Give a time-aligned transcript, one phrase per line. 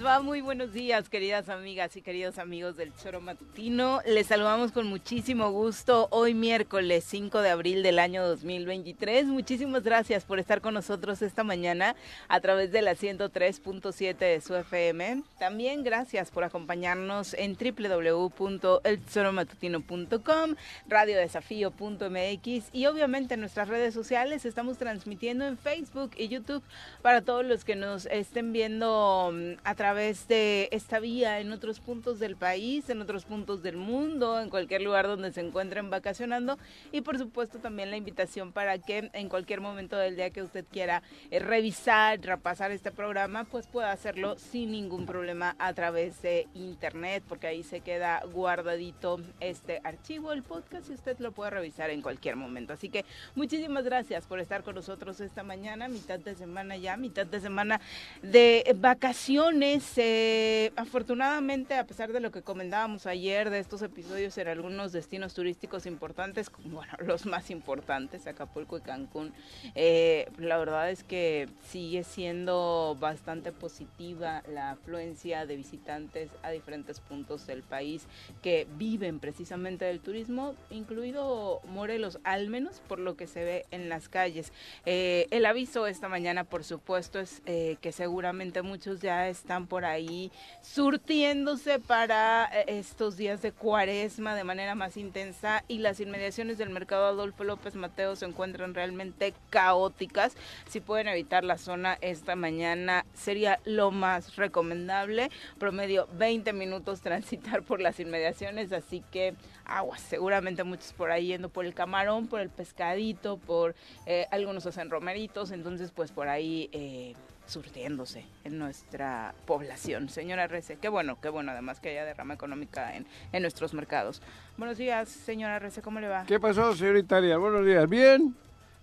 [0.00, 4.00] Muy buenos días, queridas amigas y queridos amigos del Choro Matutino.
[4.06, 9.26] Les saludamos con muchísimo gusto hoy miércoles 5 de abril del año 2023.
[9.26, 11.96] Muchísimas gracias por estar con nosotros esta mañana
[12.28, 15.22] a través de la 103.7 de su FM.
[15.38, 20.54] También gracias por acompañarnos en www.elchoromatutino.com,
[20.88, 24.46] radiodesafío.mx y obviamente en nuestras redes sociales.
[24.46, 26.62] Estamos transmitiendo en Facebook y YouTube
[27.02, 31.80] para todos los que nos estén viendo Um, a través de esta vía en otros
[31.80, 36.58] puntos del país, en otros puntos del mundo, en cualquier lugar donde se encuentren vacacionando
[36.92, 40.64] y por supuesto también la invitación para que en cualquier momento del día que usted
[40.70, 46.46] quiera eh, revisar, repasar este programa, pues pueda hacerlo sin ningún problema a través de
[46.54, 51.90] internet, porque ahí se queda guardadito este archivo, el podcast y usted lo puede revisar
[51.90, 52.72] en cualquier momento.
[52.72, 57.26] Así que muchísimas gracias por estar con nosotros esta mañana, mitad de semana ya, mitad
[57.26, 57.80] de semana
[58.22, 64.48] de vacaciones eh, afortunadamente, a pesar de lo que comentábamos ayer de estos episodios en
[64.48, 69.32] algunos destinos turísticos importantes, como bueno, los más importantes, Acapulco y Cancún,
[69.74, 77.00] eh, la verdad es que sigue siendo bastante positiva la afluencia de visitantes a diferentes
[77.00, 78.06] puntos del país
[78.42, 83.88] que viven precisamente del turismo, incluido Morelos, al menos por lo que se ve en
[83.88, 84.52] las calles.
[84.84, 90.32] Eh, el aviso esta mañana, por supuesto, es que seguramente muchos ya están por ahí
[90.60, 96.70] surtiéndose para eh, estos días de cuaresma de manera más intensa y las inmediaciones del
[96.70, 100.36] mercado Adolfo López Mateo se encuentran realmente caóticas.
[100.68, 105.30] Si pueden evitar la zona esta mañana sería lo más recomendable.
[105.58, 111.48] Promedio 20 minutos transitar por las inmediaciones, así que agua, seguramente muchos por ahí yendo
[111.48, 113.76] por el camarón, por el pescadito, por
[114.06, 117.14] eh, algunos hacen romeritos, entonces pues por ahí eh,
[117.50, 120.08] surtiéndose en nuestra población.
[120.08, 124.22] Señora Rece, qué bueno, qué bueno además que haya derrama económica en, en nuestros mercados.
[124.56, 126.24] Buenos días, señora Rece, ¿cómo le va?
[126.26, 127.38] ¿Qué pasó, señorita Italia?
[127.38, 128.36] Buenos días, ¿bien?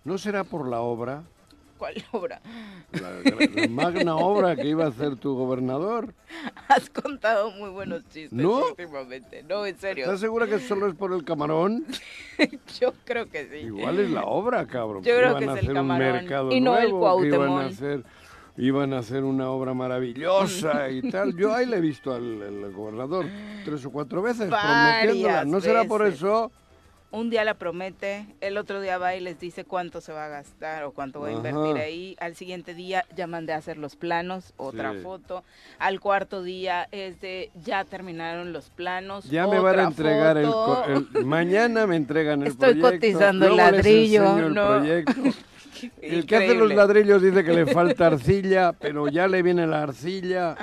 [0.03, 1.23] ¿No será por la obra?
[1.77, 2.41] ¿Cuál obra?
[2.91, 6.13] La, magna obra que iba a hacer tu gobernador.
[6.67, 8.65] Has contado muy buenos chistes ¿No?
[8.69, 9.43] últimamente.
[9.43, 10.05] No, en serio.
[10.05, 11.85] ¿Estás segura que solo es por el camarón?
[12.81, 13.67] Yo creo que sí.
[13.67, 15.03] Igual es la obra, cabrón.
[15.03, 16.51] Yo creo que es el camarón.
[16.51, 17.61] y no el Cuauhtémoc.
[17.61, 18.03] a hacer
[18.57, 21.36] iban a hacer una obra maravillosa y tal.
[21.38, 23.25] Yo ahí le he visto al, gobernador
[23.63, 25.45] tres o cuatro veces prometiéndola.
[25.45, 26.51] ¿No será por eso?
[27.09, 30.27] un día la promete, el otro día va y les dice cuánto se va a
[30.27, 33.95] gastar o cuánto va a invertir ahí, al siguiente día ya mandé a hacer los
[33.95, 35.00] planos, otra Sí.
[35.00, 35.44] foto,
[35.80, 40.51] al cuarto día es de ya terminaron los planos, Ya me van a entregar el,
[41.25, 42.92] Mañana me entregan el Estoy proyecto.
[43.07, 44.68] cotizando el luego ladrillo, el ¿no?
[44.68, 45.13] proyecto.
[46.01, 49.83] El que hace los ladrillos dice que le falta arcilla, pero ya le viene la
[49.83, 50.56] arcilla.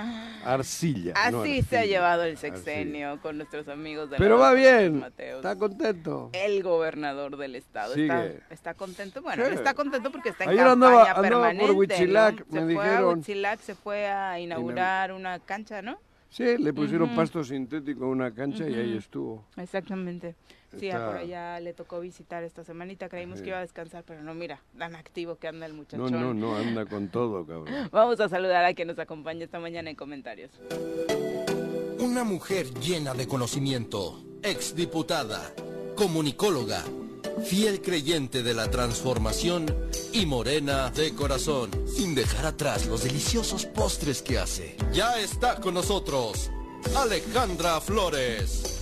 [0.45, 1.15] Arcilla.
[1.31, 2.55] no Así se ha arcilla, llevado el arcilla.
[2.57, 5.37] sexenio con nuestros amigos de Pero la va bien, Mateos.
[5.37, 6.31] está contento.
[6.33, 9.23] El gobernador del estado está, está contento.
[9.23, 9.55] Bueno, Sí.
[9.55, 12.07] está contento porque está en Ayer campaña andaba- andaba por permanente.
[12.07, 12.33] ¿no?
[12.51, 13.05] Me fue dijeron.
[13.05, 15.99] a Huitzilac, se fue a inaugurar una cancha, ¿no?
[16.29, 17.17] Sí, le pusieron Ujú.
[17.17, 19.47] pasto sintético a una cancha y ahí estuvo.
[19.57, 20.35] Exactamente.
[20.79, 23.09] Sí, Está- por allá le tocó visitar esta semanita.
[23.09, 23.45] Creímos Sí.
[23.45, 26.11] que iba a descansar, pero no, mira, tan activo que anda el No, muchachón.
[26.13, 27.89] no, no, anda con todo, cabrón.
[27.93, 30.51] Vamos a saludar a quien nos acompaña esta mañana en comentarios.
[31.99, 35.53] Una mujer llena de conocimiento, exdiputada,
[35.97, 36.83] comunicóloga,
[37.45, 39.67] fiel creyente de la transformación
[40.13, 44.77] y morena de corazón, sin dejar atrás los deliciosos postres que hace.
[44.93, 46.51] Ya está con nosotros
[46.97, 48.74] Alejandra Flores.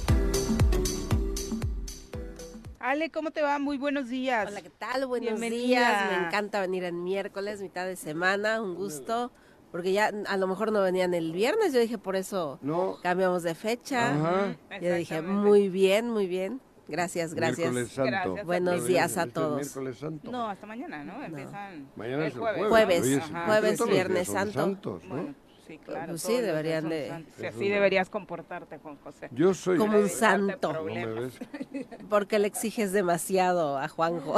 [2.85, 3.61] Ale, ¿cómo te va?
[3.61, 4.49] Muy buenos días.
[4.51, 5.07] Hola, ¿qué tal?
[5.07, 5.63] Buenos Bienvenida.
[5.63, 6.11] días.
[6.21, 9.31] Me encanta venir en miércoles, mitad de semana, un gusto.
[9.71, 12.97] Porque ya a lo mejor no venían el viernes, yo dije por eso No.
[13.01, 14.11] cambiamos de fecha.
[14.11, 14.57] Ajá.
[14.81, 16.61] Yo dije muy bien, muy bien.
[16.89, 17.71] Gracias, gracias.
[17.73, 18.11] Miércoles santo.
[18.11, 18.47] Gracias.
[18.47, 19.57] Buenos días a es el todos.
[19.61, 20.31] miércoles santo.
[20.33, 21.23] No, hasta mañana, ¿no?
[21.23, 22.69] Empiezan Mañana es el jueves.
[22.69, 24.53] Jueves, jueves, días viernes santo.
[24.61, 25.15] santos, ¿no?
[25.15, 25.35] Bueno,
[25.67, 26.09] sí, claro.
[26.09, 27.45] Pues sí, deberían de- santos.
[27.45, 29.29] Así deberías comportarte, Juan José.
[29.33, 29.79] Yo soy.
[29.79, 30.73] Como un santo.
[30.73, 31.33] ¿No me ves?
[32.11, 34.37] Porque le exiges demasiado a Juanjo.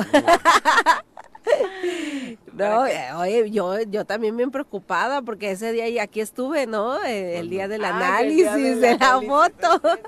[2.53, 7.03] No, eh, oye, yo, yo también bien preocupada porque ese día y aquí estuve, ¿no?
[7.05, 9.99] Eh, El día del Ah, análisis día de la análisis, foto.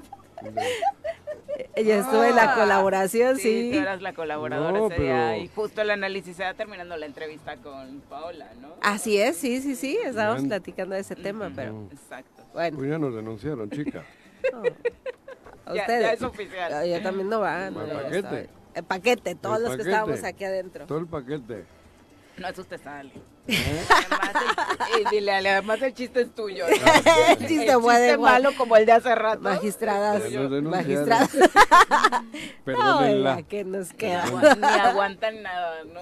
[1.77, 3.71] Yo estuve en la Ah, colaboración, sí.
[3.73, 6.97] tú eras la colaboradora No, ese día pero- y justo el análisis se va terminando
[6.97, 8.69] la entrevista con Paola, ¿no?
[8.81, 10.49] Así es, sí, sí, sí, estábamos Bien.
[10.49, 12.45] platicando de ese tema, pero Exacto.
[12.55, 14.05] bueno, Pues ya nos denunciaron, chica.
[15.67, 16.03] a Ya, ustedes.
[16.03, 16.87] ya es oficial.
[16.87, 17.67] Yo, yo también no va.
[17.69, 18.49] El no, paquete.
[18.75, 20.87] El paquete, todos El los que estábamos aquí adentro.
[20.87, 21.65] Todo el paquete.
[22.39, 23.13] No asustes a Ale.
[23.49, 23.85] ¿Eh?
[23.89, 24.33] Además,
[24.95, 26.65] el, y dile, además el chiste es tuyo.
[26.69, 26.75] ¿no?
[27.31, 29.41] El chiste El chiste malo como el de hace rato.
[29.41, 30.23] Magistradas,
[30.63, 31.31] magistradas.
[32.65, 33.43] Perdónenla.
[33.43, 34.25] ¿qué nos Ni queda?
[34.57, 36.01] Ni aguantan nada, ¿no?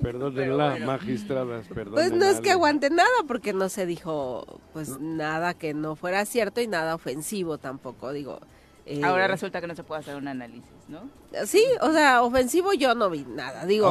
[0.00, 0.86] Perdónenla, bueno.
[0.86, 2.16] magistradas, Pues perdónenla.
[2.16, 6.60] no es que aguante nada, porque no se dijo pues nada que no fuera cierto
[6.60, 8.40] y nada ofensivo tampoco, digo.
[8.88, 11.08] Eh, Ahora resulta que no se puede hacer un análisis, ¿no?
[11.46, 13.66] Sí, o sea, ofensivo yo no vi nada.
[13.66, 13.88] Digo,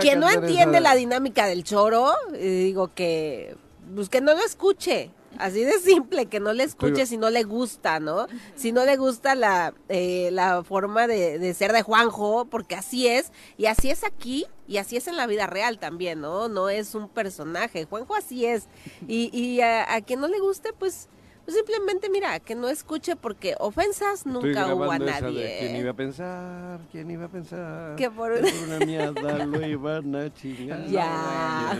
[0.00, 3.56] quien no entiende esa- la dinámica del choro, eh, digo que,
[3.94, 5.10] pues que no lo escuche.
[5.38, 8.26] Así de simple, que no le escuche si no le gusta, ¿no?
[8.56, 13.06] Si no le gusta la, eh, la forma de, de ser de Juanjo, porque así
[13.06, 16.48] es, y así es aquí, y así es en la vida real también, ¿no?
[16.48, 18.66] No es un personaje, Juanjo así es.
[19.06, 21.08] Y, y a, a quien no le guste, pues,
[21.50, 25.22] pues simplemente mira, que no escuche, porque ofensas Estoy nunca hubo a grabando esa de
[25.32, 25.56] nadie.
[25.58, 26.80] ¿Quién iba a pensar?
[26.92, 27.96] ¿Quién iba a pensar?
[27.96, 30.86] Que por- una mierda lo iban a chingar.
[30.86, 31.76] Ya,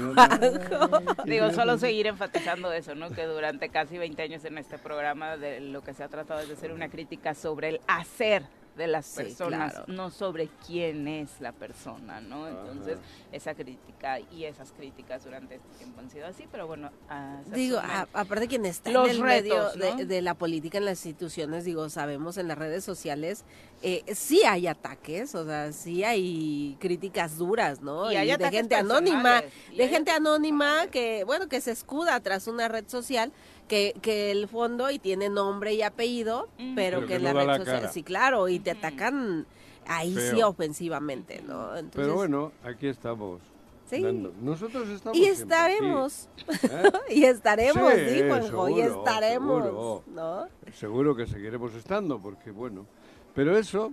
[1.25, 3.11] Digo, solo seguir enfatizando eso, ¿no?
[3.11, 6.49] Que durante casi 20 años en este programa de lo que se ha tratado es
[6.49, 8.43] de hacer una crítica sobre el hacer
[8.76, 9.93] de las Sí, personas, claro.
[9.93, 12.49] no sobre quién es la persona, ¿no?
[12.49, 12.99] Entonces,
[13.32, 17.54] esa crítica y esas críticas durante este tiempo han sido así, pero bueno, a- se
[17.56, 19.97] Digo, a- aparte quien está Los en el retos, medio ¿no?
[19.97, 23.45] de, de la política en las instituciones, digo, sabemos en las redes sociales,
[23.83, 28.11] eh, sí hay ataques, o sea, sí hay críticas duras, ¿no?
[28.12, 29.42] Y hay de gente anónima,
[29.76, 33.33] de hay gente anónima que, bueno, que se escuda tras una red social,
[33.71, 36.75] que, que el fondo y tiene nombre y apellido, Mm.
[36.75, 39.47] pero, Pero que que en no la red social, sí, claro, y te atacan
[39.87, 41.69] ahí sí ofensivamente, ¿no?
[41.77, 43.41] Entonces, Pero bueno, aquí estamos.
[43.89, 44.03] Sí.
[44.43, 46.91] Nosotros estamos y estaremos, ¿eh?
[47.11, 50.03] y estaremos, Sí, sí, Juanjo, y seguro, estaremos, seguro.
[50.15, 50.47] ¿no?
[50.73, 52.87] Seguro que seguiremos estando, porque bueno.
[53.35, 53.93] Pero eso,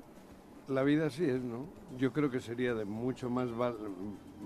[0.67, 1.65] la vida así es, ¿no?
[1.97, 3.77] Yo creo que sería de mucho más val-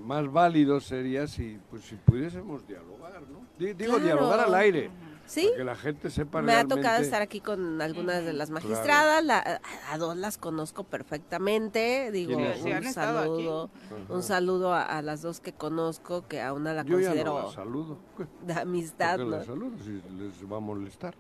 [0.06, 3.40] más válido sería si pues si pudiésemos dialogar, ¿no?
[3.60, 4.06] Di- Digo, Claro.
[4.06, 4.90] dialogar al aire.
[5.32, 8.50] Sí, Para que la gente sepa me ha tocado estar aquí con algunas de las
[8.50, 8.68] Claro.
[8.68, 13.70] magistradas, la- a, a dos las conozco perfectamente, digo, un saludo,
[14.10, 17.34] un saludo a, a las dos que conozco, que a una la Yo ya considero
[17.38, 17.98] no las saludo.
[18.46, 19.38] de amistad, ¿Por qué ¿no?
[19.38, 19.78] las saludo?
[19.86, 21.16] Si les va a molestar.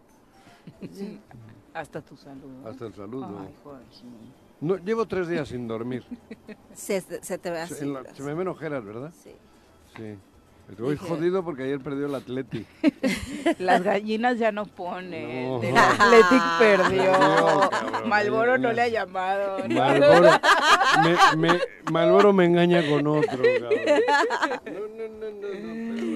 [1.73, 2.67] Hasta tu saludo.
[2.69, 3.39] Hasta el saludo.
[3.39, 3.85] Ay, Jorge.
[4.59, 6.03] No, llevo tres días sin dormir.
[6.73, 7.75] Se, se te ve así.
[7.75, 9.13] Se, en la- las- se me ven ojeras, ¿verdad?
[9.23, 9.31] sí.
[9.95, 10.17] Sí.
[10.69, 12.65] Estoy Dije- jodido porque ayer perdió el Atleti.
[13.59, 15.49] Las gallinas ya no ponen.
[15.49, 15.61] No.
[15.61, 17.11] El Athletic perdió.
[17.11, 17.69] Cabrón.
[18.09, 19.59] Malboro no le ha llamado.
[19.67, 19.75] ¿no?
[19.75, 20.29] Malboro
[21.03, 21.59] me, me,
[21.91, 23.71] Malboro me engaña con otro, cabrón.
[24.65, 26.10] No, no, no, no, no, pero.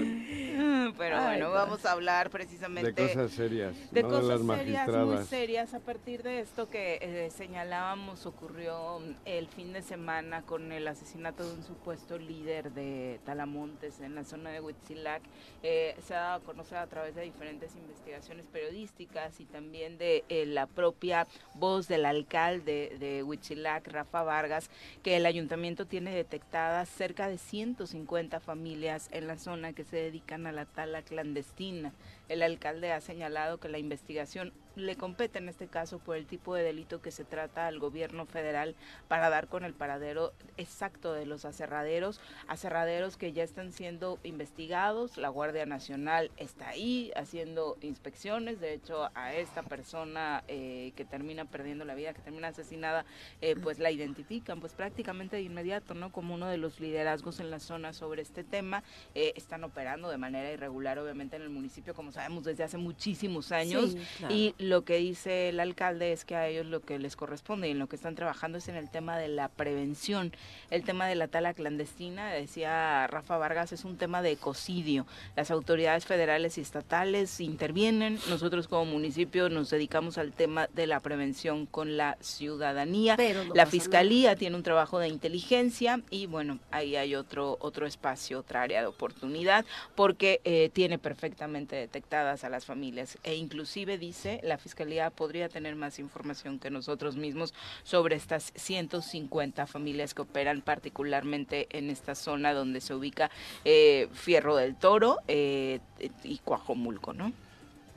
[0.98, 1.54] Pero Ay, bueno, no.
[1.54, 5.74] vamos a hablar precisamente De cosas serias, de no cosas de las serias, muy serias
[5.74, 10.88] a partir de esto que eh, señalábamos ocurrió mm, el fin de semana con el
[10.88, 15.22] asesinato de un supuesto líder de Talamontes en la zona de Huitzilac.
[15.63, 20.24] Eh, se ha dado a conocer a través de diferentes investigaciones periodísticas y también de
[20.30, 24.70] eh, la propia voz del alcalde de Huitzilac, Rafa Vargas,
[25.04, 30.48] que el ayuntamiento tiene detectadas cerca de 150 familias en la zona que se dedican
[30.48, 31.91] a la tala clandestina.
[32.29, 36.53] El alcalde ha señalado que la investigación le compete en este caso por el tipo
[36.53, 38.75] de delito que se trata al gobierno federal
[39.08, 45.15] para dar con el paradero exacto de los aserraderos, aserraderos que ya están siendo investigados,
[45.15, 51.46] la Guardia Nacional está ahí haciendo inspecciones, de hecho a esta persona eh, que termina
[51.46, 53.05] perdiendo la vida, que termina asesinada,
[53.39, 56.12] eh, pues la identifican pues prácticamente de inmediato, ¿no?
[56.12, 60.17] Como uno de los liderazgos en la zona sobre este tema, Eh, están operando de
[60.17, 64.34] manera irregular obviamente en el municipio, como sabemos desde hace muchísimos años, Sí, claro.
[64.36, 67.72] y lo que dice el alcalde es que a ellos lo que les corresponde y
[67.72, 70.31] en lo que están trabajando es en el tema de la prevención.
[70.72, 75.05] El tema de la tala clandestina, decía Rafa Vargas, es un tema de ecocidio.
[75.36, 78.19] Las autoridades federales y estatales intervienen.
[78.29, 83.15] Nosotros como municipio nos dedicamos al tema de la prevención con la ciudadanía.
[83.17, 88.39] Pero la fiscalía tiene un trabajo de inteligencia y bueno, ahí hay otro otro espacio,
[88.39, 94.57] otra área de oportunidad porque eh, tiene perfectamente a las familias e inclusive dice la
[94.57, 101.67] fiscalía podría tener más información que nosotros mismos sobre estas 150 familias que operan particularmente
[101.71, 103.31] en esta zona donde se ubica
[103.65, 105.79] eh, Fierro del Toro eh,
[106.24, 107.33] y Coajomulco, ¿no?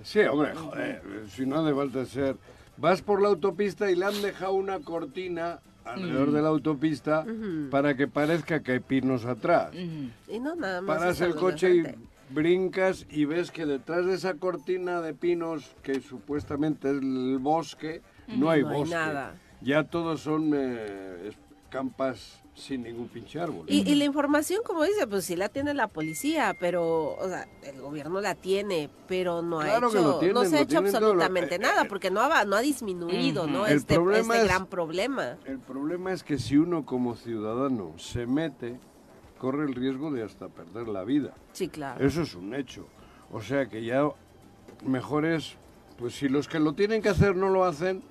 [0.02, 2.36] Sí, hombre, joder, si no hace falta ser...
[2.76, 7.26] Vas por la autopista y le han dejado una cortina alrededor de la autopista
[7.72, 9.74] para que parezca que hay pinos atrás.
[9.74, 10.98] Y no nada más.
[10.98, 11.82] Paras el coche y.
[12.30, 18.02] brincas y ves que detrás de esa cortina de pinos, que supuestamente es el bosque,
[18.28, 18.94] no hay No hay bosque.
[18.94, 19.35] nada.
[19.61, 21.32] Ya todos son eh,
[21.70, 23.64] campas sin ningún pinche árbol.
[23.68, 27.47] Y, y la información, como dice, pues sí la tiene la policía, pero, o sea,
[27.62, 30.88] el gobierno la tiene, pero no ha Claro hecho, tienen, no se ha hecho lo-
[30.88, 33.66] absolutamente nada, eh, porque no ha, no ha disminuido, ¿no?
[33.66, 35.38] El Este, problema este es- gran problema.
[35.44, 38.80] El problema es que si uno como ciudadano se mete,
[39.38, 41.33] corre el riesgo de hasta perder la vida.
[41.52, 42.04] Sí, claro.
[42.04, 42.87] Eso es un hecho.
[43.33, 44.09] O sea que ya
[44.85, 45.54] mejor es,
[45.99, 48.02] pues si los que lo tienen que hacer no lo hacen,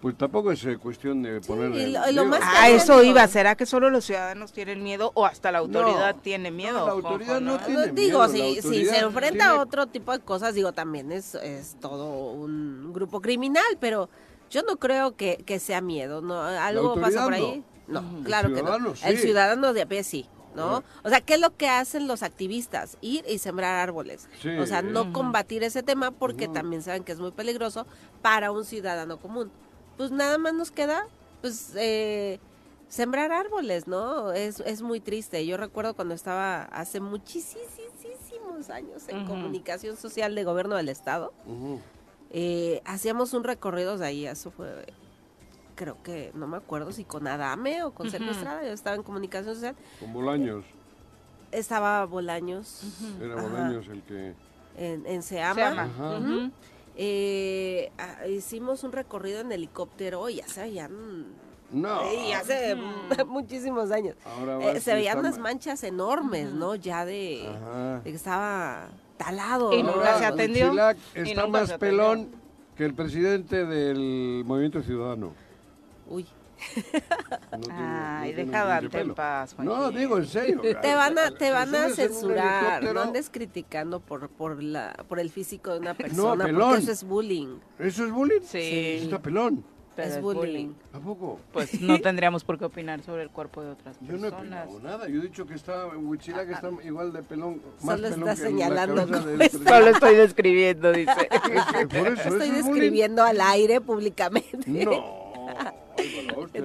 [0.00, 1.70] pues tampoco es eh, cuestión de poner...
[1.70, 3.26] lo- lo digo, más Ah, que eso iba.
[3.28, 6.86] ¿Será que solo los ciudadanos tienen miedo o hasta la autoridad No, tiene no, miedo?
[6.86, 7.58] la autoridad no ¿no?
[7.64, 10.72] tiene- No, digo, miedo, la si, se enfrenta tiene- a otro tipo de cosas, digo,
[10.72, 14.08] también es, es todo un grupo criminal, pero
[14.50, 16.40] yo no creo que, que sea miedo, ¿no?
[16.42, 17.64] ¿Algo pasa por ahí?
[17.88, 18.02] no.
[18.22, 18.76] Claro que no.
[19.02, 19.22] El sí.
[19.22, 20.82] ciudadano de a pie sí, ¿no?
[21.04, 22.96] O sea, ¿qué es lo que hacen los activistas?
[23.00, 24.28] Ir y sembrar árboles.
[24.40, 24.50] Sí.
[24.58, 27.86] O sea, no combatir ese tema porque también saben que es muy peligroso
[28.22, 29.50] para un ciudadano común.
[29.96, 31.06] Pues nada más nos queda,
[31.40, 32.40] pues, eh,
[32.88, 34.32] sembrar árboles, ¿no?
[34.32, 35.46] Es, es muy triste.
[35.46, 37.66] Yo recuerdo cuando estaba hace muchísimos
[38.70, 41.32] años en comunicación social de gobierno del estado,
[42.30, 44.86] eh, hacíamos un recorrido de ahí, eso fue,
[45.76, 48.16] creo que, no me acuerdo si con Adame o con Ujú.
[48.18, 50.64] secuestrada, yo estaba en comunicación social, Con Bolaños.
[51.52, 52.82] estaba Bolaños
[53.22, 53.42] Era Ajá.
[53.42, 54.34] Bolaños el que...
[54.76, 55.82] en, en Se Seama.
[55.84, 56.18] Ajá.
[56.98, 57.92] Eh,
[58.28, 61.26] hicimos un recorrido en helicóptero y ya se veían,
[61.70, 62.00] No.
[62.04, 62.74] eh, y hace
[63.26, 64.16] muchísimos años.
[64.24, 66.74] Ahora Eh, se veían unas ma- manchas enormes, ¿no?
[66.74, 68.00] Ya de, Ajá.
[68.02, 69.74] de que estaba talado.
[69.74, 69.92] Y ¿no?
[69.94, 70.72] nunca se atendió.
[71.14, 72.28] Y está más pelón
[72.76, 75.32] que el presidente del Movimiento Ciudadano.
[76.08, 76.26] Uy,
[77.52, 79.98] No tiene- Ay, no deja Dante en paz, No, Joaquín.
[79.98, 80.60] digo en serio.
[80.80, 85.30] te van a, te van a censurar, no andes criticando por, por, la, por el
[85.30, 86.68] físico de una persona, pelón.
[86.70, 87.58] porque eso es bullying.
[87.78, 88.40] ¿Eso es bullying?
[88.42, 89.00] Sí.
[89.02, 89.64] Está pelón.
[89.96, 90.74] Pero es bullying.
[90.92, 91.40] ¿A poco?
[91.54, 94.68] Pues no tendríamos por qué opinar sobre el cuerpo de otras Yo no he personas.
[94.68, 95.08] opinado nada.
[95.08, 97.62] Yo he dicho que está Huichila, que está igual de pelón.
[97.82, 99.06] Más Solo pelón está que la señalando.
[99.06, 101.12] Solo estoy describiendo, dice.
[101.30, 102.62] Es que por eso, Estoy ¿eso es bullying?
[102.74, 104.58] describiendo al aire públicamente.
[104.84, 105.25] No.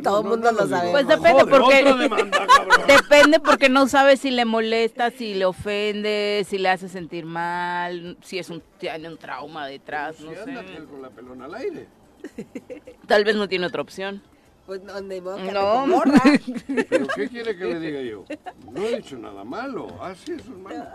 [0.04, 0.92] Todo no, mundo lo sabe.
[0.92, 2.48] Pues depende, joder, porque- demanda.
[2.88, 8.18] Depende porque no sabe si le molesta, si le ofende, si le hace sentir mal,
[8.22, 10.84] si es un tiene un trauma detrás, Si no anda sé.
[10.86, 11.88] con la pelona al aire.
[13.08, 14.22] Tal vez no tiene otra opción.
[14.72, 15.82] Pues no, ni modo que No.
[15.82, 16.22] ande con gorra.
[16.90, 18.24] ¿Pero qué quiere que le diga yo?
[18.72, 19.88] No he dicho nada malo.
[20.00, 20.86] Ah, sí, eso es malo.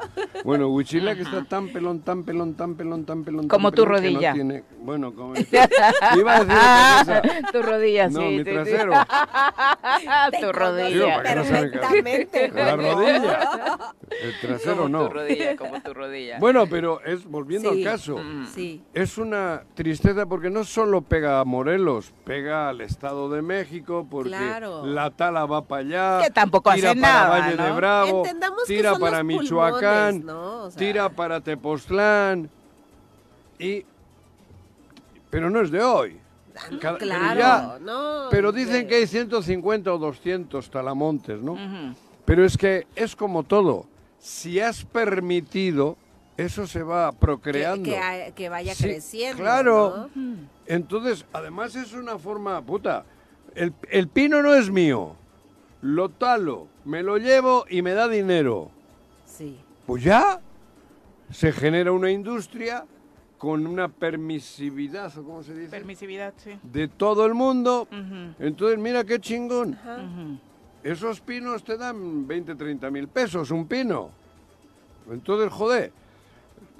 [0.44, 3.40] Bueno, Huichila que está tan pelón, tan pelón, tan pelón, tan pelón.
[3.42, 4.32] tan Como tu pelón que no rodilla.
[4.32, 5.34] tiene- Bueno, como...
[6.16, 7.22] Iba a decir otra cosa.
[7.52, 8.24] tu rodilla, No, sí.
[8.24, 8.50] mi sí, sí.
[8.50, 8.92] trasero.
[10.30, 11.16] Te tu rodilla.
[11.18, 11.22] No.
[11.22, 12.48] Perfectamente.
[12.54, 13.94] La rodilla.
[14.22, 15.08] El trasero como no.
[15.08, 16.38] tu rodilla, como tu rodilla.
[16.38, 17.84] Bueno, pero es volviendo Sí.
[17.84, 18.16] al caso.
[18.54, 18.82] Sí.
[18.94, 23.65] Es una tristeza porque no solo pega a Morelos, pega al Estado de México
[24.08, 24.84] porque Claro.
[24.86, 27.72] la tala va para allá, Que tampoco tira hace para nada, Valle de.
[27.72, 30.62] Bravo, Entendamos que tira son para los Michoacán, pulmones, ¿no?
[30.64, 32.50] O sea- tira para Tepoztlán
[33.58, 33.84] y
[35.30, 36.18] pero no es de hoy.
[36.80, 38.28] Cada- pero Claro, ya- no.
[38.30, 41.56] Pero dicen que hay 150 o 200 talamontes, ¿no?
[42.24, 43.86] Pero es que es como todo.
[44.18, 45.96] Si has permitido,
[46.38, 47.84] eso se va procreando.
[47.84, 49.42] que, que vaya Sí, creciendo.
[49.42, 50.08] claro.
[50.66, 53.04] Entonces, además es una forma, puta,
[53.56, 55.16] el, el pino no es mío,
[55.82, 58.70] lo talo, me lo llevo y me da dinero.
[59.24, 59.58] Sí.
[59.86, 60.40] Pues ya
[61.30, 62.84] se genera una industria
[63.38, 65.70] con una permisividad, ¿o cómo se dice?
[65.70, 66.58] Permisividad, sí.
[66.62, 67.86] de todo el mundo.
[68.38, 69.78] Entonces, mira qué chingón.
[70.82, 74.10] Esos pinos te dan 20, 30 mil pesos un pino.
[75.10, 75.92] Entonces, joder,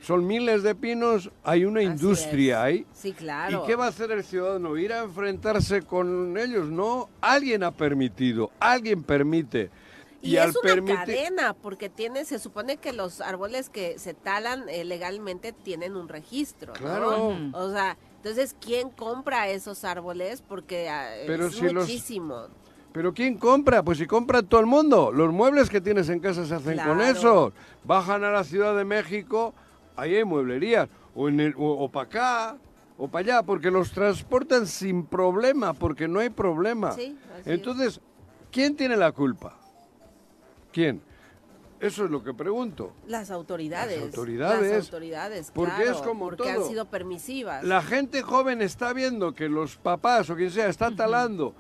[0.07, 2.65] son miles de pinos, hay una Así industria es.
[2.65, 2.87] ahí.
[2.93, 3.63] Sí, claro.
[3.65, 4.77] ¿Y qué va a hacer el ciudadano?
[4.77, 6.69] ¿Ir a enfrentarse con ellos?
[6.69, 9.71] No, alguien ha permitido, alguien permite.
[10.23, 14.15] Y, al es una permitir- cadena, porque tiene, se supone que los árboles que se
[14.15, 16.79] talan eh, legalmente tienen un registro, ¿no?
[16.81, 17.37] Claro.
[17.53, 20.41] O sea, entonces, ¿quién compra esos árboles?
[20.47, 22.47] Porque ah, Pero es si los- muchísimo.
[22.93, 23.83] ¿Pero quién compra?
[23.83, 25.11] Pues si compra todo el mundo.
[25.13, 27.53] Los muebles que tienes en casa se hacen con eso.
[27.85, 29.53] Bajan a la Ciudad de México,
[29.97, 30.89] ahí hay mueblerías.
[31.15, 32.57] O, en el- o, para acá,
[32.99, 36.93] o para allá, porque los transportan sin problema, porque no hay problema.
[36.93, 38.01] Sí, Entonces,
[38.51, 39.59] ¿quién tiene la culpa?
[40.73, 41.01] ¿Quién?
[41.79, 42.93] Eso es lo que pregunto.
[43.07, 43.97] Las autoridades.
[43.97, 44.73] Las autoridades.
[44.73, 46.69] Las autoridades, Porque claro, es como porque han todo.
[46.69, 47.65] sido permisivas.
[47.65, 51.55] La gente joven está viendo que los papás o quien sea está talando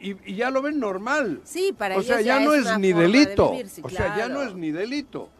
[0.00, 1.40] y, y ya lo ven normal.
[1.44, 3.52] Sí, para o ellos sea, ya, no es ni de delito.
[3.52, 5.30] vivir, sí, o sea, ya no es ni delito.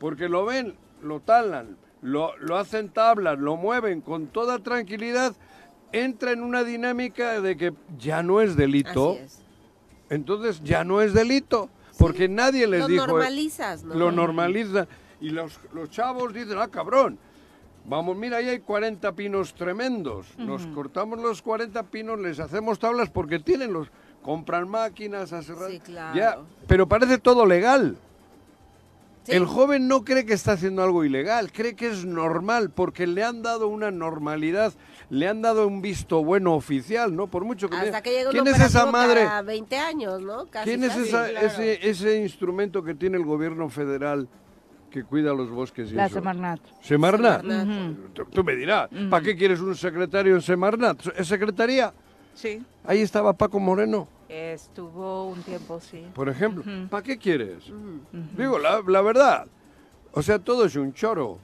[0.00, 5.34] Porque lo ven, lo talan, lo, lo hacen tablas, lo mueven con toda tranquilidad.
[5.92, 9.12] Entra en una dinámica de que ya no es delito.
[9.12, 9.40] Así es.
[10.10, 11.70] Entonces ya no es delito.
[11.98, 13.06] Porque nadie les Lo dijo.
[13.06, 13.94] normalizas, ¿no?
[13.94, 14.86] Lo normaliza.
[15.20, 17.18] Y los, los chavos dicen, ah, cabrón.
[17.84, 20.26] Vamos, mira, ahí hay 40 pinos tremendos.
[20.38, 23.88] Nos cortamos los 40 pinos, les hacemos tablas porque tienen los...
[24.22, 25.70] Compran máquinas, rato.
[25.70, 26.14] Sí, claro.
[26.14, 27.96] Ya, pero parece todo legal.
[29.28, 29.36] Sí.
[29.36, 33.22] El joven no cree que está haciendo algo ilegal, cree que es normal porque le
[33.22, 34.72] han dado una normalidad,
[35.10, 37.26] le han dado un visto bueno oficial, ¿no?
[37.26, 37.76] Por mucho que...
[37.76, 39.24] Hasta que llega un ¿Quién es esa madre?
[39.24, 40.46] cada 20 años, ¿no?
[40.46, 41.02] Casi, ¿Quién es casi.
[41.08, 41.46] esa- claro.
[41.46, 44.26] ese, ese instrumento que tiene el gobierno federal
[44.90, 46.14] que cuida los bosques y La eso?
[46.14, 46.60] Semarnat.
[46.80, 47.42] ¿Semarnat?
[47.42, 47.96] Semarnat.
[48.14, 50.98] Tú, tú me dirás, ¿para qué quieres un secretario en Semarnat?
[51.18, 51.92] ¿Es secretaría?
[52.32, 52.62] Sí.
[52.84, 56.06] Ahí estaba Paco Moreno, Estuvo un tiempo, sí.
[56.14, 56.62] por ejemplo.
[56.90, 57.64] ¿Para qué quieres?
[58.36, 59.46] Digo, la, la verdad.
[60.12, 61.38] O sea, todo es un choro.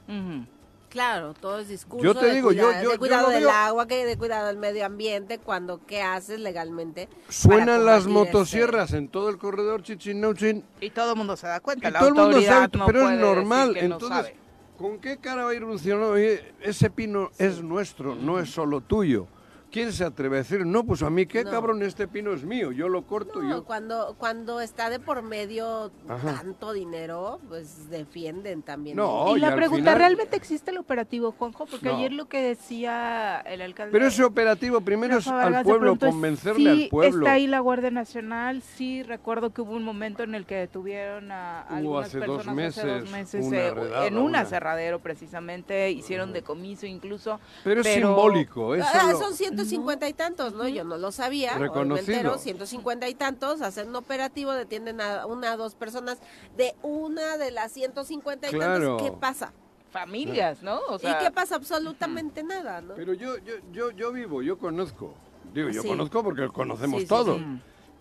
[0.91, 2.05] Claro, todo es discurso.
[2.05, 4.47] Yo te de digo, yo- yo- de yo cuidado lo del agua, que de cuidado
[4.47, 7.09] del medio ambiente, cuando qué haces legalmente.
[7.29, 11.59] Suenan las este- motosierras en todo el corredor Chichinauchin Y todo el mundo se da
[11.61, 11.89] cuenta.
[11.89, 13.73] y la todo el mundo sabe, no pero es normal.
[13.75, 14.33] no Entonces.
[14.79, 15.65] ¿con qué cara va a ir?
[15.65, 19.27] Oye, ese pino es nuestro, no es solo tuyo.
[19.75, 21.51] ¿Quién se atreve a decir, no, pues a mí qué No.
[21.51, 23.65] cabrón, este pino es mío, yo lo corto, No, yo...
[23.65, 26.35] cuando, cuando está de por medio Ajá.
[26.43, 28.97] tanto dinero, pues defienden también.
[28.97, 31.67] No, y y la pregunta, final- ¿realmente existe el operativo, Juanjo?
[31.67, 31.97] Porque No.
[31.97, 33.91] ayer lo que decía el alcalde...
[33.91, 37.19] Pero ese operativo primero es al pueblo, es- convencerle sí, al pueblo.
[37.27, 38.63] está ahí la Guardia Nacional.
[38.63, 42.37] Sí, recuerdo que hubo un momento en el que detuvieron a Hubo algunas hace dos
[42.45, 44.41] personas hace dos meses una eh, redada, en un una.
[44.43, 45.91] aserradero precisamente.
[45.91, 47.41] Hicieron decomiso incluso.
[47.65, 49.35] Pero es simbólico, eso Ah, lo- son
[49.65, 50.69] 150 y tantos, ¿no?
[50.69, 51.59] Yo no lo sabía.
[51.59, 52.13] Reconocido.
[52.17, 56.19] entero, 150 y tantos, hacen un operativo, detienen a una o dos personas
[56.57, 58.97] de una de las 150 y Claro.
[58.97, 59.03] tantos.
[59.11, 59.53] ¿Qué pasa?
[59.91, 60.81] Familias, ¿no?
[60.89, 61.55] O sea, ¿Y qué pasa?
[61.55, 62.95] Absolutamente nada, ¿no?
[62.95, 65.15] Pero yo, yo, yo, yo vivo, yo conozco.
[65.53, 65.89] Digo, yo Sí.
[65.89, 67.39] conozco porque conocemos Sí, sí, todo.
[67.39, 67.45] sí.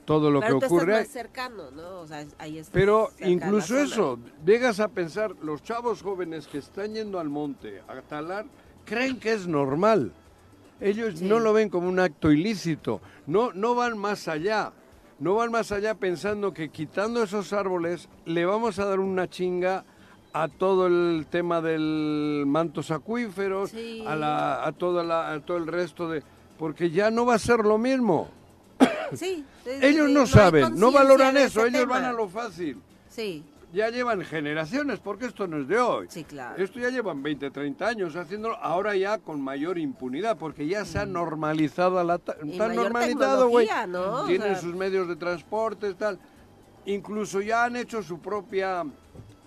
[0.05, 0.81] Todo lo Pero que tú ocurre.
[0.93, 1.03] estás ahí.
[1.05, 2.01] más cercano, ¿no?
[2.01, 6.93] O sea, ahí estás Pero incluso eso, llegas a pensar, los chavos jóvenes que están
[6.93, 8.45] yendo al monte a talar,
[8.85, 10.11] creen que es normal.
[10.83, 11.25] Ellos Sí.
[11.25, 14.71] no lo ven como un acto ilícito, no, no van más allá.
[15.19, 19.85] No van más allá pensando que quitando esos árboles le vamos a dar una chinga
[20.33, 24.03] a todo el tema del mantos acuíferos, Sí.
[24.07, 26.23] a, la, a, toda la- a todo el resto de...
[26.57, 28.29] Porque ya no va a ser lo mismo.
[29.13, 31.93] Sí, sí, Ellos no saben, no valoran eso, ellos tema.
[31.93, 32.79] van a lo fácil.
[33.07, 36.05] Sí, Ya llevan generaciones, porque esto no es de hoy.
[36.09, 36.61] sí, claro.
[36.63, 40.99] Esto ya llevan 20, 30 años haciéndolo, ahora ya con mayor impunidad, porque ya se
[40.99, 42.49] ha normalizado a la ta- Mm.
[42.49, 43.67] Y tan mayor normalizado, güey.
[43.87, 44.01] ¿no?
[44.21, 46.19] O Tienen sea- sus medios de transporte, tal.
[46.85, 48.85] Incluso ya han hecho su propia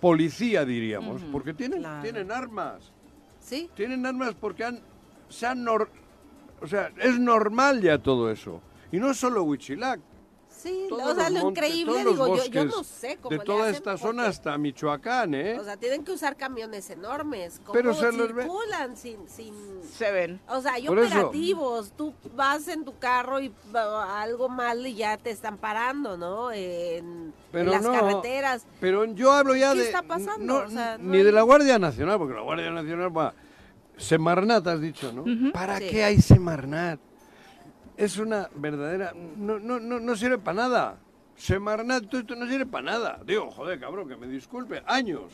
[0.01, 2.01] policía, diríamos, porque tienen, Claro.
[2.03, 2.91] tienen armas.
[3.39, 4.79] Sí, Tienen armas porque han,
[5.29, 5.87] se han nor-
[6.61, 8.61] o sea, es normal ya todo eso.
[8.91, 10.01] Y no es solo Huichilac.
[10.57, 10.85] Sí.
[10.89, 13.17] todos o sea, los lo montes, increíble, todos los digo, yo, yo bosques no sé
[13.21, 15.59] cómo De le toda hacen esta porque, zona hasta Michoacán, ¿eh?
[15.59, 17.59] O sea, tienen que usar camiones enormes.
[17.63, 19.53] ¿Cómo Pero se les circulan sin, sin...
[19.83, 20.39] Se ven.
[20.49, 21.91] O sea, hay Por eso- operativos.
[21.95, 26.51] Tú vas en tu carro y algo mal y ya te están parando, ¿no?
[26.51, 28.65] En, las no, carreteras.
[28.79, 29.85] Pero yo hablo ya ¿Qué de...
[29.85, 30.45] está pasando?
[30.45, 33.33] no, O sea, no ni hay- de la Guardia Nacional, porque la Guardia Nacional va...
[33.97, 35.25] Semarnat has dicho, ¿no?
[35.51, 35.87] ¿Para Sí.
[35.89, 36.99] qué hay Semarnat?
[37.97, 39.11] Es una verdadera...
[39.15, 40.97] No, no, no, no sirve para nada.
[41.35, 43.19] Semarnat, todo esto no sirve para nada.
[43.25, 44.81] Digo, joder, cabrón, que me disculpe.
[44.85, 45.33] Años.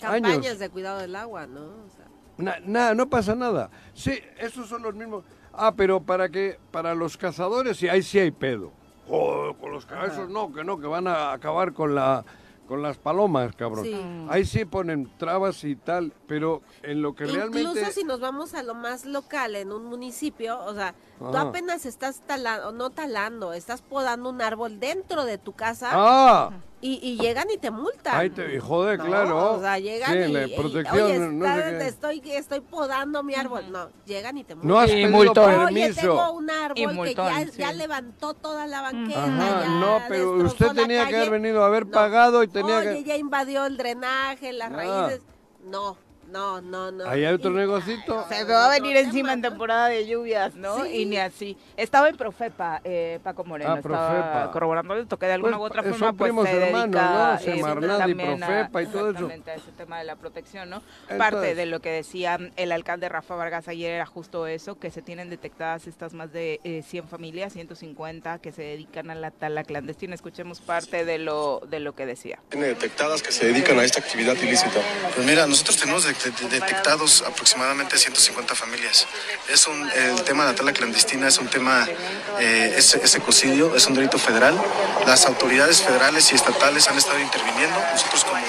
[0.00, 0.58] Campañas años.
[0.58, 1.60] de cuidado del agua, ¿no?
[1.62, 2.06] O sea,
[2.38, 3.70] Na- Nada, no pasa nada.
[3.94, 5.24] Sí, estos son los mismos.
[5.52, 8.72] Ah, pero para que para los cazadores sí, ahí sí hay pedo.
[9.06, 12.24] Joder, con los ca- esos no, que no, que van a acabar con la
[12.72, 13.84] con las palomas, cabrón.
[13.84, 13.94] Sí.
[14.30, 18.54] Ahí sí ponen trabas y tal, pero en lo que Incluso realmente si nos vamos
[18.54, 23.52] a lo más local, en un municipio, o sea, tú apenas estás talando, no talando,
[23.52, 26.50] estás podando un árbol dentro de tu casa Ah,
[26.82, 28.14] y, y llegan y te multan.
[28.16, 29.52] ahí te joder, No, claro.
[29.54, 31.86] O sea, llegan Sí, y, la y, protección, oye, no está- sé qué.
[31.86, 33.70] estoy, estoy podando mi árbol.
[33.72, 34.68] No, llegan y te multan.
[34.68, 35.54] No has Y pedido multón.
[35.54, 36.00] Oye, permiso.
[36.00, 37.58] tengo un Y árbol que multón, ya, sí.
[37.58, 39.24] ya levantó toda la banqueta.
[39.24, 41.30] Ajá, ya no, pero usted tenía que haber calle.
[41.30, 41.92] venido a haber No.
[41.92, 44.76] pagado y tenía Oye, que ya invadió el drenaje, las Ah.
[44.76, 45.22] raíces.
[45.64, 45.96] No,
[46.32, 47.06] no, no, no.
[47.08, 48.24] Ahí hay otro Y- negocito.
[48.28, 50.84] Se me va a venir encima en temporada de lluvias, ¿no?
[50.84, 50.90] Sí.
[51.02, 51.56] Y ni así.
[51.76, 53.72] Estaba en Profepa, eh, Paco Moreno.
[53.72, 54.50] Ah, estaba Profepa.
[54.52, 57.10] corroborando el toque de alguna Pues, u otra son forma, pues primos se hermanos, dedica
[57.12, 57.34] ¿no?
[57.34, 59.10] eh, Semarnat y a- Profepa y todo eso.
[59.10, 60.76] exactamente ese tema de la protección, ¿no?
[61.02, 64.90] Entonces- Parte de lo que decía el alcalde Rafa Vargas ayer era justo eso, que
[64.90, 69.30] se tienen detectadas estas más de eh, 100 familias, 150 que se dedican a la
[69.30, 70.14] tala clandestina.
[70.14, 72.38] Escuchemos parte de lo, de lo que decía.
[72.48, 74.80] tiene detectadas que se dedican a esta actividad ilícita?
[75.14, 79.06] Pues mira, nosotros tenemos de- de- detectados aproximadamente 150 familias.
[79.48, 81.86] Es un, el tema de la tala clandestina es un tema,
[82.38, 84.60] eh, es, es ecocidio, es un delito federal.
[85.06, 87.78] Las autoridades federales y estatales han estado interviniendo.
[87.92, 88.40] Nosotros como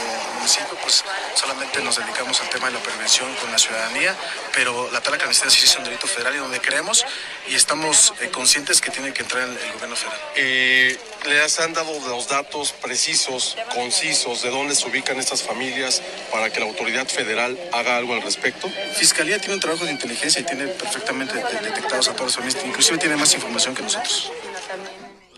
[0.43, 4.13] municipio pues solamente nos dedicamos al tema de la prevención con la ciudadanía,
[4.53, 7.05] pero la tala clandestina sí es un delito federal y donde creemos
[7.47, 10.19] y estamos eh, conscientes que tiene que entrar el, el gobierno federal.
[10.35, 16.49] Eh, ¿Les han dado los datos precisos, concisos, de dónde se ubican estas familias para
[16.49, 18.69] que la autoridad federal haga algo al respecto?
[18.97, 22.65] Fiscalía tiene un trabajo de inteligencia y tiene perfectamente de- detectados a todas las familias,
[22.65, 24.29] inclusive tiene más información que nosotros.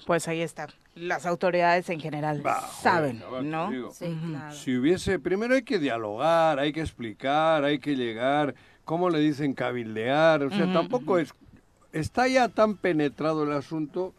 [0.05, 0.67] Pues ahí está.
[0.95, 3.71] Las autoridades en general Bah, joder, saben, chaval, ¿no?
[3.71, 3.91] digo.
[3.93, 4.55] Sí, claro.
[4.55, 9.53] Si hubiese, primero hay que dialogar, hay que explicar, hay que llegar, ¿cómo le dicen
[9.53, 10.43] cabildear?
[10.43, 11.33] O sea, tampoco es,
[11.91, 14.13] está ya tan penetrado el asunto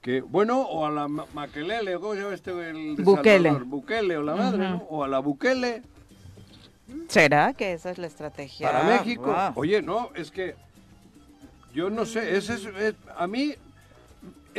[0.00, 2.50] que, bueno, o a la Ma- Maquelele, ¿cómo se llama este?
[2.70, 3.48] El Bukele.
[3.50, 3.64] Salvador?
[3.66, 4.76] Bukele o la madre, ¿no?
[4.88, 5.82] O a la Bukele
[7.08, 8.70] ¿Será que esa es la estrategia?
[8.70, 9.34] para México.
[9.56, 10.54] Oye, no, es que
[11.74, 13.54] yo no sé, ese es, es- a mí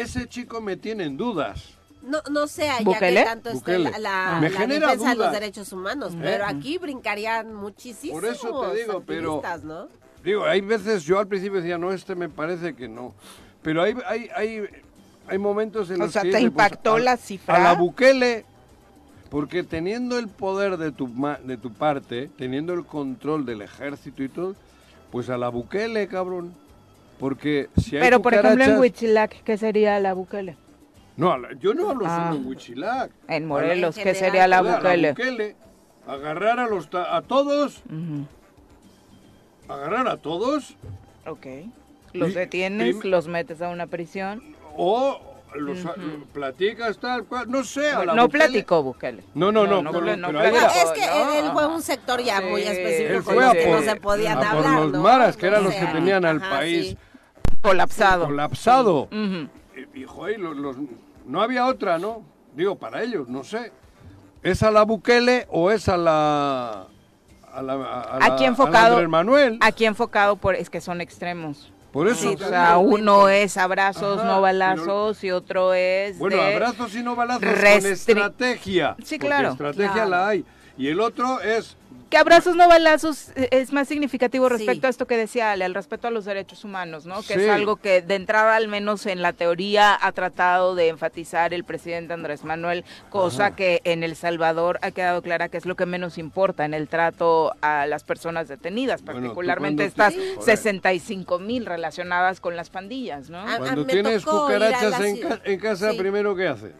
[0.01, 1.69] ese chico me tiene en dudas.
[2.01, 3.19] No, no sé allá ¿Bukele?
[3.21, 5.31] que tanto esté la, la- Me la genera defensa de los dudas.
[5.33, 9.87] derechos humanos, pero aquí brincarían muchísimos Por eso te digo, pero- ¿no?
[10.23, 13.13] Digo, hay veces, yo al principio decía, no, este me parece que no.
[13.61, 14.63] Pero hay, hay, hay,
[15.27, 16.31] hay momentos en O los sea, que...
[16.31, 17.55] ¿te dice, pues, impactó a- la cifra?
[17.55, 18.45] A la Bukele,
[19.29, 24.23] porque teniendo el poder de tu, ma- de tu parte, teniendo el control del ejército
[24.23, 24.55] y todo,
[25.11, 26.53] pues a la Bukele, cabrón.
[27.19, 30.55] Porque si hay Pero, por ejemplo, en Huitzilac, ¿qué sería la Bukele?
[31.17, 32.27] No, a la- yo no hablo Ah.
[32.29, 33.11] solo en Huichilac.
[33.27, 35.09] En Morelos, ¿qué sería la A la Bukele?
[35.09, 35.55] Bukele,
[36.07, 38.25] agarrar a los ta- a todos, Ujú,
[39.73, 40.75] agarrar a todos
[41.25, 41.45] Ok.
[42.13, 44.41] Los Y- detienes, prim- los metes a una prisión.
[44.75, 45.19] o
[45.55, 45.79] los
[46.33, 47.91] platicas tal cual, no sé.
[47.91, 49.23] a la no Bukele- platicó Bukele.
[49.35, 52.21] No, no, no, no, pero- no pero Ah, es que no, él fue un sector
[52.21, 52.67] ya muy Sí.
[52.69, 55.01] específico Él fue los que por, no se podían a por hablar, los ¿no?
[55.03, 56.97] maras, que eran los que tenían al ajá, país sí.
[57.61, 58.25] Colapsado.
[58.25, 59.07] colapsado.
[59.11, 60.75] Y, y, joder, los- los-
[61.25, 62.23] no había otra, ¿no?
[62.55, 63.71] Digo, para ellos, no sé.
[64.41, 66.87] ¿Es a la Bukele o es a la...
[67.51, 68.95] A, la, a, la- Aquí a enfocado.
[68.95, 69.57] Andrés Manuel.
[69.61, 71.73] Aquí enfocado por es que son extremos.
[71.91, 72.29] Por eso.
[72.29, 76.95] Sí, O sea, uno es abrazos, Ajá, no balazos, y otro es Bueno, de- abrazos
[76.95, 78.95] y no balazos con estrategia.
[79.03, 79.49] Sí, claro.
[79.51, 80.09] estrategia Claro.
[80.09, 80.45] la hay.
[80.77, 81.75] Y el otro es
[82.09, 84.55] Que abrazos no balazos eh, es más significativo Sí.
[84.57, 87.17] respecto a esto que decía Ale, al respeto a los derechos humanos, ¿no?
[87.21, 87.41] Que Sí.
[87.41, 91.63] es algo que de entrada, al menos en la teoría, ha tratado de enfatizar el
[91.63, 95.85] presidente Andrés Manuel, cosa que en El Salvador ha quedado clara que es lo que
[95.85, 100.57] menos importa en el trato a las personas detenidas, Bueno, particularmente cuando estas te- Joder.
[100.57, 103.45] 65 mil relacionadas con las pandillas, ¿no?
[103.59, 105.97] Cuando tienes cucarachas la en, ca- en casa, Sí.
[105.97, 106.73] primero ¿qué haces?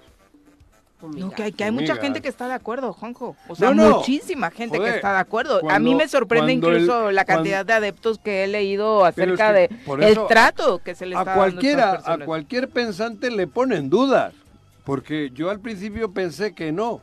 [1.02, 3.36] No, que hay, que hay mucha gente que está de acuerdo, Juanjo.
[3.48, 3.98] O sea, No, no.
[3.98, 5.62] muchísima gente Joder, que está de acuerdo.
[5.70, 9.14] a mí me sorprende el- incluso la cuando- cantidad de adeptos que he leído es
[9.14, 11.90] acerca que de por el trato que se le a está dando a estas cualquiera,
[11.92, 12.26] a personas.
[12.26, 14.34] cualquier pensante le ponen dudas,
[14.84, 17.00] porque yo al principio pensé que no,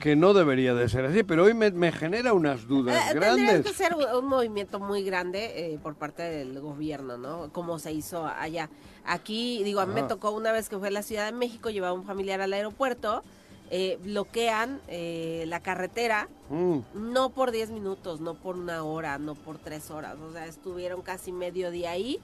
[0.00, 3.34] que no debería de ser así, pero hoy me, me genera unas dudas Eh, tendría
[3.36, 3.72] que grandes.
[3.76, 7.48] ser un, un movimiento muy grande eh, por parte del gobierno, ¿no?
[7.52, 8.68] Como se hizo allá.
[9.06, 11.70] Aquí, digo, a mí me tocó una vez que fue a la Ciudad de México,
[11.70, 13.22] llevaba un familiar al aeropuerto,
[13.70, 19.34] eh, bloquean eh, la carretera, Mm, no por 10 minutos, no por una hora, no
[19.34, 22.20] por tres horas, o sea, estuvieron casi medio día ahí.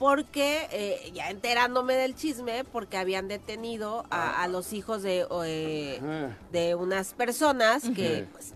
[0.00, 6.00] Porque, eh, ya enterándome del chisme, porque habían detenido a, a los hijos de, eh,
[6.50, 8.52] de unas personas que, pues,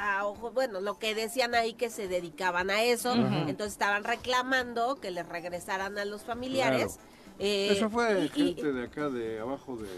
[0.00, 4.98] a ojo, bueno, lo que decían ahí que se dedicaban a eso, entonces estaban reclamando
[5.00, 6.98] que les regresaran a los familiares.
[7.38, 9.88] Eh, Eso fue y- y- gente de acá, de abajo de,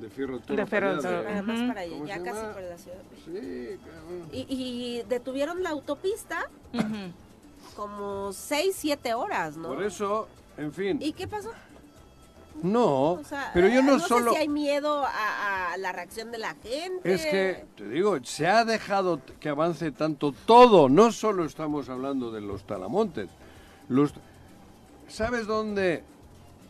[0.00, 0.56] de Fierro Toro.
[0.56, 1.68] De Fierro para allá, Toro, Nada más Ujú.
[1.68, 2.52] para allá, ¿Cómo ya se casi llama?
[2.54, 3.26] por la Ciudad de México.
[3.26, 4.28] Sí, cabrón.
[4.32, 6.48] Y, y detuvieron la autopista
[7.76, 9.68] como 6, 7 horas, ¿no?
[9.68, 11.50] Por eso, en fin, ¿Y qué pasó?
[12.62, 14.30] no, O sea, pero yo eh, no, sé solo...
[14.32, 17.00] si hay miedo a, a la reacción de la gente.
[17.14, 20.88] Es que, te digo, se ha dejado que avance tanto todo.
[20.88, 23.28] No solo estamos hablando de los talamontes.
[23.88, 24.14] Los,
[25.08, 26.04] ¿Sabes dónde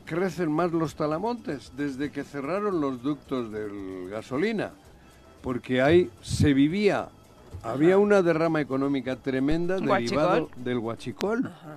[0.05, 1.73] crecen más los talamontes?
[1.77, 4.73] Desde que cerraron los ductos de gasolina.
[5.43, 7.09] Porque ahí se vivía,
[7.63, 10.65] había una derrama económica tremenda derivado ¿Huachicol?
[10.65, 11.47] del huachicol.
[11.47, 11.77] Ajá.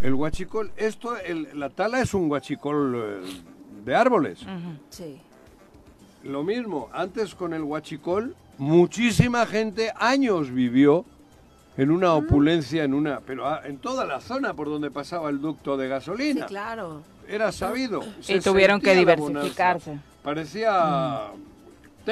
[0.00, 3.20] El huachicol, esto, el- la tala es un huachicol eh,
[3.84, 4.40] de árboles.
[4.88, 5.20] Sí.
[6.24, 11.04] Lo mismo, antes con el huachicol, muchísima gente años vivió
[11.76, 15.40] en una opulencia, en una, pero ah, en toda la zona por donde pasaba el
[15.40, 16.46] ducto de Sí, gasolina.
[16.46, 17.02] claro.
[17.28, 18.02] Era sabido.
[18.20, 19.98] Se Y tuvieron que diversificarse.
[20.22, 21.28] Parecía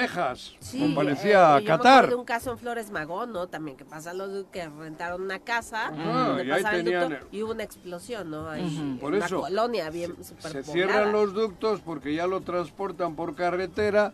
[0.01, 2.09] Texas, Sí, o eh, me acuerdo Qatar.
[2.09, 3.47] de un caso en Flores Magón, ¿no?
[3.49, 7.53] También que pasa los que rentaron una casa donde y ahí tenían ducto y hubo
[7.53, 8.49] una explosión, ¿no?
[8.49, 8.81] Ahí Ujú.
[8.81, 13.15] en Por una eso, colonia bien se, se cierran los ductos porque ya lo transportan
[13.15, 14.13] por carretera.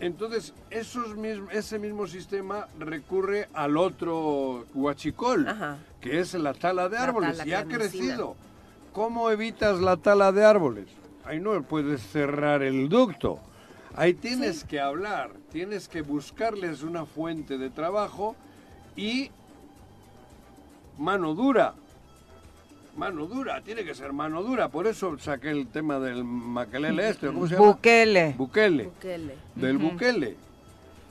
[0.00, 5.78] Entonces, esos mism- ese mismo sistema recurre al otro huachicol, Ajá.
[6.00, 8.34] que es la tala de árboles, tala y ha crecido.
[8.92, 10.86] ¿Cómo evitas la tala de árboles?
[11.24, 13.38] Ahí no puedes cerrar el ducto.
[13.96, 18.34] Ahí tienes que hablar, tienes que buscarles una fuente de trabajo
[18.96, 19.30] y
[20.98, 21.74] mano dura.
[22.96, 24.68] Mano dura, tiene que ser mano dura.
[24.68, 27.66] Por eso saqué el tema del maquelele este, ¿cómo se llama?
[27.66, 28.34] Bukele.
[28.36, 28.84] Bukele.
[28.84, 29.34] Bukele.
[29.54, 29.78] Del.
[29.78, 30.36] Bukele.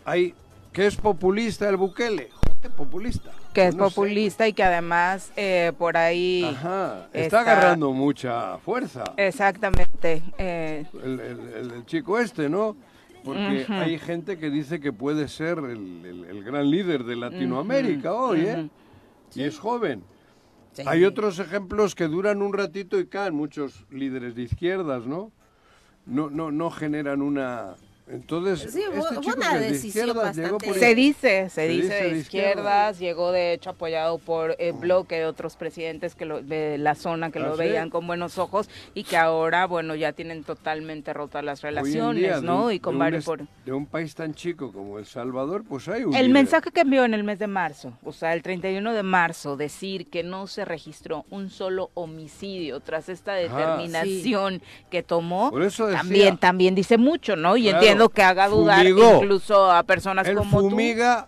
[0.06, 0.34] Hay,
[0.72, 2.30] que es populista el Bukele.
[2.70, 3.32] Populista.
[3.54, 6.44] Que es No sé, populista y que además eh, por ahí...
[6.44, 10.22] Ajá, está, está- agarrando mucha fuerza Exactamente.
[10.38, 12.76] eh, el, el- el- el chico este, ¿no?
[13.24, 18.42] Porque hay gente que dice que puede ser el, el- gran líder de Latinoamérica hoy,
[18.42, 18.70] ¿eh?
[19.36, 20.04] Y es joven.
[20.74, 20.84] Sí.
[20.86, 25.32] Hay otros ejemplos que duran un ratito y caen, muchos líderes de izquierdas, ¿no?
[26.06, 27.76] No, no, no generan una...
[28.08, 31.84] Entonces, Sí, fue- este chico una de decisión bastante- por Se dice, se, Se dice,
[31.84, 33.00] dice de de izquierdas, izquierdas.
[33.00, 37.32] llegó de hecho apoyado por el bloque de otros presidentes que lo, de la zona
[37.32, 37.60] que ¿Ah, lo sí?
[37.60, 42.36] veían con buenos ojos y que ahora, bueno, ya tienen totalmente rotas las relaciones, día,
[42.42, 42.66] de ¿no?
[42.66, 43.20] un- y con de un varios...
[43.22, 46.34] es- por- De un país tan chico como El Salvador, pues hay un El líder.
[46.34, 50.10] mensaje que envió en el mes de marzo, o sea, el 31 de marzo, decir
[50.10, 56.00] que no se registró un solo homicidio tras esta determinación que tomó, Por eso decía-
[56.02, 57.56] también también dice mucho, ¿no?
[57.58, 59.16] Y Claro, entiendo que haga dudar fumigó.
[59.24, 60.70] incluso a personas Él como tú.
[60.70, 61.28] fumiga,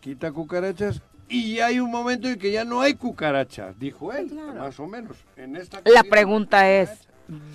[0.00, 4.54] quita cucarachas y hay un momento en que ya no hay cucarachas, dijo él, Claro.
[4.54, 5.16] más o menos.
[5.36, 7.07] En esta La pregunta es,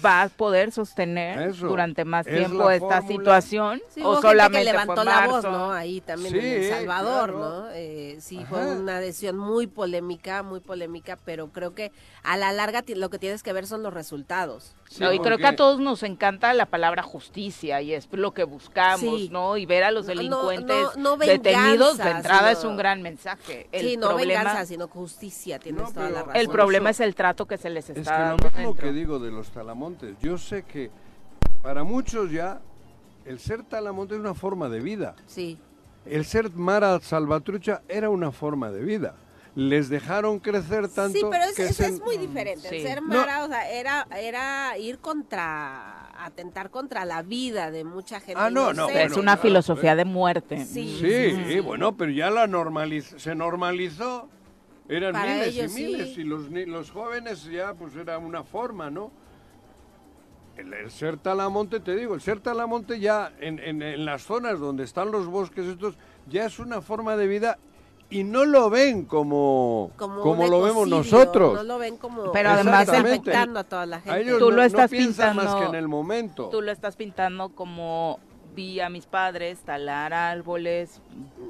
[0.06, 3.08] ¿va a poder sostener Eso, durante más tiempo esta fórmula.
[3.18, 3.82] situación?
[3.90, 5.32] Sí, ¿O solamente que levantó fue la marzo?
[5.34, 5.72] voz, ¿no?
[5.72, 7.40] Ahí también en El Salvador, claro.
[7.64, 7.70] ¿no?
[7.74, 8.48] Eh, sí, Ajá.
[8.50, 11.92] fue una decisión muy polémica, muy polémica, pero creo que
[12.24, 14.76] a la larga lo que tienes que ver son los resultados.
[14.90, 18.32] Sí, No, y creo que a todos nos encanta la palabra justicia y es lo
[18.34, 19.30] que buscamos, Sí.
[19.32, 19.58] ¿no?
[19.58, 23.02] Y ver a los No, no, delincuentes no- no detenidos de entrada es un gran
[23.02, 23.68] mensaje.
[23.72, 26.36] El sí, no problema, venganza, sino justicia, tienes No, toda la razón.
[26.36, 28.08] el problema eso- es el trato que se les está Es
[28.38, 30.92] que lo mismo que digo de los talamontes, yo sé que
[31.62, 32.60] para muchos ya
[33.26, 35.16] el ser talamonte es una forma de vida.
[35.26, 35.58] Sí,
[36.06, 39.16] el ser Mara Salvatrucha era una forma de vida.
[39.56, 42.68] Les dejaron crecer tanto Sí, pero es, que es- se- es muy diferente.
[42.68, 42.78] Sí.
[42.78, 43.08] El ser No.
[43.20, 48.42] Mara, o sea, era, era ir contra, atentar contra la vida de mucha gente.
[48.42, 50.66] Ah, no, no, es una claro, filosofía de muerte.
[50.66, 50.98] Sí.
[51.48, 54.28] Sí, bueno, pero ya la normaliz se normalizó.
[54.90, 55.84] Eran Para miles ellos, y sí.
[55.86, 59.12] miles y los jóvenes ya pues era una forma, ¿no?
[60.58, 64.60] El, el ser talamonte, te digo, el ser talamonte ya en, en- en las zonas
[64.60, 65.96] donde están los bosques estos
[66.28, 67.58] ya es una forma de vida
[68.10, 71.56] y no lo ven como, Como, como lo vemos nosotros.
[71.56, 74.22] No lo ven como Pero además afectando a toda la A gente.
[74.22, 76.50] ellos Tú no, lo no estás piensan más pintando- que en el momento.
[76.50, 78.20] Tú lo estás pintando como
[78.56, 81.02] vi a mis padres talar árboles.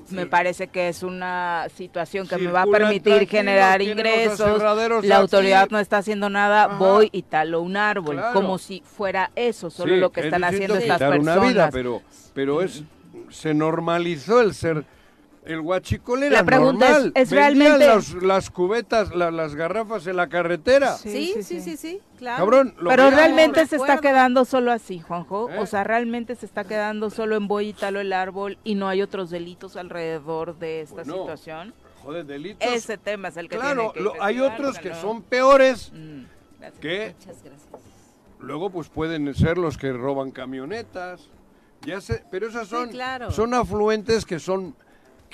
[0.10, 4.62] Me parece que es una situación que me va a permitir generar ingresos.
[4.62, 5.12] La aquí.
[5.12, 6.78] autoridad no está haciendo nada, Ajá.
[6.78, 8.34] voy y talo un árbol, Claro.
[8.34, 11.38] como si fuera eso, solo Sí, lo que es están haciendo estas personas.
[11.38, 12.02] una vida, pero,
[12.34, 12.84] pero es,
[13.30, 14.84] se normalizó el ser...
[15.46, 17.12] El huachicol era La pregunta es- normal.
[17.16, 20.96] es Vendían realmente- los- las cubetas, la- las garrafas en la carretera.
[20.98, 22.38] Sí, sí, sí, sí, claro.
[22.46, 25.50] Cabrón, lo Pero realmente se está quedando solo así, Juanjo.
[25.50, 25.60] ¿Eh?
[25.60, 28.88] O sea, realmente se está quedando solo en voy y talo el árbol y no
[28.88, 31.74] hay otros delitos alrededor de esta Bueno, situación.
[32.04, 32.68] Joder, delitos.
[32.70, 35.92] Ese tema es el que claro, tiene que lo- hay otros que no- son peores
[35.94, 36.24] Mm,
[36.60, 36.80] gracias.
[36.82, 37.70] que Muchas gracias.
[38.40, 41.30] luego pues pueden ser los que roban camionetas.
[41.86, 43.30] Ya sé, pero esas Sí, son claro.
[43.32, 44.74] son afluentes que son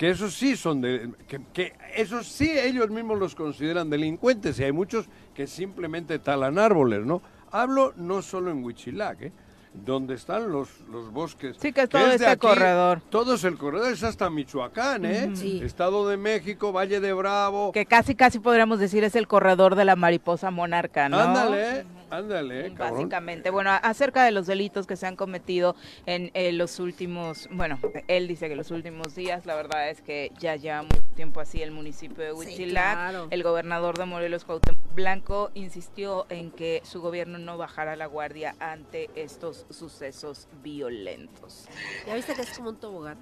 [0.00, 1.10] que esos sí son de
[1.52, 7.04] que, esos sí ellos mismos los consideran delincuentes y hay muchos que simplemente talan árboles,
[7.04, 7.20] ¿no?
[7.50, 9.32] Hablo no solo en Huichilac, ¿eh?
[9.72, 11.56] Donde están los, los bosques.
[11.60, 13.00] Sí, que es todo este corredor.
[13.08, 15.30] Todo es el corredor, es hasta Michoacán, ¿eh?
[15.34, 15.60] Sí.
[15.62, 17.72] Estado de México, Valle de Bravo.
[17.72, 21.20] Que casi, casi podríamos decir es el corredor de la mariposa monarca, ¿no?
[21.20, 22.98] Ándale, ándale, cabrón.
[22.98, 27.78] Básicamente, bueno, acerca de los delitos que se han cometido en eh, los últimos, bueno,
[28.08, 31.62] él dice que los últimos días, la verdad es que ya lleva mucho tiempo así
[31.62, 32.92] el municipio de Huitzilac.
[32.94, 33.28] claro.
[33.30, 38.56] El gobernador de Morelos, Cuauhtémoc Blanco, insistió en que su gobierno no bajara la guardia
[38.58, 41.66] ante estos sucesos violentos.
[42.06, 43.18] ¿Ya viste que es como un tobogán?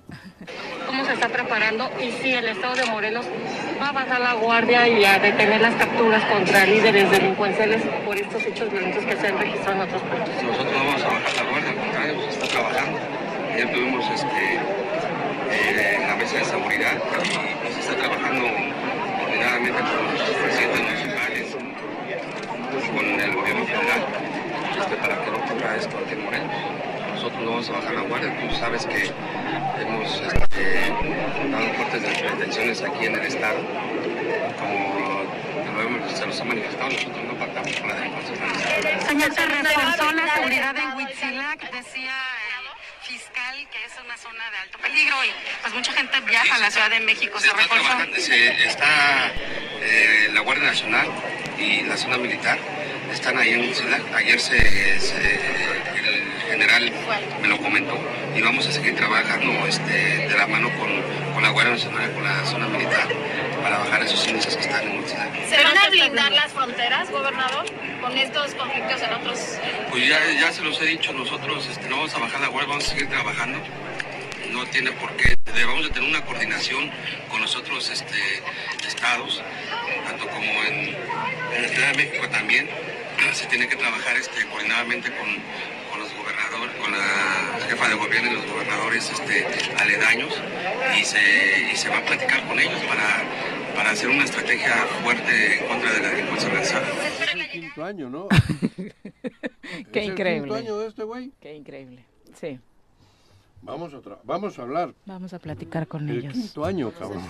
[0.87, 3.27] cómo se está preparando y si el Estado de Morelos
[3.81, 8.45] va a bajar la guardia y a detener las capturas contra líderes delincuenciales por estos
[8.47, 10.43] hechos violentos que se han registrado en otros puntos.
[10.43, 12.99] Nosotros no vamos a bajar la guardia, al contrario, se está trabajando.
[13.53, 14.55] Ayer tuvimos este,
[15.51, 18.45] eh, la mesa de seguridad y se está trabajando
[19.19, 21.57] coordinadamente con los presidentes municipales,
[22.95, 24.07] con el gobierno federal,
[24.79, 25.28] este, para que
[25.65, 26.51] aquí en Morelos.
[27.15, 29.11] Nosotros no vamos a bajar la guardia, tú sabes que
[29.83, 30.93] hemos este,
[31.51, 33.59] dado fuertes detenciones aquí en el estado,
[34.59, 38.37] como se nos ha manifestado, nosotros no pactamos con la delincuencia.
[39.09, 42.15] Señor, se reforzó la seguridad en Huitzilac, decía
[43.71, 45.29] que es una zona de alto peligro y
[45.63, 49.33] pues mucha gente viaja a la Ciudad de México, Se se está se- está
[49.81, 51.09] eh, la Guardia Nacional
[51.57, 52.59] y la zona militar
[53.13, 54.03] están ahí en Huitzilac.
[54.15, 54.59] Ayer se,
[55.01, 55.41] se-
[56.09, 56.93] el general
[57.41, 57.97] me lo comentó
[58.35, 59.93] y vamos a seguir trabajando este,
[60.29, 61.01] de la mano con,
[61.35, 63.07] con la Guardia Nacional y con la zona militar
[63.63, 65.49] para bajar esos índices que están en Huitzilac.
[65.49, 67.67] ¿Se van a blindar las fronteras, gobernador,
[68.01, 69.59] con estos conflictos en otros?
[69.91, 72.69] Pues ya, ya se los he dicho, nosotros este, no vamos a bajar la guardia,
[72.71, 73.59] vamos a seguir trabajando.
[74.51, 75.35] No tiene por qué.
[75.55, 76.91] Debemos de tener una coordinación
[77.29, 78.43] con los otros este,
[78.87, 79.43] estados,
[80.07, 80.97] tanto como en,
[81.55, 82.69] en la Ciudad de México también.
[83.33, 85.27] Se tiene que trabajar este, coordinadamente con,
[85.91, 90.33] con los gobernadores, con la jefa de gobierno y los gobernadores este, aledaños
[90.97, 93.25] y se, y se va a platicar con ellos para,
[93.75, 96.87] para hacer una estrategia fuerte en contra de la delincuencia organizada.
[97.79, 98.29] Quinto año, ¿no?
[99.93, 100.49] Qué ¿Es el increíble.
[100.49, 101.31] quinto año de este güey?
[101.41, 102.05] Qué increíble.
[102.35, 102.59] Sí,
[103.61, 104.95] Vamos a, tra- vamos a hablar.
[105.05, 106.33] vamos a platicar con El ellos.
[106.33, 107.25] quinto año, cabrón.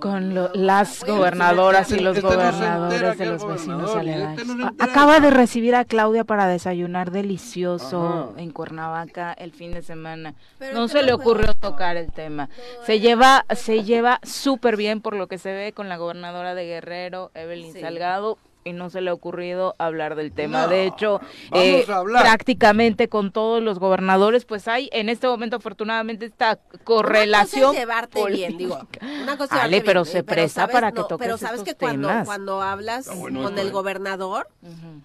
[0.00, 4.40] Con lo- las gobernadoras y los Este gobernadores de los vecinos aledaños.
[4.40, 4.66] este no.
[4.78, 8.40] Acaba de recibir a Claudia para desayunar delicioso Ajá.
[8.42, 10.34] en Cuernavaca el fin de semana.
[10.58, 12.48] Pero No se le ocurrió tocar el tema.
[12.86, 16.64] Se lleva se lleva súper bien por lo que se ve con la gobernadora de
[16.64, 17.80] Guerrero, Evelyn Sí.
[17.82, 18.38] Salgado.
[18.64, 20.62] Y no se le ha ocurrido hablar del tema.
[20.62, 21.20] No, de hecho,
[21.52, 27.62] eh, prácticamente con todos los gobernadores, pues hay en este momento afortunadamente esta correlación.
[27.62, 28.78] Una cosa es llevarte bien, digo.
[29.22, 31.60] Una cosa Ale, pero bien, se eh, presta sabes, para que no, toques Pero sabes
[31.60, 32.26] estos que cuando, temas.
[32.26, 33.72] cuando hablas bueno con esto, el eh.
[33.72, 34.48] gobernador,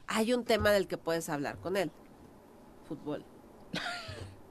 [0.08, 1.92] hay un tema del que puedes hablar con él.
[2.88, 3.26] Fútbol.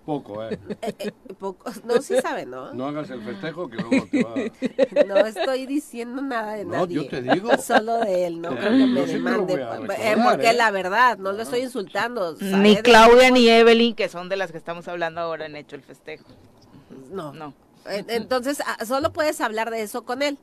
[0.08, 0.58] Poco, ¿eh?
[0.80, 2.72] Eh, eh, poco- no, sí sabe, ¿no?
[2.72, 4.34] No hagas el festejo que luego te va
[5.06, 6.94] No estoy diciendo nada de No, nadie.
[6.94, 7.50] yo te digo.
[7.62, 9.54] Solo de él, no Eh, creo que me demande.
[9.98, 10.50] Eh, porque ¿eh?
[10.52, 12.34] es la verdad, no lo estoy insultando.
[12.40, 15.82] Ni Claudia ni Evelyn, que son de las que estamos hablando ahora, han hecho el
[15.82, 16.24] festejo.
[17.10, 17.34] No.
[17.34, 17.52] No.
[17.84, 20.38] En- Entonces, ah, solo puedes hablar de eso con él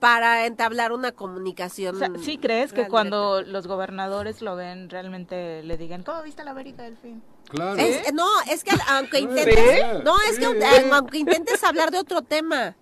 [0.00, 1.94] para entablar una comunicación.
[1.94, 2.90] O sea, ¿Sí crees que realmente.
[2.90, 7.22] cuando los gobernadores lo ven, realmente le digan, ¿cómo viste la América del fin?
[7.50, 7.78] Claro.
[7.80, 10.90] Es- no, es que aunque intentes, no, es que Sí.
[10.92, 12.76] aunque intentes hablar de otro tema,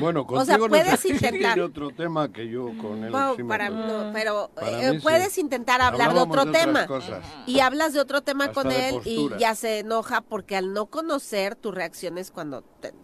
[0.00, 1.52] Bueno, O sea, contigo no puedes si intentar.
[1.54, 3.12] tiene otro tema que yo con él.
[3.12, 4.98] no, para no, pero Para eh, sí.
[5.00, 6.86] puedes intentar hablar de otro de tema
[7.46, 10.86] y hablas de otro tema Hasta con él y ya se enoja porque al no
[10.86, 12.94] conocer tus reacciones cuando te,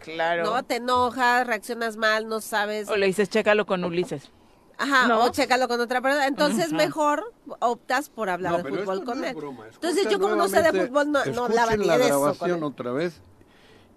[0.00, 0.44] Claro.
[0.44, 2.88] no te enojas, reaccionas mal, no sabes.
[2.88, 4.30] O le dices, chécalo con Ulises.
[4.78, 5.24] Ajá, ¿No?
[5.24, 6.26] o chécalo con otra persona.
[6.26, 9.34] Entonces mejor optas por hablar No, de fútbol con no él.
[9.34, 9.64] broma.
[9.72, 12.20] Entonces yo como no sé de fútbol no, no hablaba ni la de eso.
[12.20, 13.20] grabación otra vez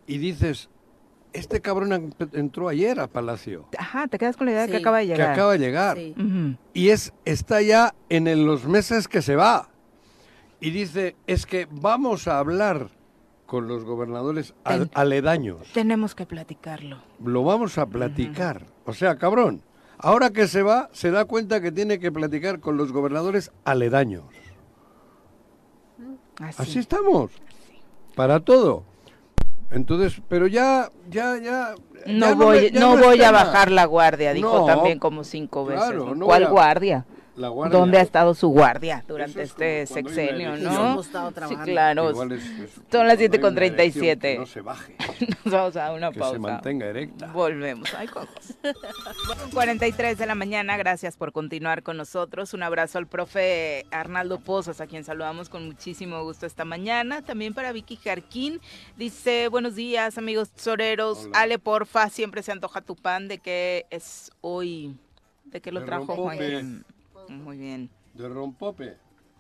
[0.08, 0.70] y dices,
[1.34, 3.68] este cabrón en- entró ayer a Palacio.
[3.78, 5.32] Ajá, te quedas con la idea de que acaba de Que llegar.
[5.32, 5.98] acaba de llegar.
[5.98, 6.16] Sí.
[6.74, 9.70] Y es, está ya en el- los meses que se va.
[10.60, 12.90] Y dice, es que vamos a hablar
[13.46, 15.68] con los gobernadores al- Ten- aledaños.
[15.74, 17.02] Tenemos que platicarlo.
[17.24, 18.66] Lo vamos a platicar.
[18.86, 19.62] O sea, cabrón,
[20.02, 24.24] ahora que se va, se da cuenta que tiene que platicar con los gobernadores aledaños.
[26.40, 26.62] Así.
[26.62, 27.32] Así estamos.
[28.16, 28.84] Para todo.
[29.70, 31.76] Entonces, pero ya, ya, ya.
[32.08, 35.24] No ya voy, me- ya no voy a bajar la guardia, dijo No, también como
[35.24, 35.84] cinco veces.
[35.86, 37.06] claro, no ¿Cuál guardia?
[37.42, 37.80] La guardia.
[37.80, 40.92] ¿Dónde ha estado su guardia durante es este sexenio, no?
[40.92, 42.10] Hemos estado Sí, claro.
[42.12, 43.82] Igual es- es- Son las cuando hay una 7.37.
[43.82, 44.96] elección, que No se baje,
[45.46, 46.34] Nos vamos a una que pausa.
[46.34, 47.28] se mantenga erecta.
[47.34, 47.94] Volvemos.
[47.96, 48.30] Ay, cojos.
[49.54, 52.54] 43 de la mañana, gracias por continuar con nosotros.
[52.54, 57.22] Un abrazo al profe Arnaldo Pozas, a quien saludamos con muchísimo gusto esta mañana.
[57.22, 58.62] También para Vicky Jarquín,
[58.98, 61.26] dice, buenos días amigos tesoreros.
[61.26, 61.40] Hola.
[61.40, 63.28] Ale, porfa, siempre se antoja tu pan.
[63.28, 64.96] ¿De qué es hoy?
[65.46, 66.64] ¿De qué lo trajo rompope.
[67.38, 67.90] Muy bien.
[68.14, 68.98] De rompope.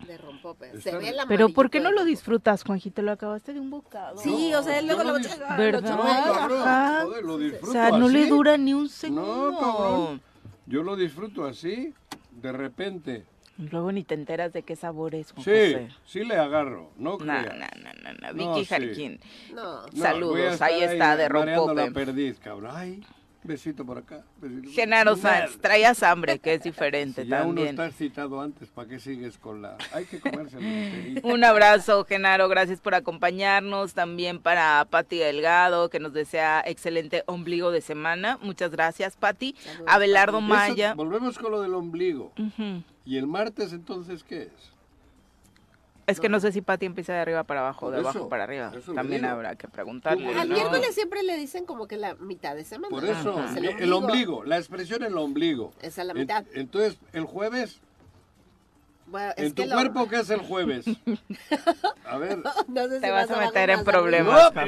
[0.08, 0.80] De rompope.
[0.82, 3.02] Se ve la Pero ¿por qué no lo disfrutas, Juanjito?
[3.04, 4.18] Lo acabaste de un bocado.
[4.18, 5.82] Sí, o sea, él luego lo ¿Verdad?
[5.82, 7.02] No, cabrón, Ajá.
[7.06, 9.52] joder, lo O sea, no le dura ni un segundo.
[9.52, 10.22] No, cabrón.
[10.66, 11.94] Yo lo disfruto así,
[12.32, 13.26] de repente.
[13.58, 15.90] Luego ni te enteras de qué sabor es, Juan Sí, José.
[16.06, 17.46] sí le agarro, no No, creas.
[17.46, 18.34] no, no, no, no.
[18.34, 18.74] No, Vicky sí.
[18.74, 19.20] Jarquín.
[19.54, 19.86] No.
[19.86, 22.06] No, Saludos, ahí está, de mareando la rompope.
[22.06, 22.72] perdiz, cabrón.
[22.74, 23.04] Ay,
[23.44, 24.24] besito por acá.
[24.40, 25.16] besito Genaro.
[25.16, 27.68] Sanz, traías hambre, que es diferente Si ya uno también.
[27.70, 29.78] está excitado antes, ¿para qué sigues con la...?
[29.94, 30.58] Hay que comerse.
[31.24, 33.94] Un abrazo, Genaro, gracias por acompañarnos.
[33.94, 38.38] También para Pati Delgado, que nos desea excelente ombligo de semana.
[38.42, 39.56] Muchas gracias, Pati.
[39.60, 40.94] Saludos, Abelardo Eso- Maya.
[40.94, 42.34] volvemos con lo del ombligo.
[43.06, 44.72] ¿Y el martes entonces qué es?
[46.08, 48.44] Es que no sé si Pati empieza de arriba para abajo, Por de abajo para
[48.44, 48.72] arriba.
[48.96, 50.28] También habrá que preguntarle.
[50.38, 50.56] Al ¿no?
[50.56, 52.90] miércoles siempre le dicen como que la mitad de semana.
[52.90, 53.40] Por eso,
[53.80, 55.72] el ombligo, la expresión el ombligo.
[55.82, 56.44] Esa es la En- mitad.
[56.54, 57.80] entonces, el jueves,
[59.08, 60.86] Bueno, es ¿en tu lo- cuerpo qué es el jueves?
[62.06, 62.40] A ver.
[62.68, 64.62] No sé si Te vas a meter en problemas, No,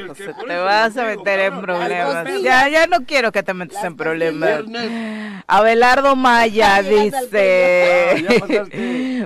[0.45, 2.41] Te vas a digo, meter en problemas.
[2.41, 4.61] Ya, ya no quiero que te metas Las en problemas.
[5.47, 8.25] Abelardo Maya dice.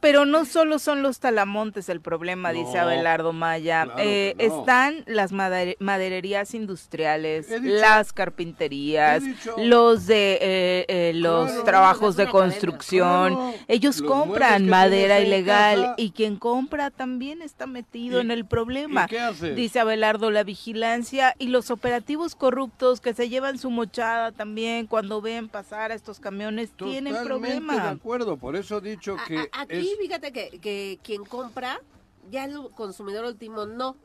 [0.00, 3.84] Pero no solo son los talamontes el problema, dice Abelardo Maya.
[3.84, 4.42] claro Eh, no.
[4.60, 9.22] Están las madere- madererías industriales, dicho- las carpinterías,
[9.58, 11.64] los de eh, eh, los Claro.
[11.64, 13.34] trabajos de construcción.
[13.34, 13.54] Claro.
[13.68, 15.94] Ellos Los compran madera ilegal casa.
[15.98, 19.04] y quien compra también está metido ¿Y- en el problema.
[19.04, 19.54] ¿Y qué haces?
[19.54, 25.20] Dice Abelardo, la vigilancia y los operativos corruptos que se llevan su mochada también cuando
[25.20, 29.38] ven pasar a estos camiones tienen Totalmente de acuerdo, por eso he dicho A- que
[29.52, 29.98] a- aquí, es...
[29.98, 31.80] fíjate que, que quien compra,
[32.30, 33.96] ya el consumidor último no.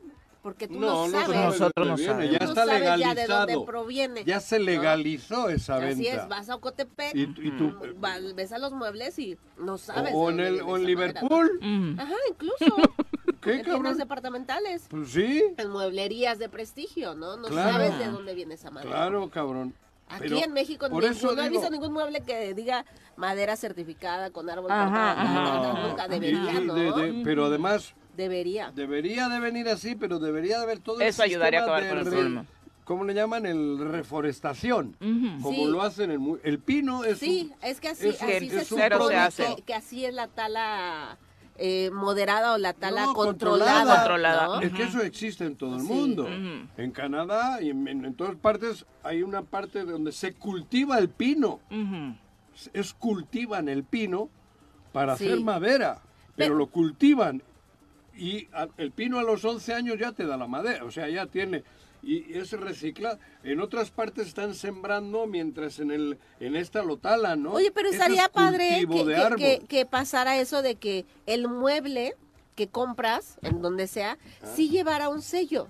[0.42, 1.36] Porque tú No, no, no sabes.
[1.36, 2.32] Nosotros dónde no viene, sabemos.
[2.32, 3.46] Ya Tú no está sabes ya de legalizado.
[3.46, 4.24] dónde proviene.
[4.24, 4.64] Ya se ¿no?
[4.64, 6.22] legalizó esa Así venta.
[6.22, 10.12] es, vas a Ocotepec, Y, y tú, va- ves a los muebles y no sabes.
[10.14, 11.58] o, de en dónde el, viene o en esa Liverpool.
[11.60, 11.94] Mm.
[11.96, 12.02] ¿no?
[12.02, 12.56] Ajá, incluso.
[13.42, 13.98] ¿Qué, en tiendas cabrón?
[13.98, 14.86] departamentales.
[14.88, 17.36] Pues sí, En mueblerías de prestigio, ¿no?
[17.36, 17.72] No Claro.
[17.72, 18.90] sabes de dónde viene esa madera.
[18.92, 19.74] claro, cabrón.
[20.10, 22.84] Aquí Pero en México por eso ninguno, no he digo- visto ningún mueble que diga
[23.16, 25.72] madera certificada con árbol Ajá, cortado.
[25.74, 26.74] No, nunca debería, y ¿no?
[26.74, 28.72] de- de- pero además Debería.
[28.74, 31.88] debería de venir así, pero debería de haber todo el Eso ayudaría a acabar de
[31.90, 32.44] con el problema.
[32.84, 33.46] ¿Cómo le llaman?
[33.46, 34.96] El reforestación.
[35.42, 35.64] Como Sí.
[35.70, 38.38] lo hacen el, mu- el pino es Sí, un- es que así, es- así es
[38.50, 39.54] se un supone cero se hace.
[39.56, 41.16] que, que así es la tala
[41.62, 43.96] eh, moderada o la tala No, controlada.
[43.96, 44.46] controlada.
[44.46, 44.60] ¿no?
[44.62, 45.88] Es que eso existe en todo el Sí.
[45.88, 46.26] mundo.
[46.26, 51.10] En Canadá y en, en- en todas partes hay una parte donde se cultiva el
[51.10, 51.60] pino.
[52.72, 54.28] Es cultivan el pino
[54.92, 55.26] para Sí.
[55.26, 56.00] hacer madera,
[56.34, 57.42] pero Pero- lo cultivan
[58.16, 61.08] y a- el pino a los 11 años ya te da la madera, o sea,
[61.08, 61.62] ya tiene
[62.02, 63.18] y es reciclado.
[63.42, 67.52] En otras partes están sembrando mientras en el en esta lo talan, ¿no?
[67.52, 71.04] Oye, pero Eso estaría es padre que, de que- que- que pasara eso de que
[71.26, 72.14] el mueble
[72.56, 74.46] que compras, en donde sea, Ah.
[74.54, 75.68] sí llevara un sello.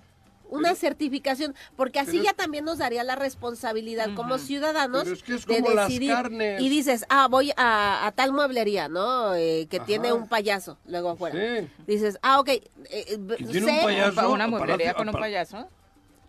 [0.53, 5.23] una certificación, porque así Pero ya también nos daría la responsabilidad como ciudadanos Pero es
[5.23, 6.13] que es de como las decidir.
[6.13, 6.61] carnes.
[6.61, 9.33] Y dices, ah, voy a, a tal mueblería, ¿no?
[9.37, 9.87] Eh, que Ajá.
[9.87, 11.37] tiene un payaso luego afuera.
[11.61, 11.69] Sí.
[11.87, 12.49] Dices, ah, ok.
[12.49, 13.19] eh, eh,
[13.49, 14.33] tiene un payaso.
[14.33, 15.69] Una mueblería con un pa- payaso.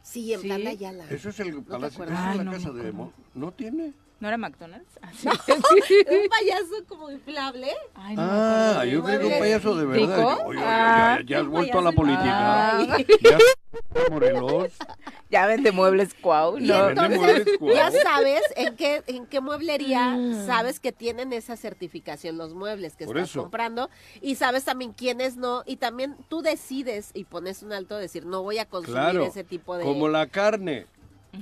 [0.04, 0.48] Sí, en Sí.
[0.48, 1.06] Plan de Ayala.
[1.10, 2.20] Eso es el palacio, acuerdas?
[2.20, 2.92] esa es Ay, la no casa de.
[2.92, 3.94] Mo- ¿No tiene?
[4.20, 5.00] ¿No era McDonald's?
[5.02, 5.28] Ah, sí.
[6.10, 7.68] un payaso como inflable.
[7.96, 10.18] Ay, no Ah, yo creo que un payaso de verdad.
[10.18, 10.44] ¿Rico?
[10.46, 12.78] Oye, oye, Ah, ya, ya has vuelto a la política.
[14.10, 14.74] Morelos.
[15.30, 16.90] Ya vende muebles Cuau, ¿no?
[16.90, 20.46] entonces ya sabes en qué, en qué mueblería Mm.
[20.46, 23.42] sabes que tienen esa certificación los muebles que Por estás eso.
[23.44, 28.02] comprando y sabes también quiénes no y también tú decides y pones un alto de
[28.02, 30.86] decir no voy a consumir Claro, ese tipo de como la carne,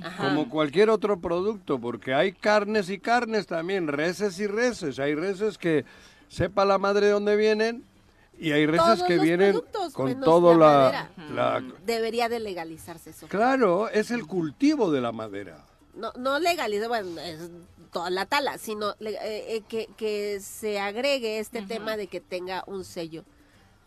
[0.00, 0.28] Ajá.
[0.28, 5.00] como cualquier otro producto, porque hay carnes y carnes también, reses y reses.
[5.00, 5.84] Hay reses que
[6.28, 7.84] sepa la madre de dónde vienen
[8.40, 9.60] y hay reses Todos que vienen
[9.92, 13.28] con todo la la, la- debería de legalizarse eso.
[13.28, 15.64] Claro, es el cultivo de la madera.
[15.94, 17.50] No, no legalizar, bueno, es
[17.92, 22.20] toda la tala, sino le- eh, eh, que, que se agregue este tema de que
[22.20, 23.24] tenga un sello.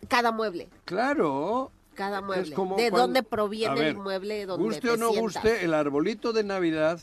[0.08, 1.72] Cada mueble, Claro.
[1.96, 2.50] cada mueble.
[2.50, 5.44] Es como de cuando- dónde proviene ver, el mueble donde Guste te o no sientas.
[5.44, 7.00] guste, el arbolito de Navidad,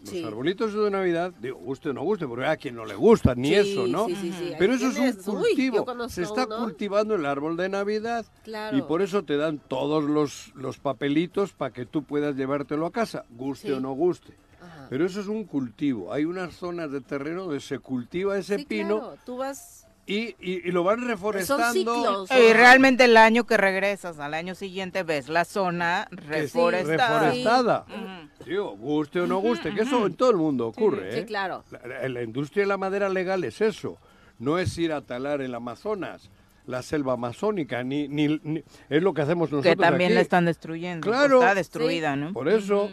[0.00, 0.24] los Sí.
[0.24, 3.48] arbolitos de Navidad, digo, guste o no guste, porque a quien no le gusta, ni
[3.48, 4.06] Sí, eso, ¿no?
[4.06, 4.52] sí, sí, sí.
[4.58, 5.86] Pero eso es un cultivo.
[6.08, 6.58] Se está uno.
[6.58, 8.24] cultivando el árbol de Navidad.
[8.44, 8.76] Claro.
[8.76, 12.92] Y por eso te dan todos los, los papelitos para que tú puedas llevártelo a
[12.92, 14.34] casa, guste o no guste.
[14.62, 14.86] Ajá.
[14.90, 16.12] Pero eso es un cultivo.
[16.12, 19.86] Hay unas zonas de terreno donde se cultiva ese Sí, pino claro, tú vas...
[20.06, 21.72] y, y- y lo van reforestando.
[21.72, 22.30] ciclos.
[22.32, 27.20] Y realmente el año que regresas, al año siguiente ves la zona que es reforestada.
[27.30, 27.86] reforestada.
[27.88, 28.44] Ujú.
[28.46, 31.12] Digo, guste o no guste, que eso en todo el mundo ocurre.
[31.12, 31.24] Sí, ¿eh?
[31.26, 31.64] claro.
[31.70, 33.98] La, la- industria de la madera legal es eso.
[34.38, 36.30] No es ir a talar el Amazonas,
[36.66, 40.14] la selva amazónica, ni, ni, ni- es lo que hacemos nosotros Que también aquí.
[40.14, 41.06] la están destruyendo.
[41.06, 41.40] Claro.
[41.40, 42.32] Está destruida, ¿no?
[42.32, 42.90] Por eso,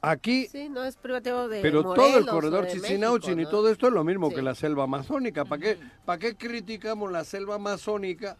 [0.00, 3.50] aquí, Sí, no es privativo de pero todo el corredor Chichinauchin México, y ¿no?
[3.50, 4.36] todo esto es lo mismo Sí.
[4.36, 5.44] que la selva amazónica.
[5.44, 8.36] ¿Para qué, ¿Para qué criticamos la selva amazónica,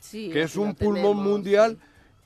[0.00, 1.78] Sí, que es un pulmón tenemos, mundial,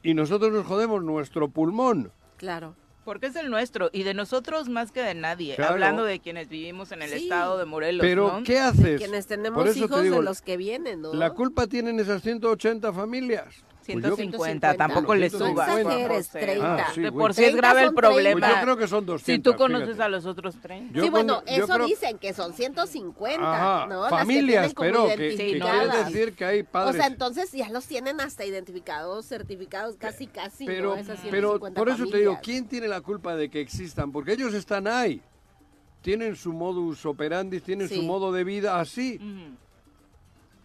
[0.02, 2.12] y nosotros nos jodemos nuestro pulmón?
[2.36, 2.74] Claro.
[3.04, 5.56] Porque es el nuestro y de nosotros más que de nadie.
[5.56, 5.72] Claro.
[5.72, 7.24] Hablando de quienes vivimos en el Sí.
[7.24, 8.00] estado de Morelos.
[8.06, 8.44] Pero, ¿no?
[8.44, 9.00] ¿qué haces?
[9.00, 11.12] Quienes Por tenemos eso te hijos digo, de los que vienen, ¿no?
[11.12, 13.64] La culpa tienen esas 180 familias.
[13.84, 15.46] Pues yo- 150, tampoco le Bueno.
[15.46, 15.80] 150.
[15.80, 16.38] Exageres, José.
[16.40, 16.74] 30.
[16.74, 18.08] Ah, sí, de por sí es 30 grave el son 30.
[18.14, 18.40] problema.
[18.46, 19.34] Pues yo creo que son 200.
[19.34, 20.02] Si tú conoces fíjate.
[20.04, 20.94] a los otros 30.
[20.94, 24.02] Yo sí, bueno, cuando- yo eso creo- dicen que son 150, Ajá, ¿no?
[24.02, 25.80] Las familias, que pero que, que identificadas.
[25.88, 26.96] quiere decir que hay O padres.
[26.96, 30.96] sea, entonces ya los tienen hasta identificados, certificados, casi, casi, pero, ¿no?
[30.96, 32.40] Esas pero 150 por eso te digo, familias.
[32.42, 34.12] ¿quién tiene la culpa de que existan?
[34.12, 35.20] Porque ellos están ahí.
[36.02, 38.02] Tienen su modus operandi, tienen su Sí.
[38.02, 39.16] modo de vida así.
[39.22, 39.56] Ujú.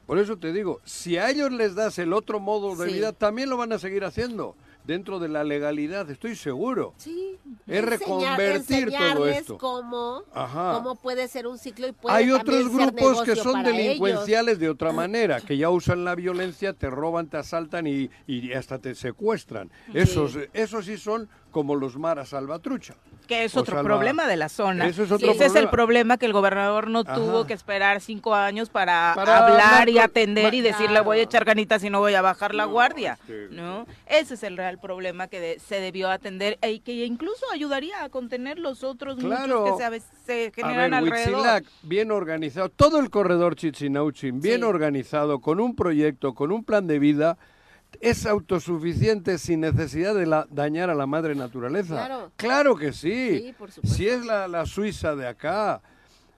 [0.07, 2.93] Por eso te digo, si a ellos les das el otro modo de Sí.
[2.95, 4.55] vida, también lo van a seguir haciendo.
[4.85, 6.93] Dentro de la legalidad, estoy seguro.
[6.95, 7.37] Sí.
[7.67, 9.57] Es reconvertir todo esto.
[9.57, 10.75] Cómo, Ajá.
[10.75, 13.73] cómo puede ser un ciclo y puede Hay otros grupos que son ellos.
[13.75, 18.53] delincuenciales de otra manera, que ya usan la violencia, te roban, te asaltan y, y
[18.53, 19.69] hasta te secuestran.
[19.93, 22.95] Esos, esos sí son como los maras salvatrucha.
[23.27, 24.87] Que es otro salva- problema de la zona.
[24.87, 26.17] Eso es ese es el problema.
[26.17, 27.15] que el gobernador no Ajá.
[27.15, 31.43] tuvo que esperar cinco años para, Para hablar y atender y decirle voy a echar
[31.43, 33.17] ganitas y no voy a bajar la No, guardia.
[33.21, 33.85] este- ¿no?
[34.05, 38.09] Ese es el real problema que de- se debió atender y que incluso ayudaría a
[38.09, 39.61] contener los otros Claro.
[39.61, 41.33] muchos que se, a se A generan ver, alrededor.
[41.39, 44.63] Huitzilac, bien organizado, todo el corredor Chichinauchin, bien Sí.
[44.63, 47.37] organizado, con un proyecto, con un plan de vida,
[48.01, 52.29] es autosuficiente sin necesidad de la- dañar a la madre naturaleza.
[52.35, 52.75] Claro.
[52.75, 53.39] que sí.
[53.39, 53.95] Sí, por supuesto.
[53.97, 55.81] si es la, la Suiza de acá,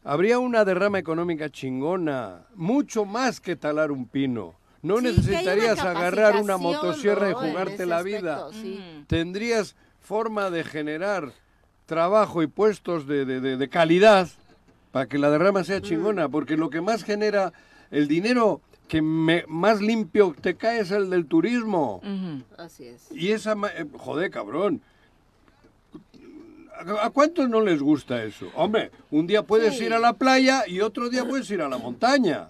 [0.04, 4.56] habría una derrama económica chingona, mucho más que talar un pino.
[4.82, 8.36] No Sí, una necesitarías agarrar una motosierra y jugarte la vida.
[8.48, 8.80] aspecto, sí.
[8.80, 9.06] Mm.
[9.08, 11.34] Tendrías forma de generar
[11.86, 14.30] trabajo y puestos de, de- de- de calidad
[14.92, 17.52] para que la derrama sea chingona, porque lo que más genera
[17.92, 22.02] el dinero que me- más limpio te cae es el del turismo.
[22.58, 23.08] Así es.
[23.12, 23.56] Y esa...
[23.56, 24.82] ma- eh, Joder, cabrón.
[26.76, 28.48] ¿A, a cuántos no les gusta eso?
[28.56, 29.86] Hombre, un día puedes Sí.
[29.86, 32.48] ir a la playa y otro día puedes ir a la montaña.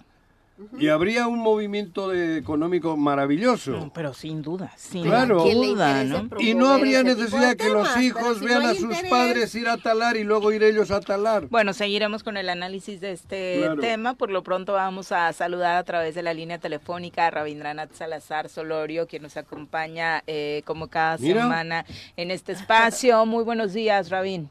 [0.78, 3.70] Y habría un movimiento de- económico maravilloso.
[3.72, 5.42] No, pero sin duda, sin Claro.
[5.44, 6.28] ¿Quién le duda, ¿no?
[6.38, 9.10] Y no habría necesidad de que los temas, hijos si vean no a sus interés-
[9.10, 11.46] padres ir a talar y luego ir ellos a talar.
[11.48, 13.80] Bueno, seguiremos con el análisis de este Claro.
[13.80, 14.14] tema.
[14.14, 18.48] Por lo pronto vamos a saludar a través de la línea telefónica a Rabindranath Salazar
[18.48, 21.42] Solorio, quien nos acompaña eh, como cada Mira.
[21.42, 21.84] semana
[22.16, 23.24] en este espacio.
[23.26, 24.48] Muy buenos días, Rabin.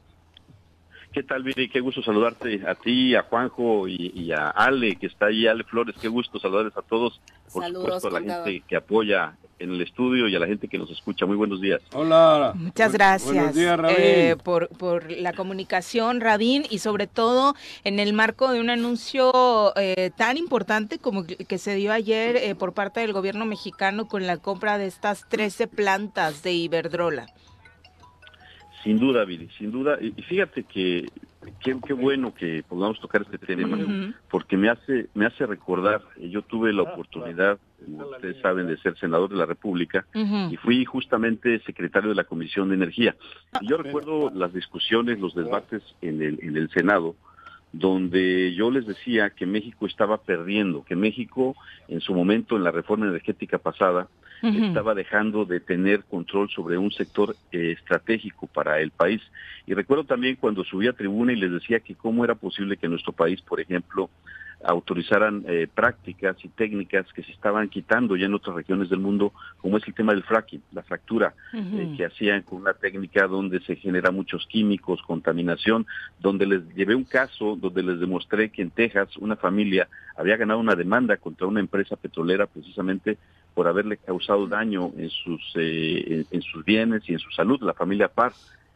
[1.12, 1.68] ¿Qué tal, Viri?
[1.68, 5.96] Qué gusto saludarte a ti, a Juanjo y, a Ale, que está ahí, Ale Flores.
[6.00, 7.20] Qué gusto saludarles a todos.
[7.52, 10.78] Por supuesto, a la gente que apoya en el estudio y a la gente que
[10.78, 11.26] nos escucha.
[11.26, 11.80] Muy buenos días.
[11.92, 12.52] Hola.
[12.54, 18.60] Muchas gracias eh, por, por la comunicación, Radín, y sobre todo en el marco de
[18.60, 23.46] un anuncio eh, tan importante como que se dio ayer eh, por parte del gobierno
[23.46, 27.26] mexicano con la compra de estas 13 plantas de Iberdrola.
[28.82, 29.98] Sin duda, Viri, sin duda.
[30.00, 31.06] Y fíjate que
[31.60, 33.78] qué, bueno que podamos tocar este tema,
[34.30, 39.30] porque me hace me hace recordar, yo tuve la oportunidad, ustedes saben, de ser senador
[39.30, 43.16] de la República y fui justamente secretario de la Comisión de Energía.
[43.60, 47.16] Y yo recuerdo las discusiones, los debates en el, en el Senado,
[47.72, 51.54] donde yo les decía que México estaba perdiendo, que México
[51.88, 54.08] en su momento en la reforma energética pasada
[54.42, 59.20] estaba dejando de tener control sobre un sector eh, estratégico para el país.
[59.66, 62.88] Y recuerdo también cuando subí a tribuna y les decía que cómo era posible que
[62.88, 64.08] nuestro país, por ejemplo,
[64.62, 69.32] autorizaran eh, prácticas y técnicas que se estaban quitando ya en otras regiones del mundo,
[69.58, 73.60] como es el tema del fracking, la fractura eh, que hacían con una técnica donde
[73.60, 75.86] se genera muchos químicos, contaminación,
[76.18, 80.60] donde les llevé un caso donde les demostré que en Texas una familia había ganado
[80.60, 83.16] una demanda contra una empresa petrolera precisamente
[83.54, 87.74] por haberle causado daño en sus eh, en, sus bienes y en su salud, la
[87.74, 88.32] familia Parr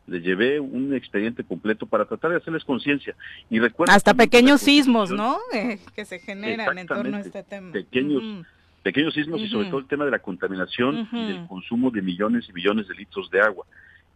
[0.07, 3.14] les llevé un expediente completo para tratar de hacerles conciencia.
[3.50, 5.38] y recuerda Hasta pequeños sismos, ¿no?
[5.52, 7.72] Eh, que se generan en torno a este tema.
[7.72, 8.46] Pequeños,
[8.82, 12.46] pequeños sismos y sobre todo el tema de la contaminación y del consumo de millones
[12.48, 13.66] y millones de litros de agua.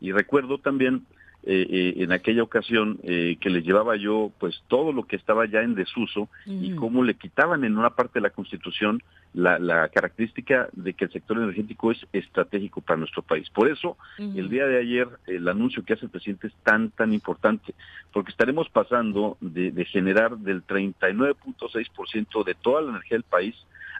[0.00, 1.06] Y recuerdo también
[1.44, 5.62] eh, eh, en aquella ocasión que les llevaba yo pues todo lo que estaba ya
[5.62, 9.02] en desuso y cómo le quitaban en una parte de la constitución
[9.34, 13.48] la, característica de que el sector energético es estratégico para nuestro país.
[13.50, 17.12] Por eso, el día de ayer, el anuncio que hace el presidente es tan, tan
[17.12, 17.74] importante,
[18.12, 23.54] porque estaremos pasando de, de generar del 39.6% de toda la energía del país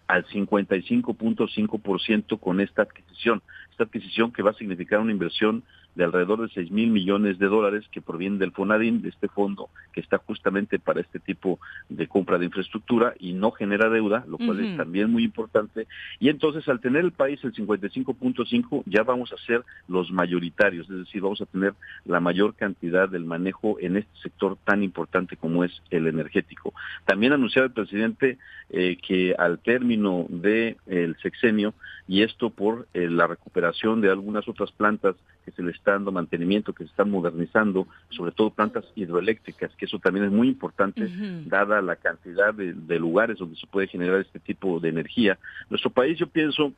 [0.09, 3.41] al 55.5% con esta adquisición.
[3.71, 5.63] Esta adquisición que va a significar una inversión
[5.99, 9.69] de alrededor de 6 mil millones de dólares que provienen del FONADIN, de este fondo
[9.93, 14.39] que está justamente para este tipo de compra de infraestructura y no genera deuda, lo
[14.39, 15.89] cual es también muy importante.
[16.21, 20.99] Y entonces al tener el país el 55.5 ya vamos a ser los mayoritarios, es
[20.99, 21.75] decir, vamos a tener
[22.05, 26.75] la mayor cantidad del manejo en este sector tan importante como es el energético.
[27.07, 28.39] También anunciaba el presidente
[28.71, 31.75] eh, que al término del el sexenio
[32.09, 36.11] y esto por eh, la recuperación de algunas otras plantas que se le está dando
[36.11, 41.07] mantenimiento, que se están modernizando, sobre todo plantas hidroeléctricas, que eso también es muy importante,
[41.47, 45.39] dada la cantidad de, lugares donde se puede generar este tipo de energía.
[45.69, 46.73] Nuestro país, yo pienso,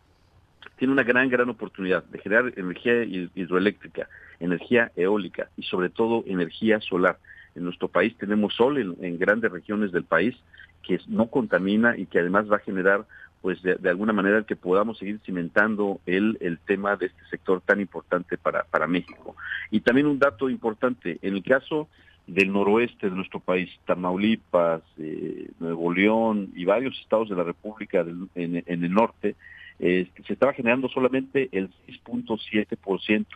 [0.76, 4.08] tiene una gran, gran oportunidad de generar energía hidroeléctrica,
[4.40, 7.18] energía eólica y sobre todo energía solar.
[7.54, 10.36] En nuestro país tenemos sol en grandes regiones del país
[10.82, 13.06] que no contamina y que además va a generar
[13.40, 17.80] pues de, alguna manera que podamos seguir cimentando el, el tema de este sector tan
[17.80, 19.34] importante para, para México.
[19.70, 21.88] Y también un dato importante, en el caso
[22.26, 28.04] del noroeste de nuestro país, Tamaulipas, eh, Nuevo León y varios estados de la República
[28.34, 29.34] en, el norte,
[29.78, 33.26] este, se estaba generando solamente el 6.7%.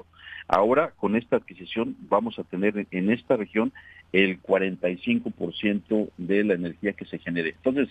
[0.47, 3.73] Ahora, con esta adquisición, vamos a tener en esta región
[4.13, 7.51] el 45% de la energía que se genere.
[7.51, 7.89] Entonces,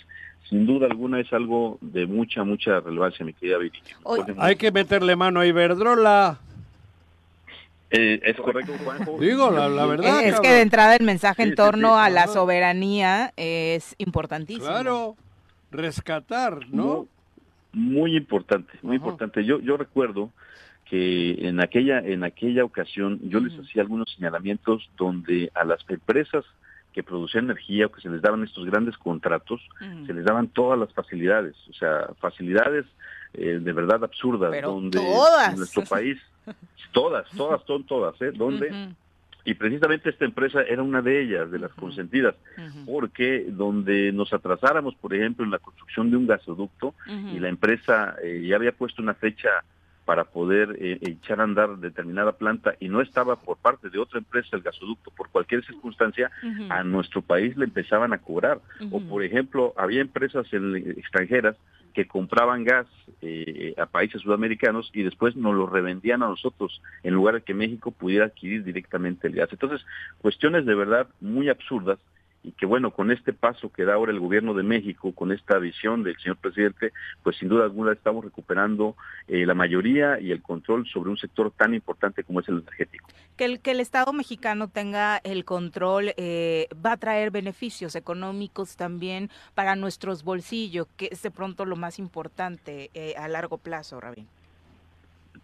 [0.49, 3.80] sin duda alguna es algo de mucha, mucha relevancia, mi querida Viri.
[4.38, 6.39] Hay que meterle mano a Iberdrola.
[7.89, 9.20] Eh, es correcto, Juanjo.
[9.20, 10.24] Digo, la, verdad.
[10.24, 14.66] Es que de entrada el mensaje en torno a la soberanía es importantísimo.
[14.66, 15.16] Claro,
[15.72, 17.08] rescatar, ¿no?
[17.72, 19.43] Muy, importante, muy importante.
[19.43, 20.30] Yo, yo recuerdo
[20.94, 26.46] que en aquella, en aquella ocasión yo les hacía algunos señalamientos donde a las empresas
[26.94, 29.60] que producían energía o que se les daban estos grandes contratos,
[30.06, 32.86] se les daban todas las facilidades, o sea, facilidades
[33.34, 36.20] eh, de verdad absurdas, donde en nuestro país,
[36.91, 38.32] todas, todas, son todas, ¿eh?
[38.32, 38.94] Donde,
[39.46, 42.36] y precisamente esta empresa era una de ellas, de las consentidas,
[42.86, 46.94] porque donde nos atrasáramos, por ejemplo, en la construcción de un gasoducto
[47.34, 49.50] y la empresa eh, ya había puesto una fecha
[50.06, 54.20] para poder eh, echar a andar determinada planta y no estaba por parte de otra
[54.20, 56.32] empresa el gasoducto por cualquier circunstancia,
[56.70, 58.60] a nuestro país le empezaban a cobrar.
[58.91, 61.56] O por ejemplo, había empresas extranjeras
[61.93, 62.88] que compraban gas
[63.22, 67.54] eh, a países sudamericanos y después nos lo revendían a nosotros en lugar de que
[67.54, 69.49] México pudiera adquirir directamente el gas.
[69.51, 69.86] Entonces,
[70.20, 71.99] cuestiones de verdad muy absurdas
[72.44, 75.58] y que bueno, con este paso que da ahora el gobierno de México, con esta
[75.60, 76.91] visión del señor presidente,
[77.24, 78.96] pues sin duda alguna estamos recuperando
[79.28, 83.08] eh, la mayoría y el control sobre un sector tan importante como es el energético.
[83.38, 88.76] Que el, que el Estado mexicano tenga el control eh, va a traer beneficios económicos
[88.76, 94.02] también para nuestros bolsillos, que es de pronto lo más importante eh, a largo plazo,
[94.02, 94.28] Rabín.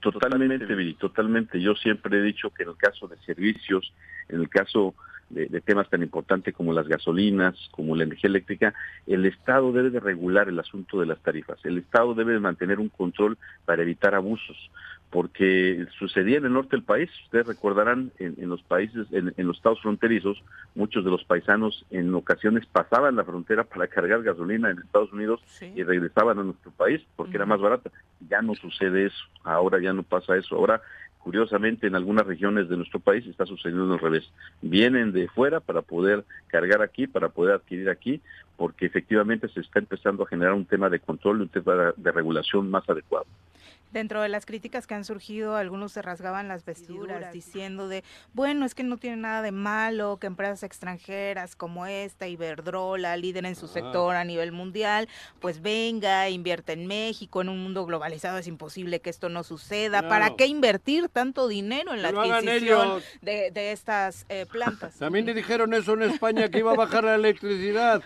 [0.02, 1.60] Totalmente, Viri, totalmente.
[1.62, 3.93] Yo siempre he dicho que en el caso de servicios,
[4.30, 4.95] en el caso
[5.30, 8.73] de, temas tan importantes como las gasolinas, como la energía eléctrica,
[9.07, 11.59] el Estado debe de regular el asunto de las tarifas.
[11.63, 14.57] El Estado debe de mantener un control para evitar abusos
[15.09, 17.09] porque sucedía en el norte del país.
[17.25, 20.43] Ustedes recordarán en, los países, en, los estados fronterizos,
[20.75, 25.41] muchos de los paisanos en ocasiones pasaban la frontera para cargar gasolina en Estados Unidos
[25.61, 27.89] y regresaban a nuestro país porque era más barata.
[28.30, 30.55] Ya no sucede eso, ahora ya no pasa eso.
[30.55, 30.82] Ahora,
[31.20, 34.30] curiosamente, en algunas regiones de nuestro país está sucediendo al revés.
[34.61, 38.22] Vienen de fuera para poder cargar aquí, para poder adquirir aquí,
[38.57, 42.11] porque efectivamente se está empezando a generar un tema de control y un tema de
[42.11, 43.26] regulación más adecuado.
[43.91, 48.65] Dentro de las críticas que han surgido, algunos se rasgaban las vestiduras diciendo de, bueno,
[48.65, 53.55] es que no tiene nada de malo que empresas extranjeras como esta, Iberdrola, líder en
[53.55, 53.69] su ah.
[53.69, 55.07] sector a nivel mundial,
[55.39, 60.07] pues venga, invierte en México, en un mundo globalizado es imposible que esto no suceda.
[60.07, 64.97] ¿Para qué invertir tanto dinero en la adquisición de, de, estas eh, plantas?
[64.97, 68.03] También le dijeron eso en España que iba a bajar la electricidad.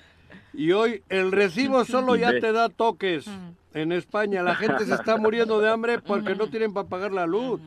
[0.54, 3.26] Y hoy el recibo solo ya te da toques.
[3.74, 7.26] En España la gente se está muriendo de hambre porque no tienen para pagar la
[7.26, 7.60] luz.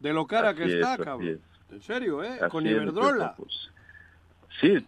[0.00, 1.40] De lo cara que está, cabrón.
[1.70, 2.38] En serio, ¿eh?
[2.50, 3.34] Con Iberdrola.
[3.36, 3.70] Pues,
[4.60, 4.84] sí,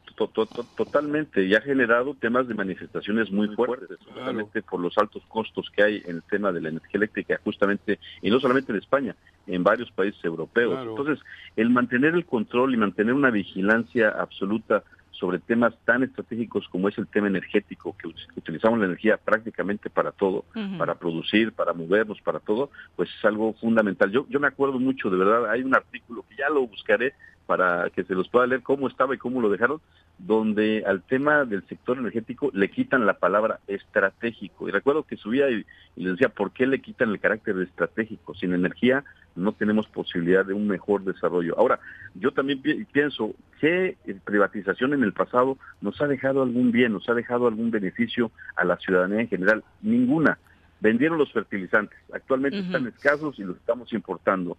[0.76, 1.44] totalmente.
[1.44, 6.03] Y ha generado temas de manifestaciones muy fuertes, justamente por los altos costos que hay
[6.07, 9.90] en el tema de la energía eléctrica, justamente, y no solamente en España, en varios
[9.90, 10.78] países europeos.
[10.86, 11.18] Entonces,
[11.57, 14.84] el mantener el control y mantener una vigilancia absoluta
[15.21, 20.12] sobre temas tan estratégicos como es el tema energético, que utilizamos la energía prácticamente para
[20.12, 20.47] todo,
[20.79, 24.11] para producir, para movernos, para todo, pues es algo fundamental.
[24.11, 27.12] Yo, yo me acuerdo mucho, de verdad, hay un artículo que ya lo buscaré
[27.51, 29.80] para que se los pueda leer cómo estaba y cómo lo dejaron,
[30.18, 34.68] donde al tema del sector energético le quitan la palabra estratégico.
[34.68, 38.36] Y recuerdo que subía y, y le decía, ¿por qué le quitan el carácter estratégico?
[38.36, 39.03] Sin energía
[39.34, 41.59] no tenemos posibilidad de un mejor desarrollo.
[41.59, 41.80] Ahora,
[42.14, 47.14] yo también pienso que privatización en el pasado nos ha dejado algún bien, nos ha
[47.14, 49.64] dejado algún beneficio a la ciudadanía en general.
[49.82, 50.38] Ninguna.
[50.81, 54.57] Vendieron los fertilizantes, actualmente están escasos y los estamos importando.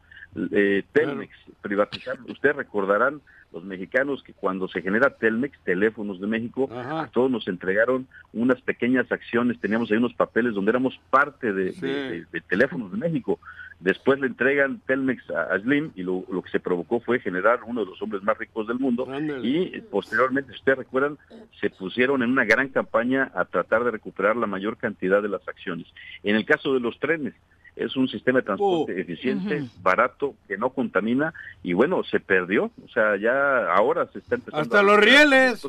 [0.52, 6.70] Eh, Telmex, privatizar, ustedes recordarán los mexicanos que cuando se genera Telmex, Teléfonos de México,
[6.72, 12.26] a todos nos entregaron unas pequeñas acciones, teníamos ahí unos papeles donde éramos parte de,
[12.48, 13.40] Teléfonos de México.
[13.82, 17.88] Después le entregan Telmex a, Slim y lo, que se provocó fue generar uno de
[17.88, 19.08] los hombres más ricos del mundo
[19.42, 21.18] y posteriormente, si ustedes recuerdan,
[21.60, 25.48] se pusieron en una gran campaña a tratar de recuperar la mayor cantidad de las
[25.48, 25.88] acciones.
[26.22, 27.34] En el caso de los trenes,
[27.76, 28.98] es un sistema de transporte oh.
[28.98, 34.36] eficiente, barato, que no contamina y bueno, se perdió, o sea, ya ahora se está
[34.36, 35.68] empezando hasta los rieles.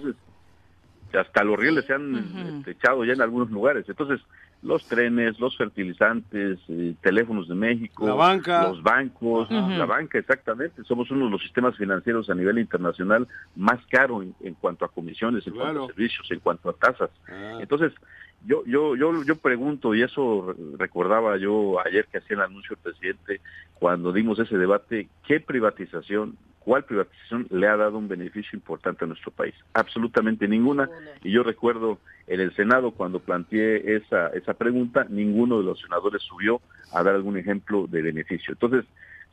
[1.18, 3.88] Hasta los rieles se han este, echado ya en algunos lugares.
[3.88, 4.20] Entonces,
[4.62, 10.84] los trenes, los fertilizantes, eh, teléfonos de México, los bancos, la banca, exactamente.
[10.84, 15.46] Somos uno de los sistemas financieros a nivel internacional más caro en, cuanto a comisiones,
[15.46, 17.10] en cuanto a servicios, en cuanto a tasas.
[17.28, 17.58] Ah.
[17.60, 17.92] Entonces,
[18.46, 22.82] yo, yo, yo, yo pregunto, y eso recordaba yo ayer que hacía el anuncio el
[22.82, 23.40] presidente
[23.74, 29.08] cuando dimos ese debate, ¿qué privatización, cuál privatización le ha dado un beneficio importante a
[29.08, 29.54] nuestro país?
[29.74, 30.88] Absolutamente ninguna.
[31.22, 36.22] Y yo recuerdo en el Senado cuando planteé esa, esa pregunta, ninguno de los senadores
[36.22, 36.60] subió
[36.92, 38.52] a dar algún ejemplo de beneficio.
[38.52, 38.84] Entonces,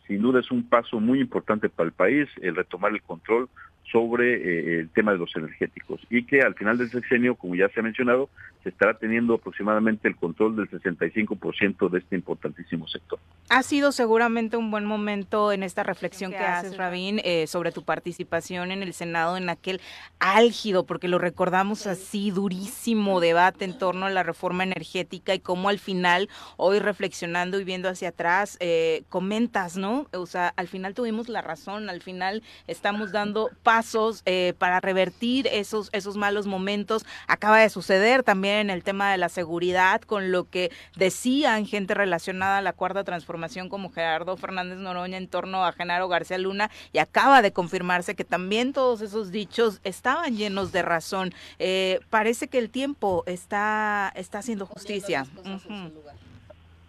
[0.09, 3.47] sin duda es un paso muy importante para el país el retomar el control
[3.91, 7.69] sobre eh, el tema de los energéticos y que al final del sexenio, como ya
[7.69, 8.29] se ha mencionado,
[8.63, 13.19] se estará teniendo aproximadamente el control del 65% de este importantísimo sector.
[13.49, 17.83] Ha sido seguramente un buen momento en esta reflexión que haces, Rabín, eh, sobre tu
[17.83, 19.79] participación en el Senado en aquel
[20.19, 25.69] álgido, porque lo recordamos así, durísimo debate en torno a la reforma energética y cómo
[25.69, 29.98] al final, hoy reflexionando y viendo hacia atrás, eh, comentas, ¿no?
[30.13, 35.47] O sea, al final tuvimos la razón, al final estamos dando pasos eh, para revertir
[35.47, 37.05] esos, esos malos momentos.
[37.27, 41.93] Acaba de suceder también en el tema de la seguridad, con lo que decían gente
[41.93, 46.69] relacionada a la cuarta transformación como Gerardo Fernández Noroña en torno a Genaro García Luna,
[46.93, 51.33] y acaba de confirmarse que también todos esos dichos estaban llenos de razón.
[51.57, 55.25] Eh, parece que el tiempo está, está haciendo justicia.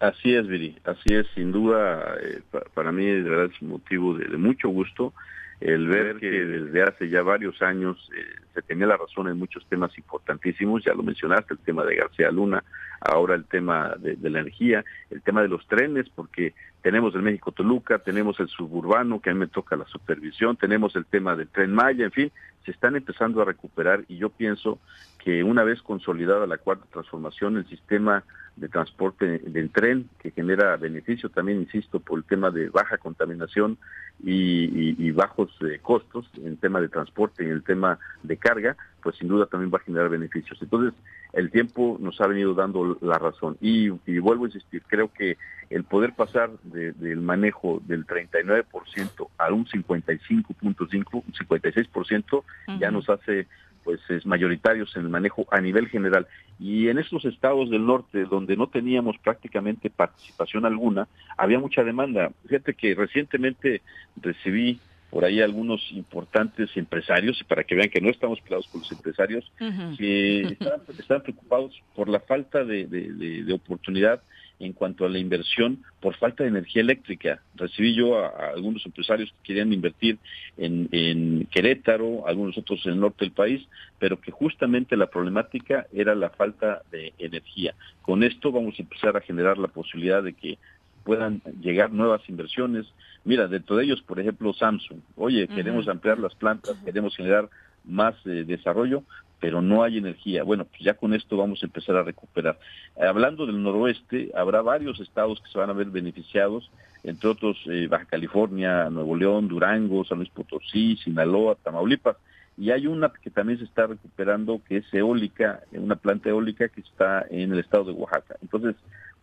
[0.01, 2.41] Así es, Viri, así es, sin duda, eh,
[2.73, 5.13] para mí de verdad es motivo de, mucho gusto
[5.61, 8.25] el ver que desde hace ya varios años eh,
[8.55, 12.31] se tenía la razón en muchos temas importantísimos, ya lo mencionaste, el tema de García
[12.31, 12.65] Luna,
[12.99, 17.21] ahora el tema de, de la energía, el tema de los trenes, porque tenemos el
[17.21, 21.37] México Toluca, tenemos el suburbano, que a mí me toca la supervisión, tenemos el tema
[21.37, 22.33] del tren Maya, en fin,
[22.65, 24.79] se están empezando a recuperar y yo pienso
[25.23, 28.25] que una vez consolidada la cuarta transformación, el sistema
[28.57, 33.79] de transporte del tren, que genera beneficio también, insisto, por el tema de baja contaminación
[34.23, 39.17] y, bajos eh, costos en tema de transporte y en el tema de carga, pues
[39.17, 40.59] sin duda también va a generar beneficios.
[40.63, 40.95] Entonces,
[41.33, 43.57] el tiempo nos ha venido dando la razón.
[43.61, 45.37] Y, vuelvo a insistir, creo que
[45.69, 52.45] el poder pasar del manejo del 39% a un 55.5, 56%,
[52.79, 53.47] ya nos hace
[53.85, 56.27] pues es mayoritarios en el manejo a nivel general.
[56.59, 62.31] Y en estos estados del norte donde no teníamos prácticamente participación alguna había mucha demanda.
[62.47, 63.81] Fíjate que recientemente
[64.21, 64.79] recibí
[65.11, 69.51] por ahí algunos importantes empresarios, para que vean que no estamos peleados con los empresarios,
[69.99, 70.57] que
[70.99, 74.23] están, preocupados por la falta de, oportunidad
[74.61, 77.43] en cuanto a la inversión por falta de energía eléctrica.
[77.57, 80.19] Recibí yo a, algunos empresarios que querían invertir
[80.57, 83.67] en, en, Querétaro, algunos otros en el norte del país,
[83.99, 87.75] pero que justamente la problemática era la falta de energía.
[88.03, 90.59] Con esto vamos a empezar a generar la posibilidad de que
[91.05, 92.87] puedan llegar nuevas inversiones.
[93.25, 95.01] Mira, dentro de ellos, por ejemplo, Samsung.
[95.17, 97.49] Oye, queremos ampliar las plantas, queremos generar
[97.85, 99.03] más eh, desarrollo,
[99.41, 100.45] pero no hay energía.
[100.45, 102.59] Bueno, pues ya con esto vamos a empezar a recuperar.
[102.97, 106.71] Eh, hablando del noroeste, habrá varios estados que se van a ver beneficiados,
[107.03, 112.17] entre otros eh, Baja California, Nuevo León, Durango, San Luis Potosí, Sinaloa, Tamaulipas.
[112.59, 116.83] Y hay una que también se está recuperando, que es eólica, una planta eólica que
[116.83, 118.37] está en el estado de Oaxaca.
[118.43, 118.77] Entonces,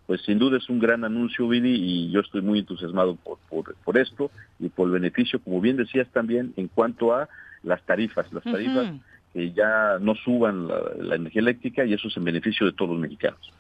[0.08, 3.98] pues sin duda es un gran anuncio, Vidi, y yo estoy muy entusiasmado por, por,
[3.98, 7.30] esto y por el beneficio, como bien decías también, en cuanto a
[7.62, 8.94] las tarifas, las tarifas
[9.38, 13.00] que ya no suban la, energía eléctrica y eso es en beneficio de todos los
[13.00, 13.54] mexicanos.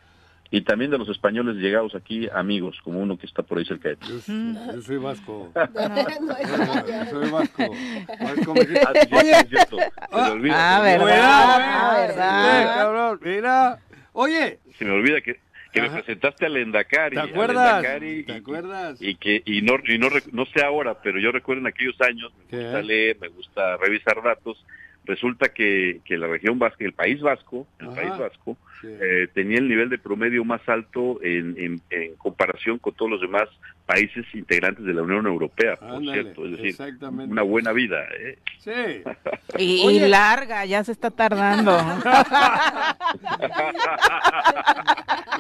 [0.49, 3.89] Y también de los españoles llegados aquí, amigos, como uno que está por ahí cerca
[3.89, 4.07] de ti.
[4.07, 5.51] Yo, soy vasco.
[7.11, 7.63] soy vasco.
[9.11, 9.35] Oye,
[10.51, 12.75] ah, verdad.
[12.75, 13.77] cabrón, mira.
[14.13, 14.57] Oye.
[14.79, 15.39] Se me olvida que
[15.73, 17.17] que me presentaste al Endacari.
[17.17, 17.83] ¿Te acuerdas?
[18.25, 18.99] ¿Te acuerdas?
[18.99, 22.31] Y que y no y no, no sé ahora, pero yo recuerdo en aquellos años,
[22.49, 24.57] me gusta leer, me gusta revisar datos
[25.07, 29.67] resulta que, que la región vasca, el país vasco, el país vasco, eh, tenía el
[29.67, 33.47] nivel de promedio más alto en, en, comparación con todos los demás
[33.85, 38.03] países integrantes de la Unión Europea, por cierto, es decir, una buena vida.
[38.19, 38.37] ¿eh?
[38.59, 39.03] Sí.
[39.57, 41.71] y, larga, ya se está tardando.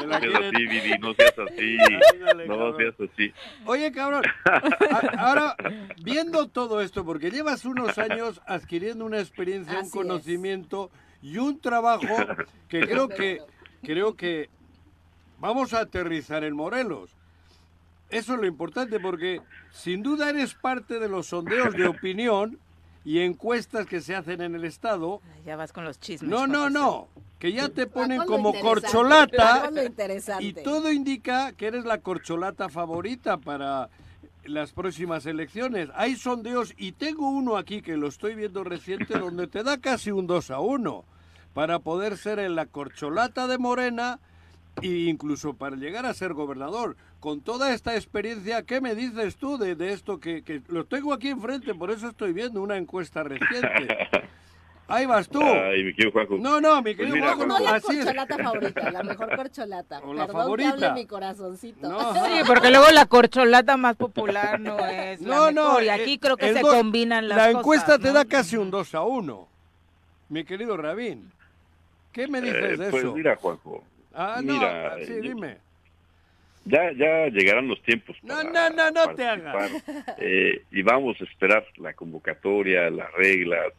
[0.07, 1.77] no así, no seas así,
[2.47, 3.33] no seas así.
[3.65, 4.23] Oye, cabrón,
[5.17, 5.55] ahora,
[6.01, 10.89] viendo todo esto, porque llevas unos años adquiriendo una experiencia, un conocimiento
[11.21, 12.07] y un trabajo
[12.69, 13.41] que creo que
[13.81, 14.49] creo que
[15.39, 17.11] vamos a aterrizar en Morelos.
[18.09, 19.41] Eso es lo importante porque
[19.71, 22.57] sin duda eres parte de los sondeos de opinión
[23.03, 25.21] y encuestas que se hacen en el Estado.
[25.45, 26.29] Ya vas con los chismes.
[26.29, 27.07] No, no, no.
[27.39, 29.69] Que ya te ponen como corcholata.
[30.39, 33.89] Y todo indica que eres la corcholata favorita para
[34.47, 35.89] las próximas elecciones.
[35.95, 40.11] Hay sondeos y tengo uno aquí que lo estoy viendo reciente donde te da casi
[40.11, 41.05] un 2 a 1
[41.53, 44.19] para poder ser en la corcholata de Morena
[44.81, 46.97] e incluso para llegar a ser gobernador.
[47.19, 51.13] Con toda esta experiencia, ¿qué me dices tú de, de esto que, que lo tengo
[51.13, 51.73] aquí enfrente?
[51.73, 53.87] Por eso estoy viendo una encuesta reciente.
[54.89, 55.41] Ahí vas tú.
[55.41, 56.37] Ay, mi querido Juanjo.
[56.37, 59.99] No, no, mi querido pues No la corcholata favorita, la mejor corcholata.
[59.99, 60.77] O la favorita.
[60.77, 62.13] Que hable mi corazoncito.
[62.13, 66.19] Sí, porque luego la corcholata más popular no es no, la No, y aquí eh,
[66.19, 67.53] creo que se combinan las cosas.
[67.53, 69.47] La encuesta te da casi un 2 a 1.
[70.29, 71.31] Mi querido Rabín.
[72.13, 73.11] ¿Qué me dices eh, de pues eso?
[73.11, 73.83] Pues mira, Juanjo.
[74.13, 75.57] Ah, mira, no, sí, dime.
[76.65, 78.15] Ya, ya llegarán los tiempos.
[78.23, 79.71] no, no, no, no te hagas.
[80.17, 83.73] Eh, y vamos a esperar la convocatoria, las reglas,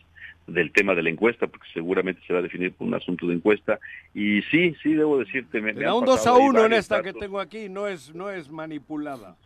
[0.48, 3.34] del tema de la encuesta, porque seguramente se va a definir por un asunto de
[3.34, 3.78] encuesta.
[4.14, 5.60] Y sí, sí, debo decirte...
[5.60, 8.50] Me, da un 2 a 1 en esta que tengo aquí, no es, no es
[8.50, 9.36] manipulada.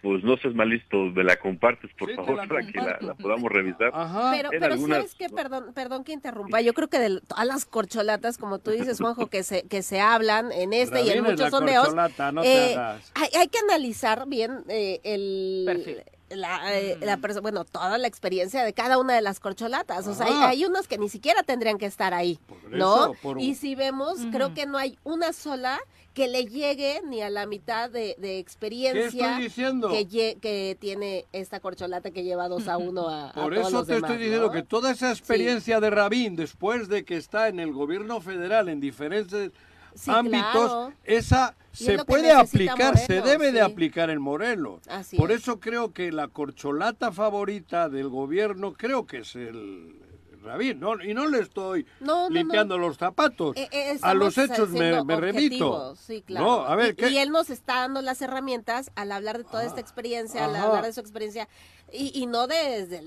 [0.00, 3.92] Pues no seas malisto, me la compartes, por favor, para que la, podamos revisar.
[4.32, 8.36] Pero, pero ¿sabes que Perdón, perdón que interrumpa, yo creo que de todas las corcholatas,
[8.36, 11.94] como tú dices, Juanjo, que se, que se hablan en este y en muchos sondeos,
[11.94, 12.76] no eh,
[13.14, 15.62] hay, hay, que analizar bien eh, el...
[15.66, 16.02] Perfil
[16.36, 20.06] la, eh, la perso- bueno, toda la experiencia de cada una de las corcholatas.
[20.06, 22.94] O sea, hay, hay unos que ni siquiera tendrían que estar ahí, Por ¿no?
[23.12, 25.78] eso, por- Y si vemos, creo que no hay una sola
[26.14, 29.88] que le llegue ni a la mitad de, de experiencia estoy diciendo?
[29.90, 33.78] Que, que tiene esta corcholata que lleva dos a uno a, a Por todos eso
[33.78, 34.52] los te demás, estoy diciendo ¿no?
[34.52, 38.78] que toda esa experiencia de Rabín, después de que está en el gobierno federal en
[38.80, 39.52] diferentes
[39.94, 40.92] Sí, ámbitos, claro.
[41.04, 44.80] esa se puede aplicar, se debe de aplicar en Morelos.
[44.88, 45.42] Así Por es.
[45.42, 49.96] eso creo que la corcholata favorita del gobierno creo que es el
[50.42, 51.02] Rabín, ¿no?
[51.02, 53.56] y no le estoy No, no, limpiando los zapatos.
[53.56, 55.94] Eh, eh, a los hechos me, me remito.
[55.96, 56.44] Sí, claro.
[56.46, 59.64] No, a ver, y, y él nos está dando las herramientas al hablar de toda
[59.64, 61.48] esta experiencia, al hablar de su experiencia,
[61.92, 63.02] y, y no desde,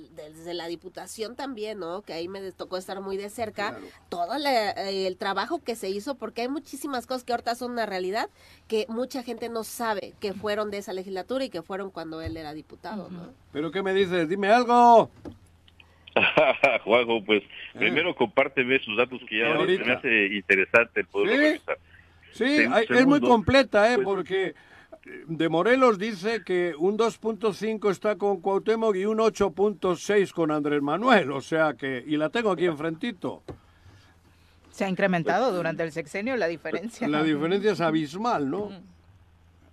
[0.54, 2.04] la diputación también, ¿no?
[2.04, 3.78] Que ahí me tocó estar muy de cerca.
[4.10, 7.72] Todo la- eh, el trabajo que se hizo, porque hay muchísimas cosas que ahorita son
[7.72, 8.30] una realidad
[8.68, 12.38] que mucha gente no sabe que fueron de esa legislatura y que fueron cuando él
[12.38, 13.34] era diputado, ¿no?
[13.52, 14.30] ¿Pero qué me dices?
[14.30, 15.10] Dime algo.
[16.84, 17.44] Juanjo, pues
[17.78, 21.38] primero compárteme sus datos que ya me hace interesante el poder Sí.
[21.38, 21.78] revisar.
[22.32, 23.96] Sí, hay- es muy completa, ¿eh?
[23.96, 24.46] pues- porque
[25.06, 30.82] eh, de Morelos dice que un 2.5 está con Cuauhtémoc y un 8.6 con Andrés
[30.82, 33.44] Manuel, o sea que, y la tengo aquí enfrentito.
[34.72, 37.08] Se ha incrementado durante el sexenio la diferencia.
[37.08, 38.72] La diferencia es abismal, ¿no?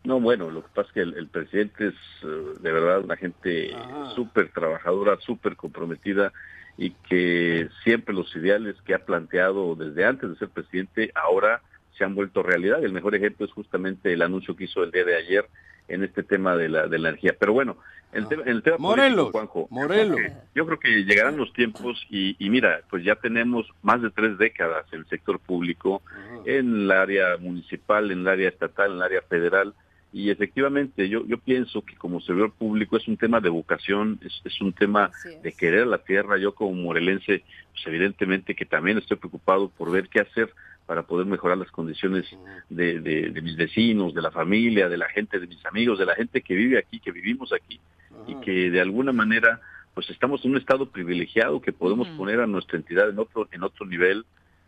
[0.04, 1.94] No, bueno, lo que pasa es que el, el presidente es
[2.24, 2.26] eh,
[2.60, 3.72] de verdad una gente
[4.16, 6.32] súper trabajadora, súper comprometida
[6.76, 11.60] y que siempre los ideales que ha planteado desde antes de ser presidente ahora
[11.96, 12.82] se han vuelto realidad.
[12.82, 15.46] El mejor ejemplo es justamente el anuncio que hizo el día de ayer
[15.88, 17.36] en este tema de la, de la energía.
[17.38, 17.76] Pero bueno,
[18.12, 20.16] el, tema- el tema Morelos, político, Juanjo, Morelos.
[20.16, 23.68] yo creo que- Yo creo que llegarán los tiempos y, y mira, pues ya tenemos
[23.82, 26.02] más de tres décadas en el sector público,
[26.44, 29.74] en el área municipal, en el área estatal, en el área federal.
[30.12, 34.40] Y efectivamente, yo, yo pienso que como servidor público es un tema de vocación, es,
[34.44, 35.10] es un tema
[35.42, 36.36] de querer la tierra.
[36.38, 37.42] Yo como morelense,
[37.72, 40.50] pues evidentemente que también estoy preocupado por ver qué hacer
[40.86, 42.26] para poder mejorar las condiciones
[42.68, 46.04] de, de- de mis vecinos, de la familia, de la gente, de mis amigos, de
[46.06, 47.80] la gente que vive aquí, que vivimos aquí
[48.26, 49.60] y que de alguna manera
[49.94, 53.62] pues estamos en un estado privilegiado que podemos poner a nuestra entidad en otro en
[53.62, 54.24] otro nivel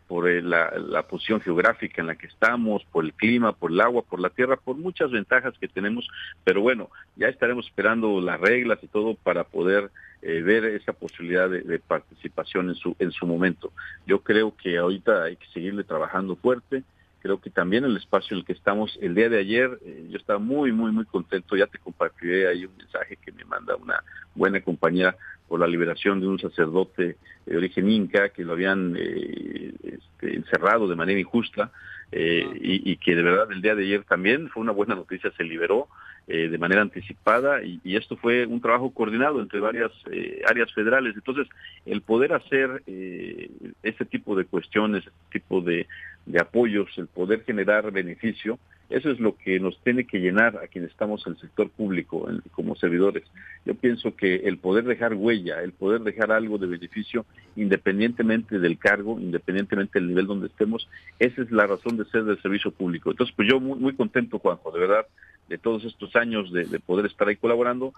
[0.07, 3.81] por eh, la, la posición geográfica en la que estamos, por el clima, por el
[3.81, 6.07] agua, por la tierra, por muchas ventajas que tenemos,
[6.43, 9.91] pero bueno, ya estaremos esperando las reglas y todo para poder
[10.21, 13.71] eh, ver esa posibilidad de, de participación en su en su momento.
[14.05, 16.83] Yo creo que ahorita hay que seguirle trabajando fuerte.
[17.25, 20.17] Creo que también el espacio en el que estamos el día de ayer, eh, yo
[20.17, 21.55] estaba muy, muy, muy contento.
[21.55, 24.03] Ya te compartiré ahí un mensaje que me manda una
[24.35, 25.17] buena compañera
[25.47, 27.17] por la liberación de un sacerdote
[27.47, 31.71] de origen inca que lo habían eh, este, encerrado de manera injusta
[32.11, 35.31] eh, y, y que de verdad el día de ayer también fue una buena noticia,
[35.35, 35.87] se liberó
[36.27, 40.73] eh, de manera anticipada y, y esto fue un trabajo coordinado entre varias eh, áreas
[40.73, 41.13] federales.
[41.15, 41.47] Entonces,
[41.85, 43.49] el poder hacer eh,
[43.83, 45.87] este tipo de cuestiones, este tipo de,
[46.25, 48.57] de apoyos, el poder generar beneficio,
[48.89, 52.29] eso es lo que nos tiene que llenar a quienes estamos en el sector público
[52.29, 53.23] en- como servidores.
[53.65, 57.25] Yo pienso que el poder dejar huella, el poder dejar algo de beneficio,
[57.55, 60.87] independientemente del cargo, independientemente del nivel donde estemos,
[61.19, 63.11] esa es la razón de ser del servicio público.
[63.11, 65.05] Entonces, pues yo muy, muy contento, Juanjo, de verdad,
[65.49, 67.93] de todos estos años de, de poder estar ahí colaborando.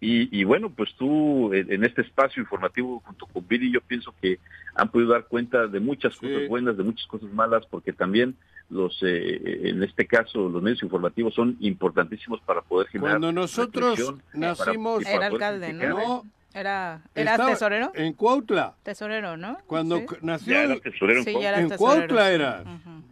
[0.00, 4.12] Y, y bueno, pues tú en, en este espacio informativo junto con Viri, yo pienso
[4.20, 4.38] que
[4.74, 8.34] han podido dar cuenta de muchas cosas buenas, de muchas cosas malas, porque también
[8.72, 13.12] los, eh, en este caso, los medios informativos son importantísimos para poder generar.
[13.12, 15.04] Cuando nosotros nacimos...
[15.04, 15.72] para- Era poder alcalde.
[15.74, 16.24] ¿no?
[16.54, 17.92] Era, ¿Era Estaba tesorero?
[17.94, 18.74] En Cuautla.
[18.82, 19.58] Tesorero, ¿no?
[19.66, 20.06] Cuando Sí.
[20.22, 20.52] nació...
[20.52, 21.42] Ya era tesorero en Sí, Cuautla.
[21.42, 22.64] ya era en tesorero, Cuautla era.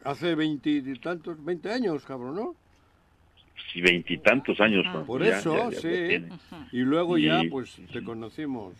[0.04, 2.54] Hace veintitantos, veinte años, cabrón, ¿no?
[3.72, 4.82] Sí, veintitantos años.
[4.90, 6.24] Juanjo, Por ya- eso, ya- ya sí.
[6.72, 8.74] Y luego ya, pues, te conocimos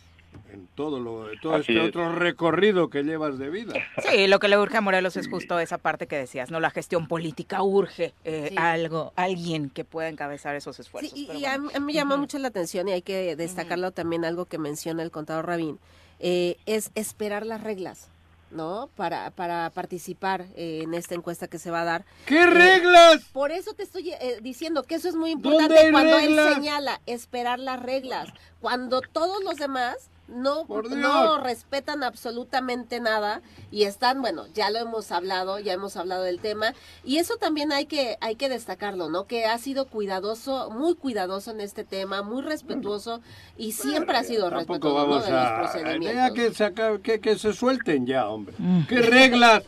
[0.53, 1.89] en todo lo, todo Así este es.
[1.89, 3.73] otro recorrido que llevas de vida.
[4.09, 6.59] Sí, lo que le urge a Morelos es justo esa parte que decías, ¿no?
[6.61, 8.55] La gestión política urge eh, Sí.
[8.59, 11.13] algo, alguien que pueda encabezar esos esfuerzos.
[11.13, 13.91] Sí, y, a, mí- a mí me llama mucho la atención y hay que destacarlo
[13.93, 15.79] también algo que menciona el contador Rabín,
[16.19, 18.09] eh, es esperar las reglas,
[18.51, 18.89] ¿no?
[18.97, 22.05] Para, para participar eh, en esta encuesta que se va a dar.
[22.27, 23.25] ¿Qué Eh, reglas?
[23.33, 26.47] Por eso te estoy eh, diciendo que eso es muy ¿Dónde importante cuando reglas?
[26.49, 28.29] él señala esperar las reglas.
[28.61, 29.97] Cuando todos los demás
[30.31, 30.65] no,
[30.97, 36.41] no respetan absolutamente nada y están, bueno, ya lo hemos hablado, ya hemos hablado del
[36.41, 36.75] tema
[37.05, 39.27] y eso también hay que hay que destacarlo, ¿no?
[39.27, 43.21] Que ha sido cuidadoso, muy cuidadoso en este tema, muy respetuoso
[43.57, 44.95] y siempre ha sido respetuoso ¿no?
[44.95, 45.59] vamos de los a...
[45.59, 46.15] procedimientos.
[46.15, 48.55] Ya que, saca- que, que se suelten ya, hombre.
[48.89, 49.63] ¿Qué reglas?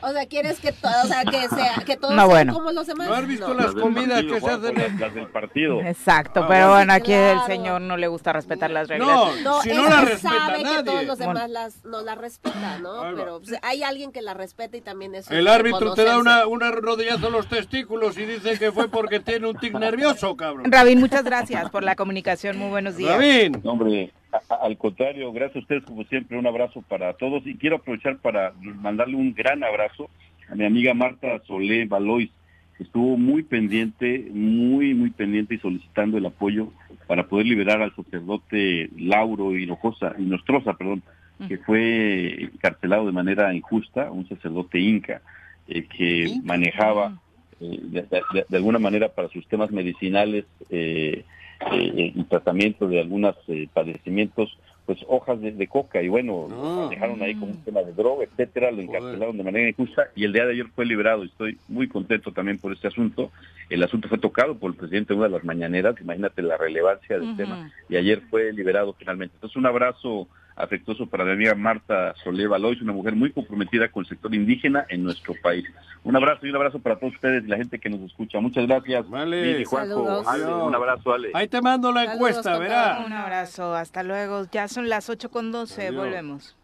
[0.00, 2.52] O sea, ¿quieres que, todo, o sea, que, sea, que todos No, sean bueno.
[2.54, 3.08] como los demás?
[3.08, 3.54] ¿No has visto No.
[3.54, 4.82] las Las del comidas partido, que se hacen en...
[4.92, 5.80] las, las del partido.
[5.82, 6.72] Exacto, Ah, pero bueno.
[6.74, 7.46] bueno, aquí el Claro.
[7.46, 9.08] señor no le gusta respetar las reglas.
[9.08, 10.82] No, No, si él no la respeta sabe que nadie.
[10.84, 11.52] todos los demás Bueno.
[11.52, 13.02] las, no la respetan, ¿no?
[13.16, 16.46] Pero pues, hay alguien que la respeta y también eso El árbitro te da una,
[16.46, 20.70] una rodillazo en los testículos y dice que fue porque tiene un tic nervioso, cabrón.
[20.70, 22.56] Rabín, muchas gracias por la comunicación.
[22.56, 23.12] Muy buenos días.
[23.16, 23.60] Rabín.
[23.64, 24.17] Hombre, a- a-
[24.48, 27.46] al contrario, gracias a ustedes como siempre, un abrazo para todos.
[27.46, 30.10] Y quiero aprovechar para mandarle un gran abrazo
[30.50, 32.30] a mi amiga Marta Solé Valois,
[32.76, 36.68] que estuvo muy pendiente, muy, muy pendiente y solicitando el apoyo
[37.06, 41.02] para poder liberar al sacerdote Lauro Hinojosa, Hinostroza, perdón,
[41.46, 45.22] que fue encarcelado de manera injusta, un sacerdote inca
[45.68, 47.20] eh, que manejaba
[47.60, 51.24] eh, de, de- de alguna manera para sus temas medicinales eh,
[51.72, 53.36] eh, y tratamiento de algunos
[53.72, 54.56] padecimientos,
[54.86, 58.24] pues hojas de, de coca y bueno, lo dejaron ahí como un tema de droga,
[58.24, 61.24] etcétera, lo encarcelaron de manera injusta y el día de ayer fue liberado.
[61.24, 63.30] Estoy muy contento también por este asunto.
[63.68, 67.18] El asunto fue tocado por el presidente en una de las mañaneras, imagínate la relevancia
[67.18, 69.34] del tema y ayer fue liberado finalmente.
[69.34, 70.26] Entonces un abrazo
[70.58, 74.84] afectuoso para mi amiga Marta Solé Valois, una mujer muy comprometida con el sector indígena
[74.88, 75.64] en nuestro país.
[76.04, 78.40] Un abrazo y un abrazo para todos ustedes y la gente que nos escucha.
[78.40, 79.08] Muchas gracias.
[79.08, 79.64] Vale.
[79.64, 80.28] Juanjo.
[80.28, 81.30] Ale, un abrazo, Ale.
[81.34, 82.62] Ahí te mando la Saludos, encuesta, contador.
[82.68, 83.02] verá.
[83.06, 84.46] Un abrazo, hasta luego.
[84.52, 85.96] Ya son las 8 con 12, Adiós.
[85.96, 86.56] volvemos.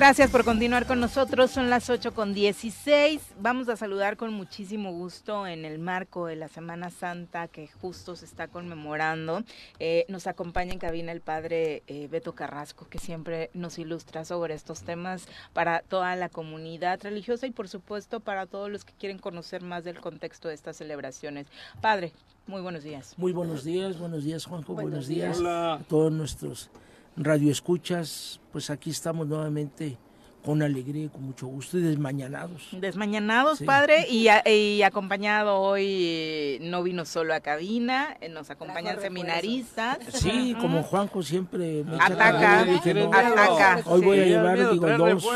[0.00, 3.20] Gracias por continuar con nosotros, son las 8 con 16.
[3.38, 8.16] Vamos a saludar con muchísimo gusto en el marco de la Semana Santa que justo
[8.16, 9.42] se está conmemorando.
[9.78, 14.54] Eh, nos acompaña en cabina el padre eh, Beto Carrasco, que siempre nos ilustra sobre
[14.54, 19.18] estos temas para toda la comunidad religiosa y por supuesto para todos los que quieren
[19.18, 21.46] conocer más del contexto de estas celebraciones.
[21.82, 22.14] Padre,
[22.46, 23.12] muy buenos días.
[23.18, 25.74] Muy buenos días, buenos días Juanjo, buenos, Buenos días Hola.
[25.74, 26.70] a todos nuestros
[27.16, 28.40] radioescuchas.
[28.52, 29.96] Pues aquí estamos nuevamente
[30.44, 32.68] con alegría y con mucho gusto y desmañanados.
[32.72, 33.64] Desmañanados, Sí.
[33.66, 38.98] padre, y, a- y acompañado hoy, eh, no vino solo a cabina, eh, nos acompañan
[39.02, 39.98] seminaristas.
[40.14, 43.34] Sí, como Juanjo siempre me Ataca, carrilla, dije, ¿Tienes no, miedo?
[43.34, 43.82] ataca.
[43.84, 45.24] Hoy voy a llevar, Miedo, digo, dos.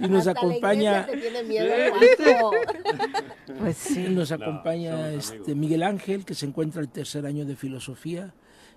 [0.00, 1.72] Y nos Hasta acompaña, tiene miedo.
[3.58, 4.06] Pues sí.
[4.08, 5.56] nos No, acompaña este amigos.
[5.56, 8.34] Miguel Ángel, que se encuentra el tercer año de filosofía,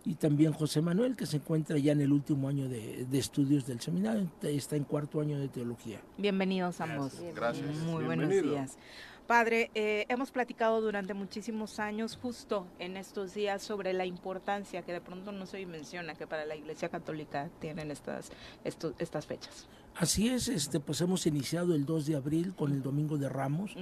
[0.07, 3.67] y también José Manuel, que se encuentra ya en el último año de, de estudios
[3.67, 5.99] del seminario, está en cuarto año de teología.
[6.17, 7.11] Bienvenidos ambos.
[7.35, 7.75] Gracias.
[7.79, 8.55] Muy buenos Bienvenido.
[8.55, 8.77] días.
[9.27, 14.93] Padre, eh, hemos platicado durante muchísimos años, justo en estos días, sobre la importancia que
[14.93, 18.31] de pronto no se menciona que para la Iglesia Católica tienen estas,
[18.63, 19.67] estas fechas.
[19.95, 23.75] Así es, este, pues hemos iniciado el 2 de abril con el Domingo de Ramos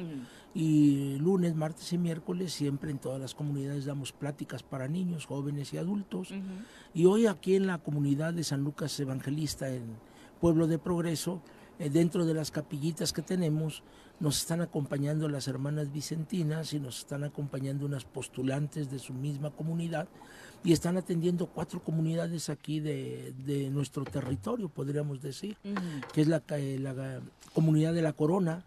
[0.55, 5.73] y lunes, martes y miércoles siempre en todas las comunidades damos pláticas para niños, jóvenes
[5.73, 6.33] y adultos.
[6.93, 9.83] Y hoy aquí en la comunidad de San Lucas Evangelista, en
[10.39, 11.41] Pueblo de Progreso,
[11.77, 13.83] eh, dentro de las capillitas que tenemos,
[14.19, 19.51] nos están acompañando las hermanas vicentinas y nos están acompañando unas postulantes de su misma
[19.51, 20.07] comunidad
[20.63, 25.57] y están atendiendo cuatro comunidades aquí de, de nuestro territorio, podríamos decir,
[26.11, 26.41] que es la,
[27.53, 28.65] comunidad de la Corona,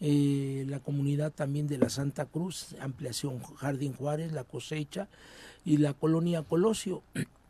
[0.00, 5.08] eh, la comunidad también de la Santa Cruz, ampliación Jardín Juárez, la cosecha
[5.64, 7.02] y la colonia Colosio.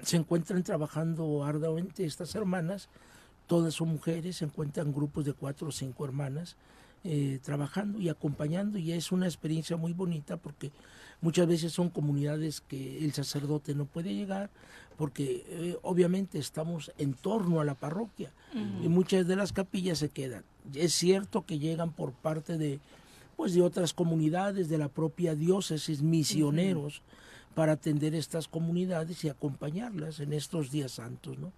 [0.03, 2.89] Se encuentran trabajando arduamente estas hermanas,
[3.47, 6.57] todas son mujeres, se encuentran grupos de cuatro o cinco hermanas
[7.05, 10.73] eh, trabajando y acompañando y es una experiencia muy bonita porque
[11.21, 14.51] muchas veces son comunidades que el sacerdote no puede llegar
[14.97, 18.33] porque eh, obviamente estamos en torno a la parroquia
[18.83, 20.43] y muchas de las capillas se quedan.
[20.75, 22.81] Es cierto que llegan por parte de
[23.37, 27.03] pues de otras comunidades de la propia diócesis misioneros
[27.57, 31.55] para atender estas comunidades y acompañarlas en estos días santos, ¿no?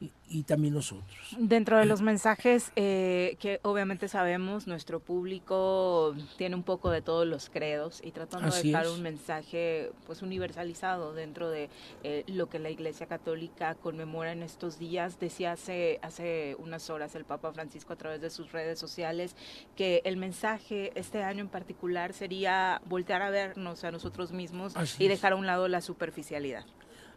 [0.00, 1.36] y, y también nosotros.
[1.38, 7.26] Dentro de los mensajes eh, que obviamente sabemos, nuestro público tiene un poco de todos
[7.26, 8.92] los credos y tratando Así de dejar es.
[8.92, 11.68] un mensaje pues universalizado dentro de
[12.04, 15.20] eh, lo que la Iglesia Católica conmemora en estos días.
[15.20, 19.36] Decía hace, hace unas horas el Papa Francisco a través de sus redes sociales
[19.76, 25.04] que el mensaje este año en particular sería voltear a vernos a nosotros mismos Así
[25.04, 26.64] y dejar a un lado la superficialidad.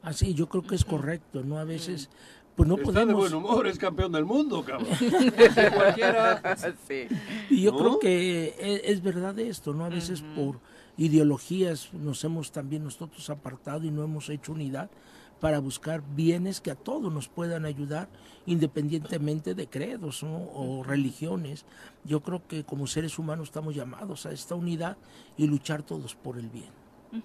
[0.01, 1.57] Así, yo creo que es correcto, ¿no?
[1.57, 2.09] A veces,
[2.55, 3.21] pues no Está de podemos...
[3.21, 4.87] buen humor, es campeón del mundo, cabrón.
[6.87, 7.07] Sí.
[7.49, 7.77] Y yo ¿No?
[7.77, 9.85] creo que e- es, verdad esto, ¿no?
[9.85, 10.59] A veces por
[10.97, 14.89] ideologías nos hemos también nosotros apartado y no hemos hecho unidad
[15.39, 18.09] para buscar bienes que a todos nos puedan ayudar
[18.45, 20.49] independientemente de credos ¿no?
[20.53, 21.65] o religiones.
[22.03, 24.97] Yo creo que como seres humanos estamos llamados a esta unidad
[25.37, 26.76] y luchar todos por el bien.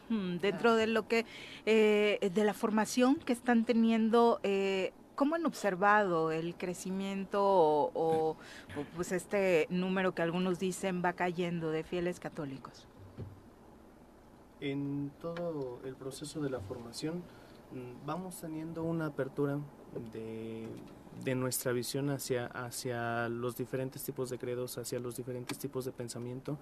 [0.09, 1.27] Dentro de lo que,
[1.67, 8.37] eh, de la formación que están teniendo, eh, ¿cómo han observado el crecimiento o, o,
[8.95, 12.87] pues este número que algunos dicen va cayendo de fieles católicos?
[14.61, 17.17] En todo el proceso de la formación
[17.73, 19.59] mm, vamos teniendo una apertura
[20.13, 20.69] de,
[21.25, 25.93] de nuestra visión hacia, hacia los diferentes tipos de credos, hacia los diferentes tipos de
[25.93, 26.59] pensamiento,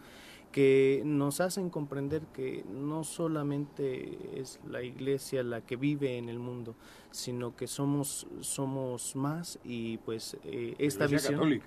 [0.52, 6.38] que nos hacen comprender que no solamente es la iglesia la que vive en el
[6.38, 6.74] mundo,
[7.10, 11.34] sino que somos, somos más y pues eh, esta Iglesia visión...
[11.40, 11.66] católica.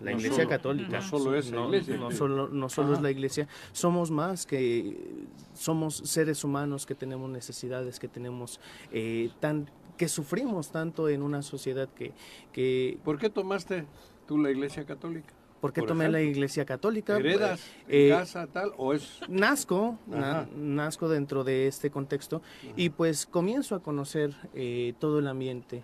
[0.00, 0.90] La No iglesia solo- católica.
[1.00, 2.16] no solo esa no, iglesia, No sí.
[2.18, 3.48] solo, no solo es la iglesia.
[3.72, 5.24] Somos más que...
[5.54, 8.60] Somos seres humanos que tenemos necesidades, que tenemos...
[8.92, 9.68] eh, tan
[9.98, 12.12] que sufrimos tanto en una sociedad que...
[12.52, 13.84] que ¿Por qué tomaste
[14.26, 15.34] tú la iglesia católica?
[15.60, 17.16] ¿Por qué Por tomé la iglesia católica?
[17.18, 19.18] ¿Heredas Eh, en casa tal o es...?
[19.28, 22.40] Nazco, na- nazco dentro de este contexto
[22.76, 25.82] y pues comienzo a conocer eh, todo el ambiente,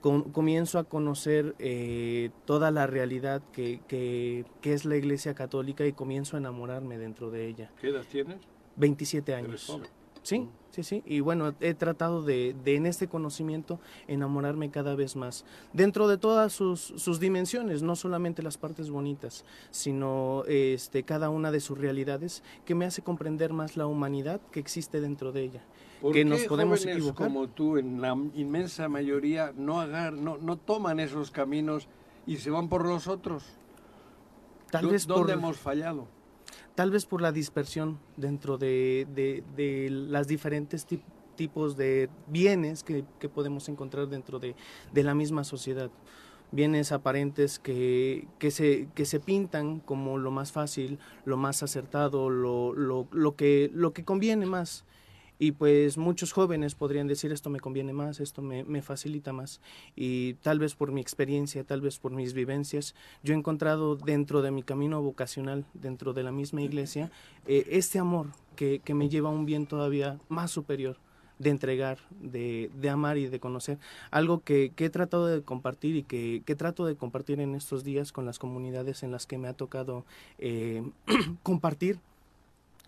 [0.00, 5.86] com- comienzo a conocer eh, toda la realidad que, que, que es la iglesia católica
[5.86, 7.70] y comienzo a enamorarme dentro de ella.
[7.80, 8.38] ¿Qué edad tienes?
[8.74, 9.66] 27 Eres años.
[9.66, 9.88] joven.
[10.22, 11.02] Sí, sí, sí.
[11.06, 15.44] Y bueno, he tratado de, de en este conocimiento enamorarme cada vez más.
[15.72, 21.50] Dentro de todas sus, sus dimensiones, no solamente las partes bonitas, sino este, cada una
[21.50, 25.64] de sus realidades, que me hace comprender más la humanidad que existe dentro de ella.
[26.00, 27.26] ¿Por que qué nos podemos jóvenes equivocar.
[27.28, 31.88] como tú, en la inmensa mayoría, no, agar, no, no toman esos caminos
[32.26, 33.42] y se van por los otros?
[34.70, 36.06] Tal ¿Dó- vez ¿Dónde por- hemos fallado?
[36.76, 39.06] Tal vez por la dispersión dentro de,
[39.56, 41.00] de, las diferentes tip-
[41.34, 44.54] tipos de bienes que, que podemos encontrar dentro de,
[44.92, 45.90] de la misma sociedad.
[46.52, 52.28] Bienes aparentes que, que, se, que se pintan como lo más fácil, lo más acertado,
[52.28, 54.84] lo, lo, lo, que, lo que conviene más.
[55.38, 59.60] Y pues muchos jóvenes podrían decir esto me conviene más, esto me, me facilita más.
[59.94, 64.42] Y tal vez por mi experiencia, tal vez por mis vivencias, yo he encontrado dentro
[64.42, 67.10] de mi camino vocacional, dentro de la misma iglesia,
[67.46, 70.96] eh, este amor que, que me lleva a un bien todavía más superior
[71.38, 73.78] de entregar, de, de amar y de conocer.
[74.10, 77.84] Algo que, que he tratado de compartir y que, que trato de compartir en estos
[77.84, 80.04] días con las comunidades en las que me ha tocado
[80.38, 80.82] eh,
[81.42, 81.98] compartir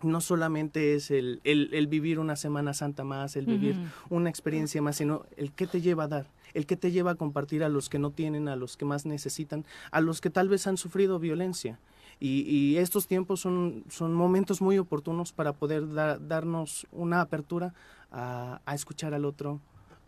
[0.03, 3.77] no solamente es el, el, el vivir una Semana Santa más, el vivir
[4.11, 7.15] una experiencia más, sino el que te lleva a dar, el que te lleva a
[7.17, 10.49] compartir a los que no tienen, a los que más necesitan, a los que tal
[10.49, 11.79] vez han sufrido violencia.
[12.21, 17.75] Y, y estos tiempos son, son momentos muy oportunos para poder da- darnos una apertura
[18.11, 19.61] a, a escuchar al otro,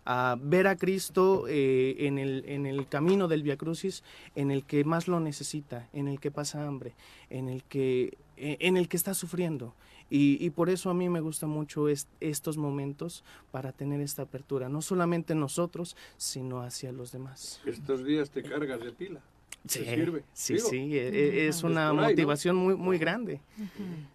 [0.05, 4.03] a ver a Cristo eh, en, el, en el camino del Via Crucis,
[4.35, 6.95] en el que más lo necesita, en el que pasa hambre,
[7.29, 9.75] en el que, en el que está sufriendo.
[10.09, 13.23] Y, y por eso a mí me gusta mucho est- estos momentos
[13.53, 17.61] para tener esta apertura, no solamente nosotros, sino hacia los demás.
[17.65, 19.21] Estos días te cargas de pila.
[19.63, 20.25] ¿Te Sí, sirve?
[20.33, 22.09] sí, Digo, sí, e- e- es una por ahí, ¿no?
[22.09, 23.41] motivación muy, muy grande.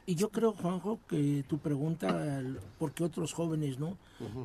[0.07, 2.41] Y yo creo, Juanjo, que tu pregunta,
[2.79, 3.95] ¿por qué otros jóvenes no?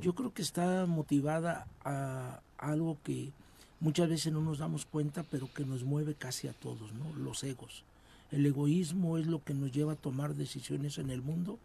[0.03, 3.33] Yo creo que está motivada a algo que
[3.81, 7.13] muchas veces no nos damos cuenta, pero que nos mueve casi a todos, ¿no?
[7.17, 7.85] Los egos.
[8.31, 11.59] El egoísmo es lo que nos lleva a tomar decisiones en el mundo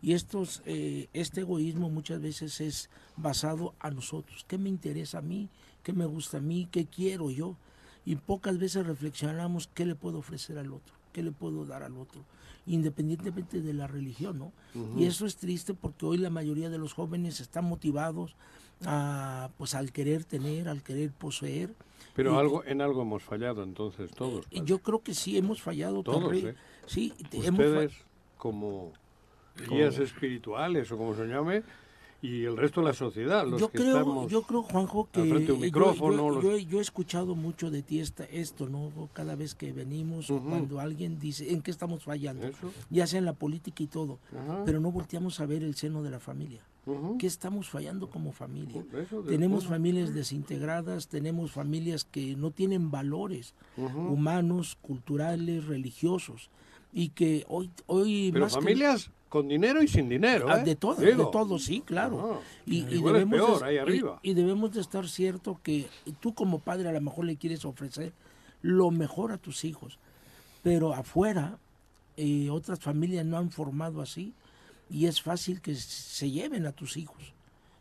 [0.00, 4.44] y estos, eh, este egoísmo muchas veces es basado a nosotros.
[4.46, 5.48] ¿Qué me interesa a mí?
[5.82, 6.68] ¿Qué me gusta a mí?
[6.70, 7.56] ¿Qué quiero yo?
[8.04, 11.96] Y pocas veces reflexionamos qué le puedo ofrecer al otro, qué le puedo dar al
[11.96, 12.24] otro,
[12.66, 14.52] independientemente de la religión, ¿no?
[14.96, 18.34] Y eso es triste porque hoy la mayoría de los jóvenes están motivados
[18.84, 21.74] a, pues, al querer tener, al querer poseer.
[22.14, 24.44] Pero algo, en algo hemos fallado entonces todos.
[24.50, 26.32] y yo creo que sí hemos fallado Todos.
[26.34, 26.54] ¿eh?
[26.86, 27.92] Sí, hemos Ustedes
[28.36, 28.92] como
[29.68, 31.62] guías espirituales o como se llame,
[32.20, 35.20] y el resto de la sociedad, los yo que creo, estamos yo creo, Juanjo, que
[35.24, 36.16] frente un yo- micrófono.
[36.16, 38.90] yo, los- yo he- yo he escuchado mucho de ti esta, esto, ¿no?
[39.12, 42.48] Cada vez que venimos, o cuando alguien dice, ¿en qué estamos fallando?
[42.90, 44.18] Ya sea en la política y todo,
[44.64, 46.62] pero no volteamos a ver el seno de la familia.
[47.18, 48.84] ¿Qué estamos fallando como familia?
[49.26, 56.50] Tenemos familias desintegradas, tenemos familias que no tienen valores humanos, culturales, religiosos,
[56.92, 60.46] y que hoy, hoy Pero más que- familias con dinero y sin dinero.
[60.48, 60.64] Ah, ¿eh?
[60.64, 61.26] de todo, Digo.
[61.26, 62.40] de todo, sí, claro.
[62.64, 65.86] Y, debemos peor, de, ahí y- debemos de estar cierto que
[66.20, 68.12] tú como padre a lo mejor le quieres ofrecer
[68.62, 69.98] lo mejor a tus hijos,
[70.62, 71.58] pero afuera
[72.16, 74.32] eh, otras familias no han formado así
[74.90, 77.34] y es fácil que se lleven a tus hijos.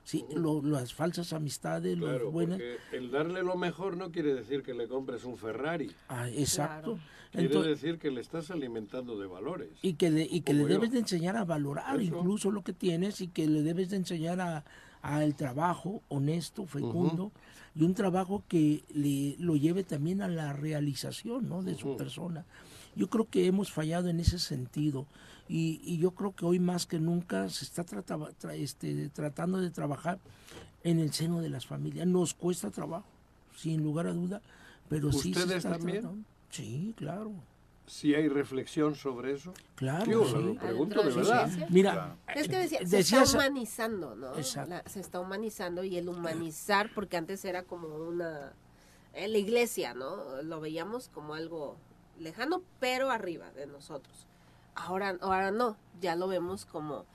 [0.03, 2.59] Sí, lo- las falsas amistades, las Claro, buenas.
[2.59, 5.91] porque el darle lo mejor no quiere decir que le compres un Ferrari.
[6.07, 6.97] Ah, exacto.
[7.31, 9.67] Quiere Entonces- decir que le estás alimentando de valores.
[9.81, 10.67] y que le, y que le yo.
[10.69, 12.15] debes de enseñar a valorar Eso.
[12.19, 14.63] incluso lo que tienes y que le debes de enseñar a,
[15.01, 17.33] al trabajo honesto, fecundo,
[17.75, 21.63] y un trabajo que le, lo lleve también a la realización ¿no?
[21.63, 22.45] de su persona.
[22.95, 25.05] Yo creo que hemos fallado en ese sentido
[25.49, 29.59] y, y yo creo que hoy más que nunca se está trataba- tra- este, tratando
[29.59, 30.19] de trabajar
[30.83, 32.07] en el seno de las familias.
[32.07, 33.07] Nos cuesta trabajo,
[33.55, 34.41] sin lugar a duda,
[34.89, 36.01] pero sí se ¿Ustedes está también?
[36.01, 36.23] tratando.
[36.49, 37.31] Sí, claro.
[37.85, 39.53] Si hay reflexión sobre eso.
[39.75, 40.33] Claro, Digo, sí.
[40.33, 41.49] lo pregunto de verdad.
[41.69, 44.35] Mira, Es que decía, se está humanizando, ¿no?
[44.35, 44.69] Exacto.
[44.71, 48.51] La- se está humanizando y el humanizar, porque antes era como una...
[49.13, 50.41] En la iglesia, ¿no?
[50.43, 51.77] Lo veíamos como algo
[52.19, 54.26] lejano, pero arriba de nosotros.
[54.77, 57.05] Ahora, ahora no, ya lo vemos como,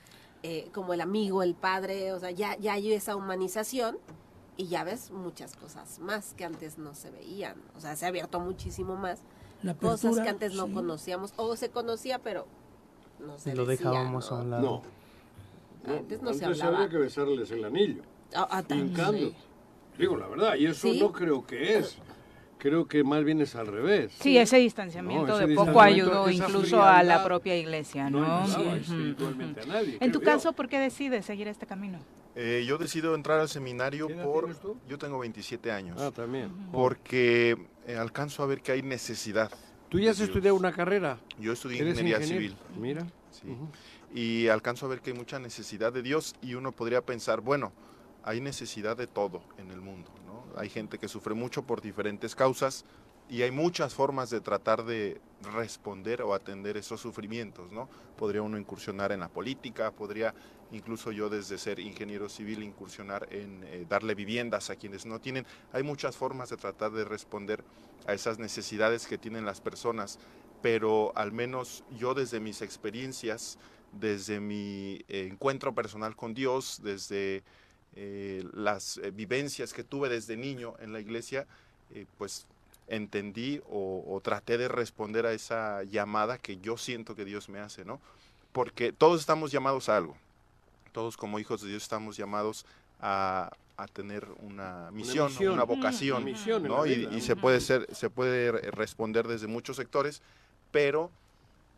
[0.43, 3.99] eh, como el amigo, el padre, o sea, ya, ya hay esa humanización
[4.57, 7.57] y ya ves muchas cosas más que antes no se veían.
[7.77, 9.21] O sea, se ha abierto muchísimo más.
[9.63, 10.73] La cosas que antes no sí.
[10.73, 12.47] conocíamos, o se conocía, pero
[13.21, 14.37] no se Lo decía, dejábamos ¿no?
[14.37, 14.63] a un lado.
[14.63, 14.83] No.
[15.93, 16.79] No, Antes no se antes hablaba.
[16.85, 18.03] había que besarles el anillo.
[18.35, 18.89] Ah, ah, también.
[18.91, 19.33] hincando.
[19.99, 20.99] Digo la verdad, y eso ¿Sí?
[21.01, 21.97] no creo que es.
[22.63, 24.13] Creo que más bien es al revés.
[24.21, 28.21] Sí, ese distanciamiento No, ese de poco distanciamiento, ayudó incluso a la propia iglesia, no
[28.47, 28.77] ¿no?
[28.77, 30.25] espiritualmente a nadie, En tu yo.
[30.27, 31.99] caso, ¿por qué decides seguir este camino?
[32.37, 34.55] Eh, yo decido entrar al seminario ¿Qué edad por...
[34.55, 34.77] tú?
[34.89, 36.01] Yo tengo 27 años.
[36.01, 36.53] Ah, también.
[36.71, 37.57] Porque
[37.89, 39.51] eh, alcanzo a ver que hay necesidad.
[39.89, 41.19] ¿Tú ya has estudiado una carrera?
[41.41, 42.55] Yo estudié ¿Eres ingeniería ingeniero?
[42.55, 42.81] civil.
[42.81, 43.07] Mira.
[43.33, 43.57] Sí.
[44.15, 47.73] Y alcanzo a ver que hay mucha necesidad de Dios y uno podría pensar, bueno,
[48.23, 50.13] hay necesidad de todo en el mundo.
[50.57, 52.85] Hay gente que sufre mucho por diferentes causas
[53.29, 55.21] y hay muchas formas de tratar de
[55.55, 57.89] responder o atender esos sufrimientos, ¿no?
[58.17, 60.35] Podría uno incursionar en la política, podría
[60.71, 65.47] incluso yo desde ser ingeniero civil incursionar en eh, darle viviendas a quienes no tienen.
[65.73, 67.65] Hay muchas formas de tratar de responder
[68.07, 70.19] a esas necesidades que tienen las personas,
[70.61, 73.59] pero al menos yo desde mis experiencias,
[73.93, 77.45] desde mi eh, encuentro personal con Dios, desde
[77.97, 81.47] eh, las eh, vivencias que tuve desde niño en la iglesia,
[81.95, 82.47] eh, pues
[82.89, 87.59] entendí o, o traté de responder a esa llamada que yo siento que Dios me
[87.61, 88.01] hace, ¿no?
[88.53, 90.17] Porque todos estamos llamados a algo.
[90.93, 92.67] Todos como hijos de Dios estamos llamados
[93.01, 95.67] a, a tener una misión, una, misión.
[95.67, 96.87] vocación, Una misión en ¿no?
[96.87, 100.21] Y, y se puede ser, se puede re- responder desde muchos sectores,
[100.71, 101.11] pero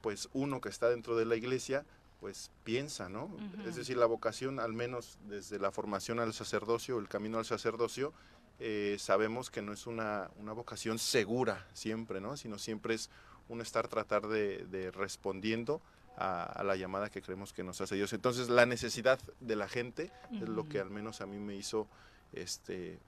[0.00, 1.84] pues uno que está dentro de la iglesia,
[2.24, 3.28] pues piensa, ¿no?
[3.66, 8.14] Es decir, la vocación, al menos desde la formación al sacerdocio, el camino al sacerdocio,
[8.60, 12.38] eh, sabemos que no es una, una vocación segura siempre, ¿no?
[12.38, 13.10] Sino siempre es
[13.50, 15.82] un estar tratar de, de respondiendo
[16.16, 18.14] a, a la llamada que creemos que nos hace Dios.
[18.14, 21.86] Entonces, la necesidad de la gente es lo que al menos a mí me hizo
[22.32, 22.98] este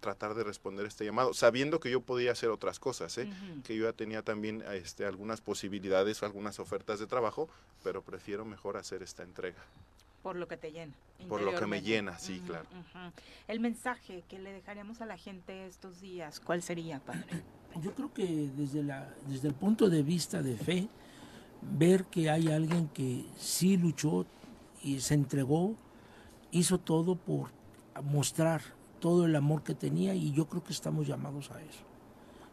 [0.00, 3.28] tratar de responder este llamado, sabiendo que yo podía hacer otras cosas, ¿eh?
[3.64, 7.48] que yo ya tenía también este, algunas posibilidades, algunas ofertas de trabajo,
[7.82, 9.62] pero prefiero mejor hacer esta entrega.
[10.22, 10.94] Por lo que te llena.
[11.28, 12.66] Por lo que me llena, sí, claro.
[13.46, 17.42] El mensaje que le dejaríamos a la gente estos días, ¿cuál sería, padre?
[17.82, 20.88] Yo creo que desde, la, desde el punto de vista de fe,
[21.60, 24.26] ver que hay alguien que sí luchó
[24.82, 25.74] y se entregó,
[26.50, 27.50] hizo todo por
[28.02, 28.62] mostrar
[29.04, 31.84] todo el amor que tenía y yo creo que estamos llamados a eso.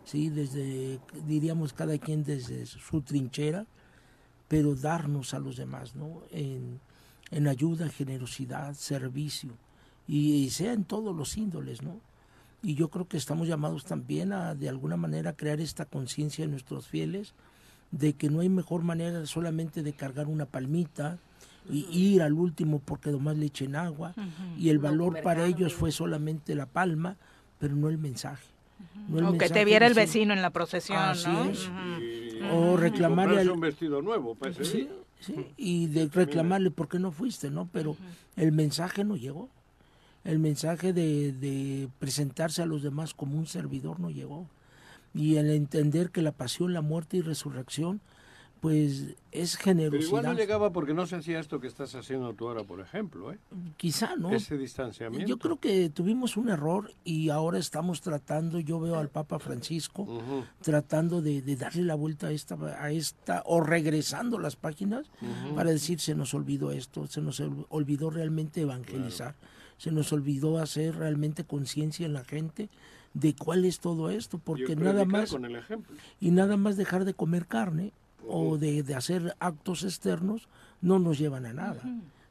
[0.04, 3.66] Sí, desde, diríamos, cada quien desde su trinchera,
[4.50, 6.24] pero darnos a los demás, ¿no?
[6.30, 6.82] En,
[7.30, 9.52] en ayuda, generosidad, servicio,
[10.10, 12.02] y, y sea en todos los índoles, ¿no?
[12.62, 16.52] Y yo creo que estamos llamados también a, de alguna manera, crear esta conciencia en
[16.52, 17.34] nuestros fieles
[17.92, 21.18] de que no hay mejor manera solamente de cargar una palmita
[21.70, 24.14] y ir al último porque nomás le echen agua
[24.58, 27.18] y el valor para ellos fue solamente la palma,
[27.60, 28.46] pero no el mensaje.
[29.08, 31.44] No el o que te viera el vecino en la procesión, Así ¿no?
[31.46, 31.68] es.
[31.68, 32.56] Ujú.
[32.56, 34.66] O Y reclamarle al- un vestido nuevo, pues, ¿eh?
[34.66, 34.90] Sí,
[35.20, 37.70] sí, y de reclamarle por qué no fuiste, ¿no?
[37.72, 37.96] Pero
[38.36, 39.50] el mensaje no llegó.
[40.24, 44.48] El mensaje de, de presentarse a los demás como un servidor no llegó.
[45.14, 48.02] Y el entender que la pasión, la muerte y resurrección,
[48.62, 50.22] pues es Pero igual generosidad.
[50.24, 53.40] no llegaba porque no se hacía esto que estás haciendo tú ahora, por ejemplo, ¿eh?
[53.76, 54.30] Quizá, ¿no?
[54.32, 55.28] Ese distanciamiento.
[55.28, 60.08] Yo creo que tuvimos un error y ahora estamos tratando, yo veo al Papa Francisco
[60.62, 65.08] tratando de, de darle la vuelta a esta, a esta, o regresando las páginas
[65.56, 69.34] para decir se nos olvidó esto, se nos ol- olvidó realmente evangelizar,
[69.78, 72.70] se nos olvidó hacer realmente conciencia en la gente
[73.16, 75.98] de cuál es todo esto, porque nada más con el ejemplo.
[76.20, 77.92] y nada más dejar de comer carne
[78.28, 80.48] o de, de hacer actos externos
[80.82, 81.82] no nos llevan a nada.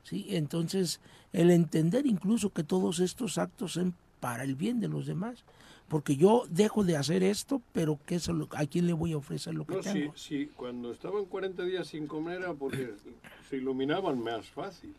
[0.03, 0.27] ¿sí?
[0.31, 1.01] Entonces,
[1.33, 5.45] el entender incluso que todos estos actos son para el bien de los demás,
[5.89, 9.17] porque yo dejo de hacer esto, pero ¿qué es lo- ¿a quién le voy a
[9.17, 10.13] ofrecer lo que No, sí, tengo?
[10.17, 12.95] sí, cuando estaban 40 días sin comer era porque
[13.49, 14.95] se iluminaban más fácil.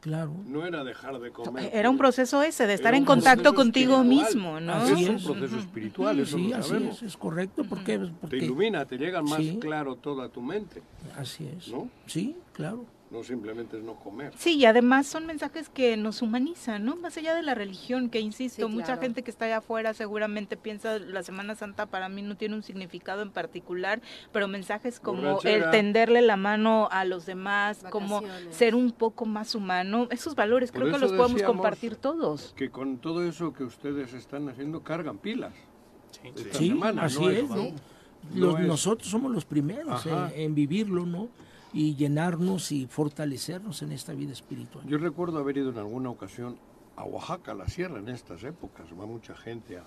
[0.00, 0.32] Claro.
[0.46, 1.70] No era dejar de comer.
[1.74, 4.74] Era un proceso ese, de estar en contacto contigo mismo, ¿no?
[4.74, 5.24] Así es, un es.
[5.24, 6.96] proceso espiritual, eso Sí, lo así sabemos.
[6.98, 7.64] es, es correcto.
[7.64, 7.98] ¿Por qué?
[7.98, 9.58] Te Porque, ilumina, te llega más Sí.
[9.60, 10.82] claro toda tu mente,
[11.16, 11.68] así es.
[11.68, 11.88] ¿no?
[12.06, 12.84] Sí, claro.
[13.10, 14.34] No simplemente es no comer.
[14.36, 16.94] Sí, y además son mensajes que nos humanizan, ¿no?
[16.96, 19.00] Más allá de la religión, que insisto, Sí, mucha claro.
[19.00, 22.62] gente que está allá afuera seguramente piensa la Semana Santa para mí no tiene un
[22.62, 25.64] significado en particular, pero mensajes como Borrachera.
[25.66, 30.70] el tenderle la mano a los demás, como ser un poco más humano, esos valores
[30.70, 32.52] Por creo que los podemos compartir todos.
[32.58, 35.54] Que con todo eso que ustedes están haciendo cargan pilas.
[36.22, 37.56] Esta Sí, semana, así no es, ¿no?
[37.56, 37.62] ¿no?
[38.34, 40.04] No Los- es- Nosotros somos los primeros
[40.34, 41.28] en vivirlo, ¿no?
[41.72, 44.86] Y llenarnos y fortalecernos en esta vida espiritual.
[44.86, 46.56] Yo recuerdo haber ido en alguna ocasión
[46.96, 48.86] a Oaxaca, a la sierra, en estas épocas.
[48.98, 49.84] Va mucha gente a,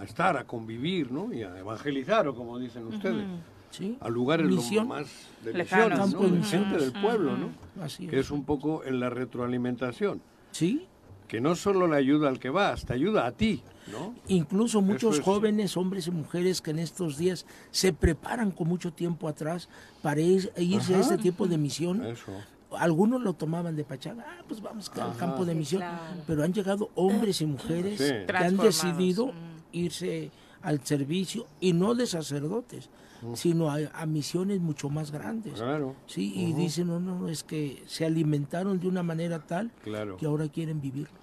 [0.00, 1.32] a estar, a convivir, ¿no?
[1.32, 3.26] Y a evangelizar, o como dicen ustedes.
[3.70, 3.96] Sí.
[4.00, 4.86] A lugares lo Misión.
[4.86, 5.06] más
[5.42, 6.12] de Lejanos.
[6.12, 6.36] misiones, ¿no?
[6.38, 7.48] de gente del pueblo, ¿no?
[7.82, 8.26] Así Que es.
[8.26, 10.20] es un poco en la retroalimentación.
[10.52, 10.86] Sí,
[11.26, 14.14] Que no solo le ayuda al que va, hasta ayuda a ti, ¿no?
[14.28, 18.92] incluso muchos es- jóvenes, hombres y mujeres que en estos días se preparan con mucho
[18.92, 19.68] tiempo atrás
[20.02, 22.04] para ir- irse a este tipo de misión.
[22.04, 22.32] Eso.
[22.78, 25.80] Algunos lo tomaban de pachanga, ah, pues vamos al campo de Sí, misión.
[25.82, 26.22] claro.
[26.26, 28.12] Pero han llegado hombres y mujeres Sí.
[28.26, 29.32] que han decidido Mm.
[29.72, 30.30] irse
[30.62, 32.88] al servicio y no de sacerdotes,
[33.34, 35.54] sino a, a misiones mucho más grandes.
[35.54, 35.94] Claro.
[36.06, 40.16] Sí, y dicen, no, no, es que se alimentaron de una manera tal Claro.
[40.16, 41.18] que ahora quieren vivirlo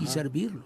[0.00, 0.62] y servirlo.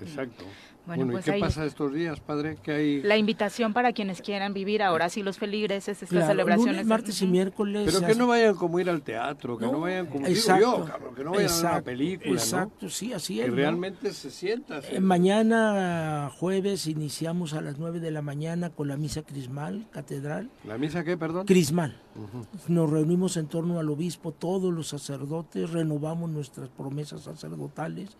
[0.00, 0.44] Exacto.
[0.86, 2.56] Bueno, Bueno, pues ¿y qué ahí- pasa estos días, padre?
[2.62, 3.02] ¿Qué hay?
[3.02, 6.76] La invitación para quienes quieran vivir ahora sí los feligreses, estas Claro, celebraciones.
[6.76, 7.82] lunes, martes y miércoles.
[7.84, 10.78] Pero que hace- no vayan como ir al teatro, que no, vayan como exacto, digo
[10.78, 13.40] yo, cabrón, que no vayan a una exacto, película, Exacto, sí, así ¿no?
[13.40, 13.44] es.
[13.44, 13.56] Que ¿no?
[13.56, 14.80] realmente se sienta.
[14.90, 20.48] Eh, mañana jueves iniciamos a las 9 de la mañana con la misa crismal, catedral.
[20.64, 21.44] ¿La misa qué, perdón?
[21.46, 22.00] Crismal.
[22.16, 22.46] Ujú.
[22.72, 28.16] Nos reunimos en torno al obispo, todos los sacerdotes, renovamos nuestras promesas sacerdotales,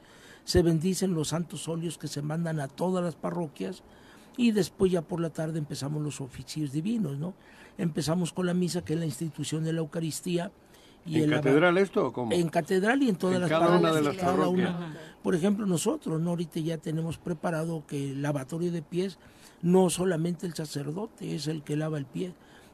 [0.49, 3.83] se bendicen los santos óleos que se mandan a todas las parroquias
[4.39, 7.35] y después ya por la tarde empezamos los oficios divinos, ¿no?
[7.77, 10.51] Empezamos con la misa, que es la institución de la Eucaristía.
[11.05, 12.33] ¿En el- catedral esto o cómo?
[12.33, 14.75] En catedral y en todas En las cada una de parroquias, las cada parroquias.
[14.77, 14.97] una.
[15.23, 16.31] Por ejemplo, nosotros, ¿no?
[16.31, 19.19] Ahorita ya tenemos preparado que el lavatorio de pies,
[19.61, 22.33] no solamente el sacerdote es el que lava el pie.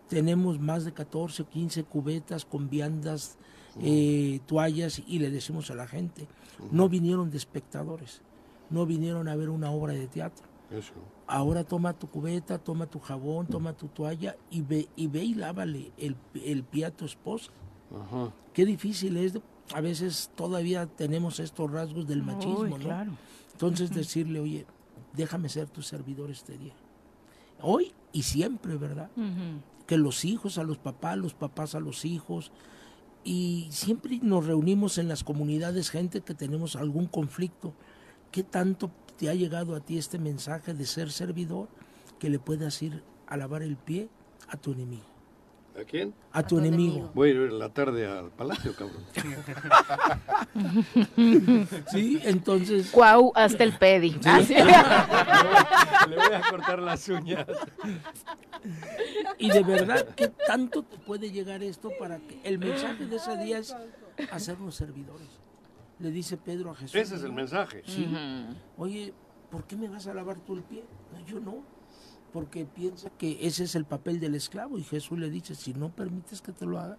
[0.09, 3.37] Tenemos más de 14 o 15 cubetas con viandas,
[3.83, 6.29] eh, toallas y le decimos a la gente,
[6.71, 8.23] no vinieron de espectadores,
[8.71, 10.47] no vinieron a ver una obra de teatro.
[10.71, 10.93] Eso.
[11.27, 15.35] Ahora toma tu cubeta, toma tu jabón, toma tu toalla y ve y, ve y
[15.35, 17.51] lávale el, el pie a tu esposa.
[17.95, 18.33] Ajá.
[18.53, 19.39] Qué difícil es,
[19.73, 22.77] a veces todavía tenemos estos rasgos del machismo, Uy, ¿no?
[22.77, 23.13] claro.
[23.53, 24.67] Entonces decirle, oye,
[25.13, 26.75] déjame ser tu servidor este día.
[27.63, 29.11] Hoy y siempre, ¿verdad?
[29.87, 32.51] Que los hijos a los papás, los papás a los hijos.
[33.25, 37.73] Y siempre nos reunimos en las comunidades, gente que tenemos algún conflicto.
[38.31, 41.69] ¿Qué tanto te ha llegado a ti este mensaje de ser servidor
[42.19, 44.11] que le puedas ir a lavar el pie
[44.49, 45.14] a tu enemigo?
[45.77, 46.15] ¿A quién?
[46.33, 47.11] A tu enemigo.
[47.15, 49.03] Voy a ir en la tarde al palacio, cabrón.
[51.91, 52.93] Sí, entonces.
[52.93, 54.17] Guau, hasta el pedi.
[54.25, 54.55] Así.
[56.09, 57.47] Le voy a cortar las uñas.
[59.39, 63.37] Y de verdad, ¿qué tanto te puede llegar esto para que el mensaje de ese
[63.39, 63.75] día es
[64.31, 65.29] hacernos servidores?
[65.99, 66.95] Le dice Pedro a Jesús.
[66.95, 67.83] Ese es el mensaje.
[67.87, 68.07] Sí.
[68.77, 69.13] Oye,
[69.51, 70.85] ¿por qué me vas a lavar tú el pie?
[71.13, 71.74] No, yo no.
[72.35, 74.77] Porque piensa que ese es el papel del esclavo.
[74.77, 76.99] Y Jesús le dice, si no permites que te lo haga,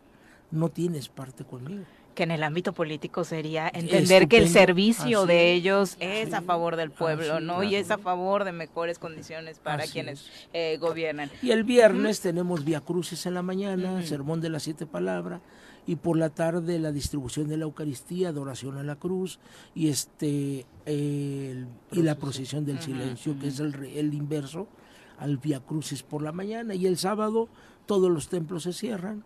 [0.49, 1.83] no tienes parte conmigo.
[2.15, 4.67] Que en el ámbito político sería entender que el Estupendo.
[4.67, 7.63] servicio Así de ellos es a favor del pueblo, Así ¿no?
[7.63, 7.91] Y es.
[7.91, 11.29] a favor de mejores condiciones para Así quienes eh, gobiernan.
[11.41, 15.41] Y el viernes tenemos Via Crucis en la mañana, sermón de las siete palabras,
[15.85, 19.39] y por la tarde la distribución de la Eucaristía, adoración a la cruz,
[19.73, 24.69] y este el- y la procesión del silencio, que es el, el inverso
[25.17, 26.73] al Via Crucis por la mañana.
[26.75, 27.47] Y el sábado
[27.85, 29.23] todos los templos se cierran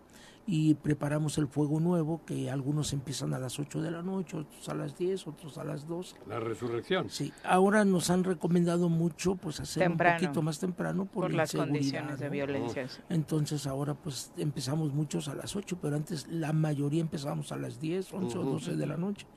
[0.51, 4.67] y preparamos el fuego nuevo, que algunos empiezan a las 8 de la noche, otros
[4.67, 6.15] a las 10, otros a las 12.
[6.27, 7.07] La resurrección.
[7.11, 10.15] Sí, ahora nos han recomendado mucho pues hacer Temprano.
[10.17, 12.87] un poquito más temprano por, Por la las condiciones de violencia.
[13.09, 17.79] Entonces ahora pues empezamos muchos a las 8, pero antes la mayoría empezamos a las
[17.79, 18.51] 10, 11 o Ujú.
[18.53, 19.27] 12 de la noche.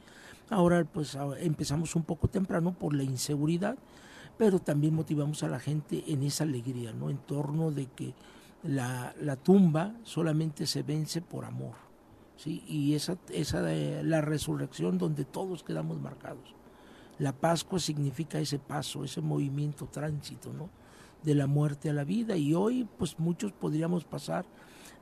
[0.48, 3.76] Ahora pues empezamos un poco temprano por la inseguridad,
[4.43, 7.10] pero también motivamos a la gente en esa alegría, ¿no?
[7.10, 8.12] En torno de que
[8.64, 11.77] la, la tumba solamente se vence por amor,
[12.36, 12.64] ¿sí?
[12.66, 16.56] Y esa, esa eh, la resurrección donde todos quedamos marcados.
[17.20, 20.70] La Pascua significa ese paso, ese movimiento, tránsito, ¿no?
[21.23, 22.36] De la muerte a la vida.
[22.36, 24.44] Y hoy, pues muchos podríamos pasar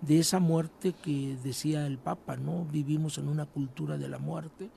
[0.03, 2.67] de esa muerte que decía el Papa, ¿no?
[2.67, 4.69] Vivimos en una cultura de la muerte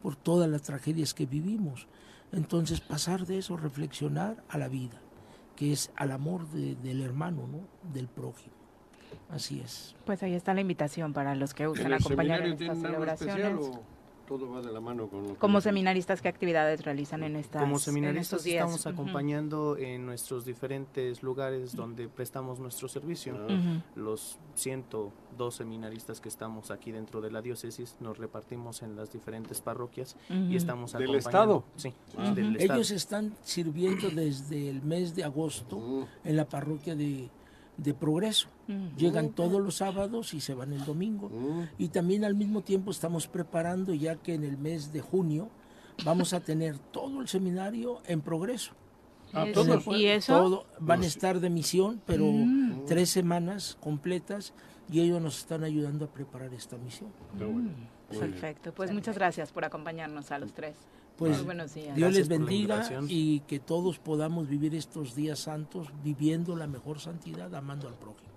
[0.00, 1.86] por todas las tragedias que vivimos.
[2.32, 5.00] Entonces pasar de eso, reflexionar a la vida,
[5.54, 7.68] que es al amor del hermano, ¿no?
[7.92, 8.54] Del prójimo.
[9.30, 9.94] Así es.
[10.04, 13.70] Pues ahí está la invitación para los que usan acompañar en estas celebraciones
[14.26, 18.40] todo va de la mano con Como seminaristas, ¿qué actividades realizan en estas Como seminaristas
[18.44, 18.64] en días?
[18.70, 23.36] estamos acompañando en nuestros diferentes lugares donde prestamos nuestro servicio.
[23.94, 29.60] Los 102 seminaristas que estamos aquí dentro de la diócesis nos repartimos en las diferentes
[29.60, 31.18] parroquias y estamos ¿Del acompañando.
[31.18, 31.64] Estado?
[31.76, 32.32] Sí, Ah.
[32.34, 32.74] del Estado.
[32.74, 37.28] Ellos están sirviendo desde el mes de agosto en la parroquia de,
[37.76, 38.48] de Progreso.
[38.96, 41.30] Llegan todos los sábados y se van el domingo.
[41.78, 45.48] Y también al mismo tiempo estamos preparando ya que en el mes de junio
[46.04, 48.72] vamos a tener todo el seminario en Progreso.
[49.32, 49.86] Ah, ¿todos?
[49.88, 50.32] ¿Y eso?
[50.38, 52.84] todo- van a estar de misión, pero Mm.
[52.86, 54.52] tres semanas completas
[54.90, 57.10] y ellos nos están ayudando a preparar esta misión.
[58.08, 60.76] Perfecto, pues muchas gracias por acompañarnos a los tres.
[61.16, 61.96] Pues días.
[61.96, 67.54] Dios les bendiga y que todos podamos vivir estos días santos viviendo la mejor santidad,
[67.54, 68.30] amando al prójimo.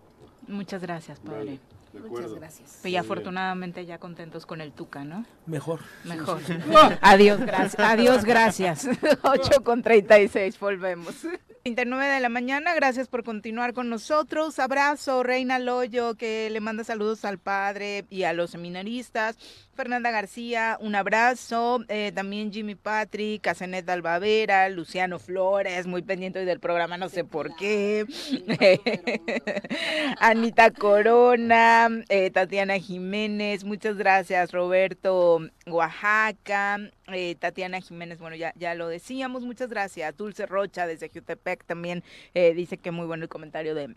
[0.48, 1.60] Muchas gracias, padre.
[1.94, 2.86] de Muchas gracias.
[2.86, 5.26] Y afortunadamente ya contentos con el Tuca, ¿no?
[5.46, 5.82] Mejor.
[6.06, 6.40] Mejor.
[6.40, 6.72] Sí, sí, sí.
[7.02, 7.80] Adiós, gracias.
[7.80, 8.88] Adiós, gracias.
[9.24, 11.26] 8 con 36, volvemos.
[11.66, 14.60] 29 de la mañana, gracias por continuar con nosotros.
[14.60, 19.38] Abrazo, Reina Loyo, que le manda saludos al padre y a los seminaristas.
[19.80, 21.86] Fernanda García, un abrazo.
[21.88, 27.24] Eh, también Jimmy Patrick, Casenet Albavera, Luciano Flores, muy pendiente hoy del programa, no sé
[27.24, 28.06] por qué.
[30.20, 34.52] Anita Corona, eh, Tatiana Jiménez, muchas gracias.
[34.52, 36.78] Roberto Oaxaca,
[37.08, 40.18] eh, Tatiana Jiménez, bueno, ya, ya lo decíamos, muchas gracias.
[40.18, 42.04] Dulce Rocha desde Jutepec también
[42.34, 43.96] eh, dice que muy bueno el comentario de,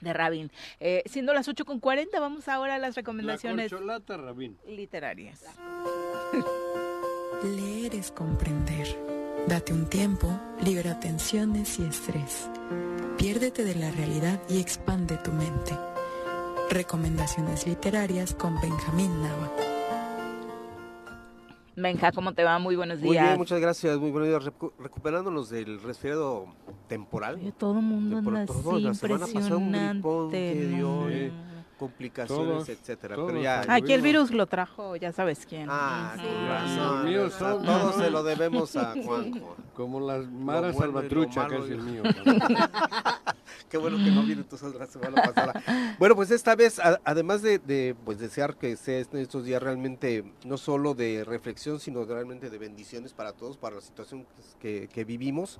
[0.00, 0.50] de Rabin.
[0.80, 4.04] Eh, siendo las 8 con 40, vamos ahora a las recomendaciones La
[4.66, 5.44] literarias.
[7.44, 8.86] Leer es comprender.
[9.46, 10.28] Date un tiempo,
[10.62, 12.50] libera tensiones y estrés.
[13.16, 15.72] Piérdete de la realidad y expande tu mente.
[16.70, 19.77] Recomendaciones literarias con Benjamín Nava.
[21.80, 22.58] Benja, ¿cómo te va?
[22.58, 23.24] Muy buenos Muy días.
[23.24, 23.96] bien, muchas gracias.
[23.98, 24.42] Muy buenos días.
[24.52, 26.46] Recu- recuperándonos del resfriado
[26.88, 27.38] temporal.
[27.56, 31.08] todo el mundo De por anda todo, así, la semana pasada un gripón que dio,
[31.08, 31.30] eh,
[31.78, 33.14] complicaciones, Todos, etcétera.
[33.14, 35.66] todos Pero ya, Aquí el virus lo trajo, ya sabes quién.
[35.70, 36.96] Ah, con razón.
[36.96, 39.56] Los míos O sea, son- todo se lo debemos a Juanjo.
[39.74, 42.02] Como las maras bueno salvatrucha, que es el mío.
[43.70, 45.62] Qué bueno que no viene entonces la semana pasada.
[45.98, 49.62] Bueno, pues esta vez, a- además de, de, pues desear que sea este- estos días
[49.62, 54.26] realmente no solo de reflexión, sino realmente de bendiciones para todos, para la situación
[54.60, 55.58] que, que vivimos,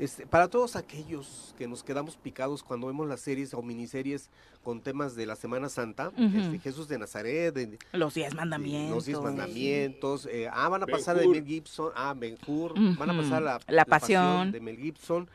[0.00, 4.30] este, para todos aquellos que nos quedamos picados cuando vemos las series o miniseries
[4.64, 8.94] con temas de la Semana Santa, este, Jesús de Nazaret, de- Los diez mandamientos.
[8.96, 11.28] los diez mandamientos, eh, ah, van a pasar de.
[11.28, 14.50] Mel Gibson, ah, Ben Hur, van a pasar la, La Pasión.
[14.52, 15.28] de Mel Gibson.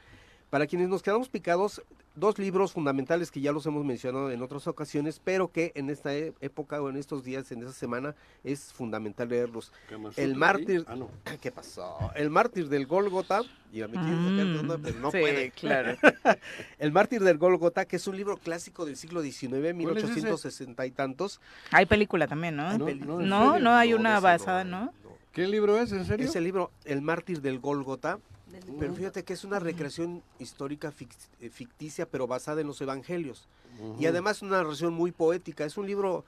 [0.49, 1.81] Para quienes nos quedamos picados,
[2.15, 6.13] dos libros fundamentales que ya los hemos mencionado en otras ocasiones, pero que en esta
[6.15, 9.71] e- época o en estos días, en esta semana, es fundamental leerlos.
[10.15, 10.85] El mártir.
[10.87, 11.09] Ah, no.
[11.41, 12.11] ¿qué pasó?
[12.15, 15.51] El mártir del Gólgota, y me quiero sacar de onda, pero no Mm, sí, puede.
[15.51, 15.97] claro.
[16.79, 19.61] El mártir del Gólgota, que es un libro clásico del siglo XIX, ¿Cuál
[19.97, 20.15] es ese?
[20.15, 21.41] 1860 y tantos.
[21.71, 22.69] Hay película también, ¿no?
[22.77, 23.75] No, no, ¿en serio?
[23.75, 24.93] hay No, una basada, ¿no?
[25.33, 26.27] ¿Qué libro es, en serio?
[26.27, 28.19] Ese libro, El mártir del Gólgota.
[28.79, 30.93] Pero fíjate que es una recreación histórica
[31.41, 33.47] eh, ficticia, pero basada en los evangelios.
[33.99, 35.65] Y además una narración muy poética.
[35.65, 36.23] Es un libro,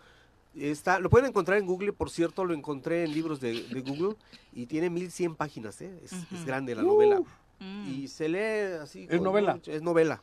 [0.55, 4.15] está, lo pueden encontrar en Google, por cierto, lo encontré en libros de, de Google
[4.53, 5.99] y tiene 1100 páginas, ¿eh?
[6.03, 7.21] es, es grande la novela.
[7.87, 9.07] Y se lee así.
[9.15, 9.53] ¿Es novela?
[9.55, 10.21] mucho- es novela.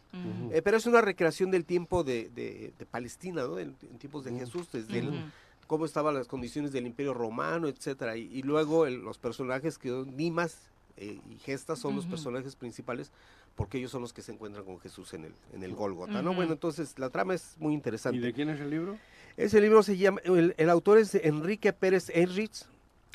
[0.52, 3.58] Eh, pero es una recreación del tiempo de, de- de Palestina, ¿no?
[3.58, 5.24] En, en tiempos de Jesús, desde el-
[5.66, 8.16] cómo estaban las condiciones del Imperio Romano, etcétera.
[8.16, 10.58] Y, y luego el- los personajes que son Nimas
[10.96, 13.10] eh, y Gestas son los personajes principales
[13.56, 16.34] porque ellos son los que se encuentran con Jesús en el, en el Gólgota, ¿no?
[16.34, 18.18] Bueno, entonces la trama es muy interesante.
[18.18, 18.96] ¿Y de quién es el libro?
[19.36, 22.64] Ese libro se llama, el, el autor es Enrique Pérez Esrich,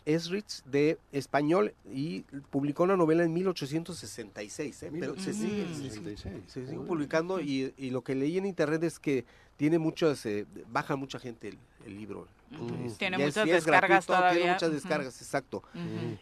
[0.06, 4.92] Esrich de español y publicó una novela en 1866, ¿eh?
[5.00, 6.44] pero se sigue, se sigue- 1866.
[6.48, 9.26] se sigue publicando y, y lo que leí en internet es que
[9.60, 12.28] tiene muchas, eh, baja mucha gente el, el libro.
[12.86, 14.14] Es- Tiene muchas gratuito.
[14.34, 15.62] Tiene muchas descargas, exacto.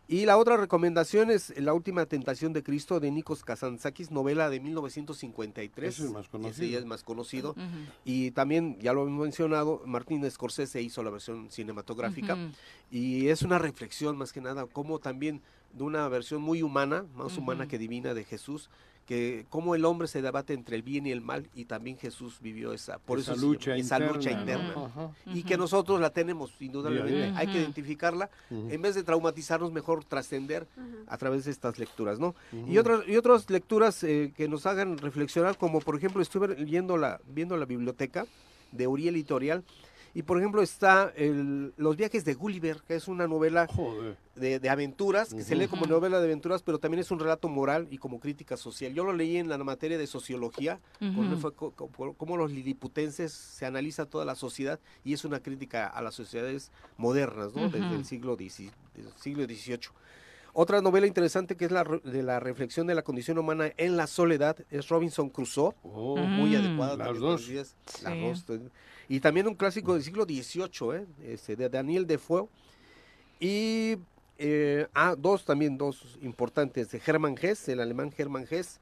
[0.07, 4.59] Y la otra recomendación es La última tentación de Cristo de Nikos Kazantzakis, novela de
[4.59, 5.93] 1953.
[5.93, 6.67] Ese es más Ese conocido.
[6.67, 7.55] ya es más conocido.
[8.03, 12.35] Y también, ya lo hemos mencionado, Martín Scorsese hizo la versión cinematográfica.
[12.91, 15.41] Y es una reflexión más que nada, como también
[15.73, 18.69] de una versión muy humana, más humana que divina de Jesús,
[19.07, 22.39] que cómo el hombre se debate entre el bien y el mal y también Jesús
[22.41, 24.73] vivió esa por Esa eso lucha llama- esa lucha interna, interna.
[24.75, 24.85] ¿no?
[24.85, 25.11] Ajá.
[25.33, 30.67] y que nosotros la tenemos indudablemente hay que identificarla en vez de traumatizarnos mejor trascender
[31.07, 32.35] a través de estas lecturas no
[32.67, 36.97] y otras y otras lecturas eh, que nos hagan reflexionar como por ejemplo estuve leyendo
[36.97, 38.25] la viendo la biblioteca
[38.73, 39.63] de Uriel Editorial
[40.13, 43.67] y por ejemplo está el- Los viajes de Gulliver, que es una novela
[44.35, 47.49] de, de aventuras, que se lee como novela de aventuras, pero también es un relato
[47.49, 48.93] moral y como crítica social.
[48.93, 50.79] Yo lo leí en la materia de sociología,
[51.37, 51.71] fue co-
[52.17, 56.71] cómo los liliputenses se analiza toda la sociedad y es una crítica a las sociedades
[56.97, 57.69] modernas, ¿no?
[57.69, 59.89] Desde el siglo, XVII del siglo XVIII.
[60.53, 64.07] Otra novela interesante que es la de la reflexión de la condición humana en la
[64.07, 67.47] soledad es Robinson Crusoe, muy Mm, adecuada las dos.
[68.01, 68.19] las Sí.
[68.19, 68.45] dos,
[69.09, 71.05] y también un clásico del siglo XVIII, ¿eh?
[71.25, 72.47] este, de Daniel Defoe,
[73.39, 73.97] y
[74.37, 78.79] eh, ah, dos también, dos importantes, de Hermann Hesse, el alemán Hermann Hesse,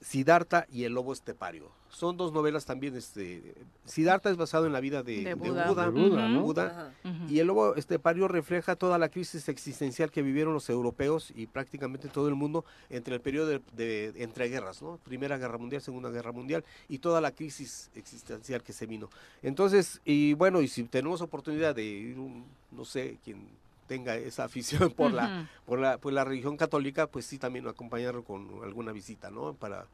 [0.00, 1.70] Siddhartha y el lobo estepario.
[1.88, 3.54] Son dos novelas también, este,
[3.86, 5.66] Siddhartha es basado en la vida de, De de Buda.
[5.68, 6.42] Buda, De Buda, ¿no?
[6.42, 6.92] Buda, Ajá.
[7.08, 7.32] Ujú.
[7.32, 12.08] y el lobo estepario refleja toda la crisis existencial que vivieron los europeos y prácticamente
[12.08, 14.98] todo el mundo entre el periodo de, de entreguerras, ¿no?
[15.04, 19.08] Primera Guerra Mundial, Segunda Guerra Mundial y toda la crisis existencial que se vino.
[19.42, 23.46] Entonces, y bueno, y si tenemos oportunidad de ir, un- no sé, quien
[23.86, 28.24] tenga esa afición por la por la por la religión católica, pues sí también acompañarlo
[28.24, 29.54] con alguna visita, ¿no?
[29.54, 29.86] Para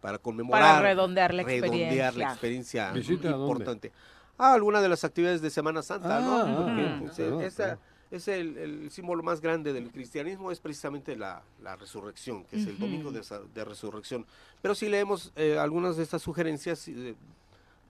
[0.00, 2.92] para conmemorar, redondear la redondear la experiencia.
[3.40, 3.92] importante.
[4.36, 6.36] Ah, alguna de las actividades de Semana Santa, Ah, ¿no?
[6.38, 7.78] ah, Porque, ah, pues, ah, esa-
[8.10, 12.66] es el, el símbolo más grande del cristianismo, es precisamente la, la resurrección, que es
[12.66, 14.26] el domingo de resurrección.
[14.60, 17.14] Pero si leemos eh, algunas de estas sugerencias, eh,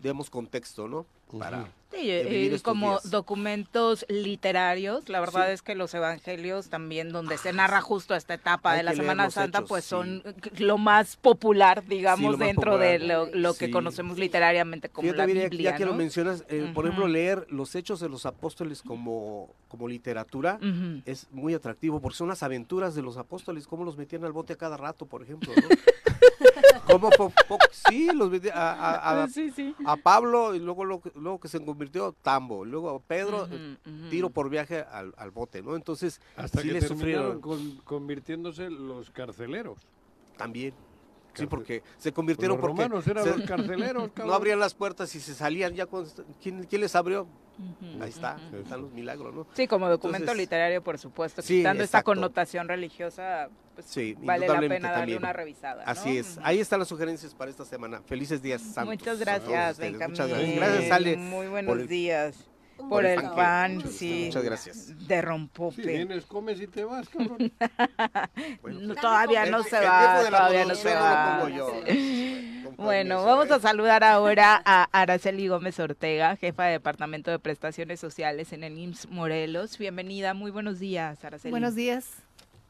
[0.05, 1.07] demos contexto, ¿no?
[1.39, 3.11] Para Sí, como días.
[3.11, 5.53] documentos literarios, la verdad Sí.
[5.53, 9.31] es que los evangelios también, donde se narra justo esta etapa Hay de la Semana
[9.31, 9.91] Santa, hechos, pues sí.
[9.91, 10.23] son
[10.59, 15.19] lo más popular, digamos, lo más dentro de lo, lo que conocemos literariamente como Fíjate,
[15.19, 15.99] la Biblia, ya que lo ¿no?
[15.99, 20.59] mencionas, eh, por ejemplo, leer los hechos de los apóstoles como, como literatura
[21.07, 24.53] es muy atractivo, porque son las aventuras de los apóstoles, cómo los metían al bote
[24.53, 25.53] a cada rato, por ejemplo.
[25.57, 25.63] ¿no?
[26.87, 29.75] Cómo po- po- sí, los a, a- a- Sí, sí.
[29.87, 33.49] a Pablo y luego, luego, luego que se convirtió Tambo, luego a Pedro,
[34.11, 35.77] tiro por viaje al, al bote, ¿no?
[35.77, 37.41] Entonces, Hasta sí que le terminaron sufrieron.
[37.41, 39.79] con- convirtiéndose los carceleros.
[40.37, 40.75] También.
[41.35, 44.75] Sí, porque se convirtieron Pues los porque romanos eran se- los carceleros, no abrían las
[44.75, 47.27] puertas y se salían ya est- ¿quién, quién les abrió?
[48.01, 49.47] Ahí está, ahí están los milagros, ¿no?
[49.55, 54.49] Sí, como documento Entonces, literario, por supuesto, sí, quitando esta connotación religiosa, pues Sí, vale
[54.49, 55.19] la pena darle también.
[55.19, 55.85] una revisada.
[55.85, 55.91] ¿no?
[55.91, 56.39] Así es.
[56.43, 58.01] Ahí están las sugerencias para esta semana.
[58.07, 58.87] Felices días santos.
[58.97, 59.79] Muchas gracias.
[59.79, 60.57] Muchas gracias.
[60.57, 61.17] Gracias, Ale.
[61.17, 62.51] Muy buenos el- días.
[62.77, 63.35] Por Por el pan.
[63.35, 64.25] pan, Muchas- sí.
[64.27, 65.09] muchas gracias.
[65.09, 65.77] De rompope.
[65.83, 67.53] Si vienes, comes y te vas, cabrón.
[68.83, 71.39] No, todavía no El- se el va, todavía no se va.
[71.43, 71.73] lo yo.
[72.77, 78.53] Bueno, vamos a saludar ahora a Araceli Gómez Ortega, jefa de Departamento de Prestaciones Sociales
[78.53, 79.79] en el IMSS Morelos.
[79.79, 81.51] Bienvenida, muy buenos días, Araceli.
[81.51, 82.11] Buenos días.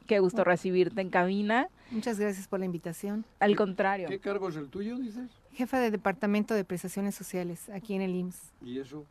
[0.06, 1.68] Qué gusto recibirte en cabina.
[1.90, 3.24] Muchas gracias por la invitación.
[3.40, 4.08] Al contrario.
[4.08, 5.30] ¿Qué cargo es el tuyo, dices?
[5.54, 8.52] Jefa de Departamento de Prestaciones Sociales aquí en el IMSS.
[8.62, 9.06] ¿Y eso?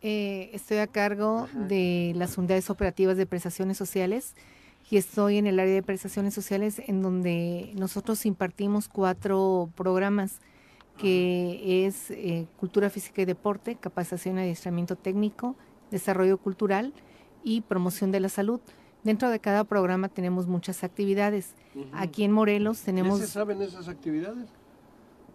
[0.00, 4.34] Eh, estoy a cargo de las unidades operativas de prestaciones sociales
[4.90, 10.38] y estoy en el área de prestaciones sociales en donde nosotros impartimos cuatro programas
[10.96, 15.56] que es eh, cultura física y deporte, capacitación y adiestramiento técnico,
[15.90, 16.92] desarrollo cultural
[17.44, 18.60] y promoción de la salud.
[19.04, 21.54] Dentro de cada programa tenemos muchas actividades.
[21.92, 23.20] Aquí en Morelos ¿Ya tenemos...
[23.20, 24.48] se saben esas actividades?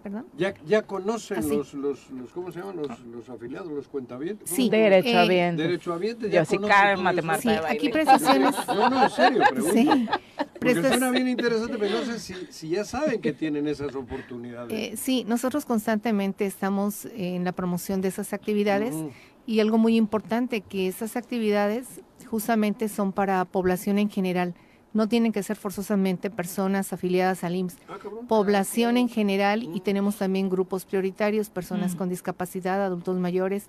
[0.04, 0.26] ¿Perdón?
[0.38, 1.56] ¿Ya, ya conocen Ah, sí.
[1.56, 2.76] los, los, los, ¿cómo se llaman?
[2.76, 4.50] Los, los afiliados, los cuentavientes.
[4.50, 4.70] Sí.
[4.70, 4.82] ¿Cómo?
[4.84, 5.66] Derechohabientes.
[5.66, 6.32] Derechohabientes.
[6.32, 6.68] ya Yo sí, eso.
[6.68, 8.56] de Sí, aquí prestaciones...
[8.68, 9.74] No, no, en serio, pregunto.
[9.74, 9.88] Sí.
[10.36, 13.96] Porque Prestas- suena bien interesante, pero no sé si, si ya saben que tienen esas
[13.96, 14.74] oportunidades.
[14.74, 19.08] Eh, sí, nosotros constantemente estamos en la promoción de esas actividades Mm.
[19.48, 24.54] y algo muy importante que esas actividades justamente son para población en general.
[24.94, 27.78] No tienen que ser forzosamente personas afiliadas al IMSS.
[28.28, 31.98] Población en general y tenemos también grupos prioritarios, personas Mm.
[31.98, 33.68] con discapacidad, adultos mayores,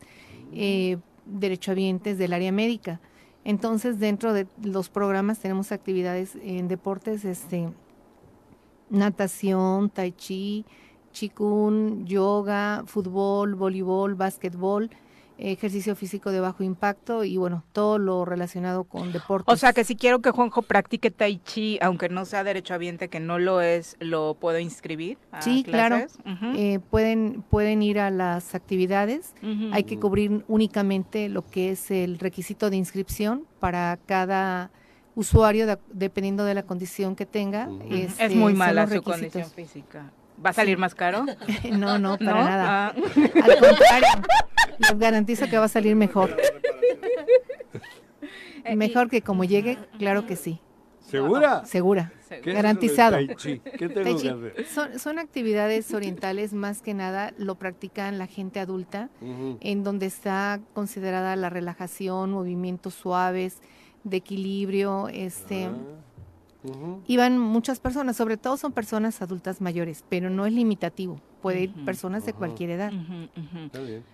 [0.52, 3.00] eh, derechohabientes del área médica.
[3.44, 7.68] Entonces, dentro de los programas tenemos actividades en deportes, este,
[8.90, 10.64] natación, tai chi,
[11.12, 14.90] chikun, yoga, fútbol, voleibol, básquetbol,
[15.36, 19.52] ejercicio físico de bajo impacto y bueno, todo lo relacionado con deportes.
[19.52, 23.18] O sea que si quiero que Juanjo practique Tai Chi, aunque no sea derechohabiente, que
[23.20, 25.18] no lo es, ¿lo puedo inscribir?
[25.32, 25.98] a Sí, claro.
[26.56, 29.34] Eh, pueden, pueden ir a las actividades.
[29.72, 34.70] Hay que cubrir únicamente lo que es el requisito de inscripción para cada
[35.16, 37.68] usuario, de- dependiendo de la condición que tenga.
[37.90, 39.14] Es este, muy son mala su requisitos.
[39.20, 40.12] condición física.
[40.44, 40.80] ¿Va a salir Sí.
[40.80, 41.24] más caro?
[41.72, 42.44] No, no, para ¿No?
[42.44, 42.86] nada.
[42.88, 42.94] Ah.
[42.96, 44.08] Al contrario,
[44.78, 46.36] les garantizo que va a salir mejor.
[48.76, 50.58] Mejor que como llegue, claro que sí.
[51.00, 51.64] ¿Segura?
[51.66, 52.12] Segura.
[52.42, 53.16] ¿Qué es Garantizado.
[53.16, 53.58] tai chi?
[53.60, 54.66] ¿Qué tengo Tai que hacer?
[54.66, 60.60] Son, son actividades orientales, más que nada lo practican la gente adulta, en donde está
[60.72, 63.58] considerada la relajación, movimientos suaves,
[64.02, 65.68] de equilibrio, este...
[67.06, 71.20] Iban muchas personas, sobre todo son personas adultas mayores, pero no es limitativo.
[71.42, 72.90] Puede ir personas de cualquier edad.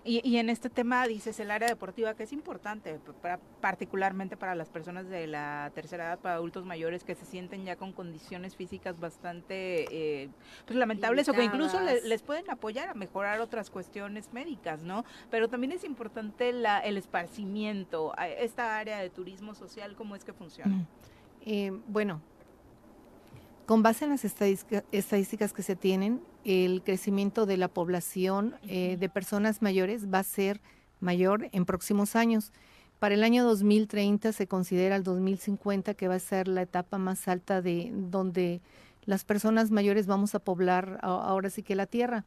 [0.04, 4.56] Y, y en este tema dices el área deportiva que es importante, para- particularmente para
[4.56, 8.56] las personas de la tercera edad, para adultos mayores que se sienten ya con condiciones
[8.56, 9.84] físicas bastante
[10.24, 10.28] eh,
[10.66, 15.04] pues lamentables o que incluso le- les pueden apoyar a mejorar otras cuestiones médicas, ¿no?
[15.30, 20.32] Pero también es importante la, el esparcimiento, esta área de turismo social, ¿cómo es que
[20.32, 20.84] funciona?
[21.46, 22.20] Eh, bueno,
[23.70, 28.96] con base en las estadística- estadísticas que se tienen, el crecimiento de la población eh,
[28.98, 30.60] de personas mayores va a ser
[30.98, 32.50] mayor en próximos años.
[32.98, 37.28] Para el año 2030 se considera el 2050 que va a ser la etapa más
[37.28, 38.60] alta de donde
[39.04, 42.24] las personas mayores vamos a poblar a- ahora sí que la tierra.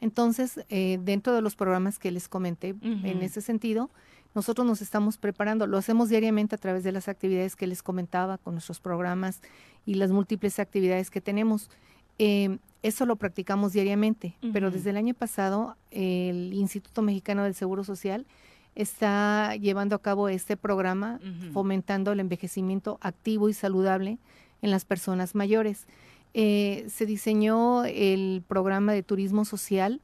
[0.00, 3.90] Entonces, eh, dentro de los programas que les comenté en ese sentido,
[4.34, 8.38] nosotros nos estamos preparando, lo hacemos diariamente a través de las actividades que les comentaba
[8.38, 9.40] con nuestros programas
[9.86, 11.70] y las múltiples actividades que tenemos.
[12.18, 17.84] Eh, eso lo practicamos diariamente, pero desde el año pasado el Instituto Mexicano del Seguro
[17.84, 18.26] Social
[18.74, 21.20] está llevando a cabo este programa
[21.52, 24.18] fomentando el envejecimiento activo y saludable
[24.62, 25.86] en las personas mayores.
[26.32, 30.00] Eh, se diseñó el programa de turismo social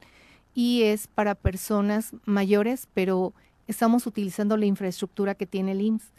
[0.53, 3.33] y es para personas mayores, pero
[3.67, 6.11] estamos utilizando la infraestructura que tiene el IMSS.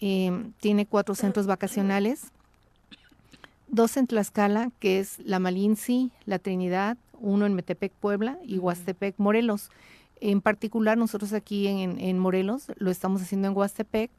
[0.00, 2.30] Eh, tiene cuatro centros vacacionales,
[3.66, 9.14] dos en Tlaxcala, que es La Malinci, La Trinidad, uno en Metepec, Puebla y Huastepec,
[9.18, 9.70] Morelos.
[10.20, 14.10] En particular, nosotros aquí en, en Morelos lo estamos haciendo en Huastepec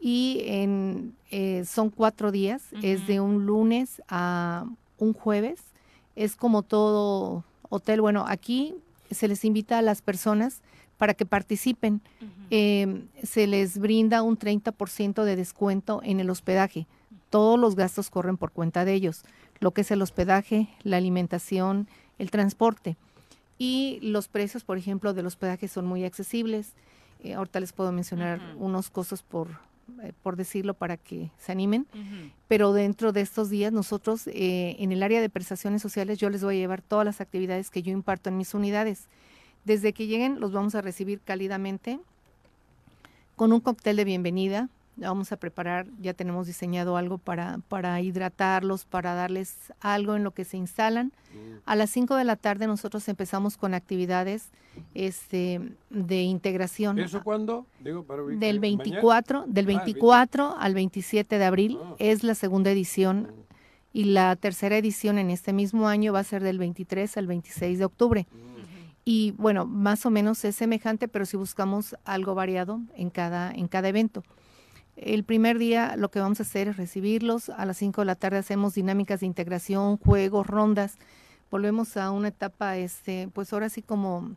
[0.00, 4.66] y en, eh, son cuatro días, es de un lunes a
[4.98, 5.60] un jueves,
[6.14, 8.00] es como todo hotel.
[8.00, 8.74] Bueno, aquí
[9.10, 10.60] se les invita a las personas
[10.96, 12.00] para que participen.
[12.50, 16.86] Eh, se les brinda un 30% de descuento en el hospedaje.
[17.30, 19.24] Todos los gastos corren por cuenta de ellos,
[19.60, 21.88] lo que es el hospedaje, la alimentación,
[22.18, 22.96] el transporte.
[23.58, 26.72] Y los precios, por ejemplo, del hospedaje son muy accesibles.
[27.22, 29.48] Eh, ahorita les puedo mencionar unos costos por,
[30.02, 31.86] eh, por decirlo para que se animen.
[32.48, 36.42] Pero dentro de estos días nosotros eh, en el área de prestaciones sociales yo les
[36.44, 39.08] voy a llevar todas las actividades que yo imparto en mis unidades.
[39.64, 41.98] Desde que lleguen los vamos a recibir cálidamente
[43.36, 44.68] con un cóctel de bienvenida.
[44.96, 50.30] Vamos a preparar, ya tenemos diseñado algo para, para hidratarlos, para darles algo en lo
[50.30, 51.10] que se instalan.
[51.66, 54.50] A las 5 de la tarde nosotros empezamos con actividades
[54.94, 55.60] este,
[55.90, 57.00] de integración.
[57.00, 57.66] ¿Eso cuándo?
[57.80, 58.84] Digo, para ubicar- Del ¿mañana?
[58.84, 63.32] 24, del Ah, el 24 al 27 de abril es la segunda edición
[63.92, 67.80] y la tercera edición en este mismo año va a ser del 23 al 26
[67.80, 68.26] de octubre.
[69.04, 73.68] Y bueno, más o menos es semejante, pero si buscamos algo variado en cada, en
[73.68, 74.24] cada evento.
[74.96, 77.50] El primer día lo que vamos a hacer es recibirlos.
[77.50, 80.96] A las 5 de la tarde hacemos dinámicas de integración, juegos, rondas.
[81.50, 84.30] Volvemos a una etapa, este, pues ahora sí como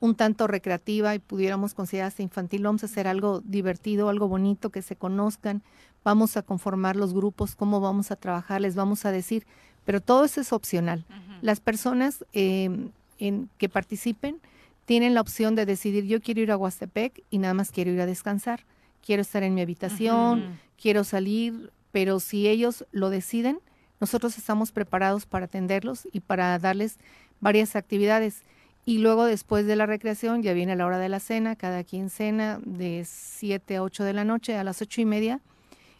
[0.00, 2.64] un tanto recreativa y pudiéramos considerar hasta infantil.
[2.64, 5.62] Vamos a hacer algo divertido, algo bonito, que se conozcan.
[6.04, 9.46] Vamos a conformar los grupos, cómo vamos a trabajar, les vamos a decir.
[9.84, 11.04] Pero todo eso es opcional.
[11.42, 14.40] Las personas eh, en, que participen
[14.86, 18.00] tienen la opción de decidir, yo quiero ir a Huastepec y nada más quiero ir
[18.00, 18.64] a descansar.
[19.04, 23.58] Quiero estar en mi habitación, quiero salir, pero si ellos lo deciden,
[24.00, 26.98] nosotros estamos preparados para atenderlos y para darles
[27.40, 28.42] varias actividades.
[28.84, 32.08] Y luego después de la recreación ya viene la hora de la cena, cada quien
[32.08, 35.40] cena de 7 a 8 de la noche, a las ocho y media,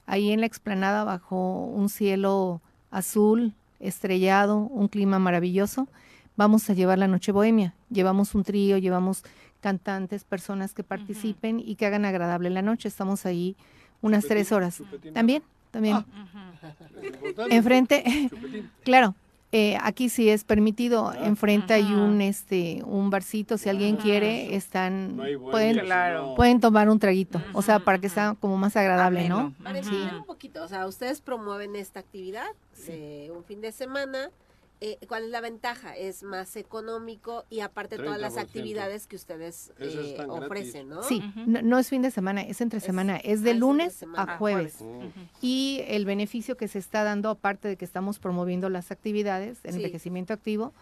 [0.07, 2.61] ahí en la explanada bajo un cielo
[2.93, 5.89] azul, estrellado, un clima maravilloso,
[6.37, 7.75] vamos a llevar la noche bohemia.
[7.91, 9.23] Llevamos un trío, llevamos
[9.61, 12.89] cantantes, personas que participen y que hagan agradable la noche.
[12.89, 13.57] Estamos ahí
[14.03, 14.83] unas tres horas.
[15.13, 16.05] También, también.
[17.51, 18.05] Enfrente,
[18.85, 19.15] claro,
[19.53, 21.13] eh, aquí sí es permitido.
[21.15, 25.17] Enfrente hay un este un barcito, si alguien quiere, están
[25.51, 26.35] pueden Claro.
[26.35, 29.55] pueden tomar un traguito, o sea, para que sea como más agradable, ¿no?
[29.63, 29.95] Para Sí.
[30.17, 32.47] un poquito, o sea, ustedes promueven esta actividad
[32.87, 34.31] de un fin de semana
[34.81, 35.97] eh, ¿cuál es la ventaja?
[35.97, 38.40] Es más económico y aparte todas las 30%.
[38.43, 41.03] actividades que ustedes eh, ofrecen, ¿no?
[41.03, 43.94] Sí, no, no es fin de semana, es entre semana, es de ah, es lunes
[43.94, 44.23] semana.
[44.32, 44.77] a Ah, jueves.
[44.78, 45.12] jueves.
[45.40, 49.73] Y el beneficio que se está dando, aparte de que estamos promoviendo las actividades, el
[49.73, 49.77] Sí.
[49.78, 50.74] envejecimiento activo,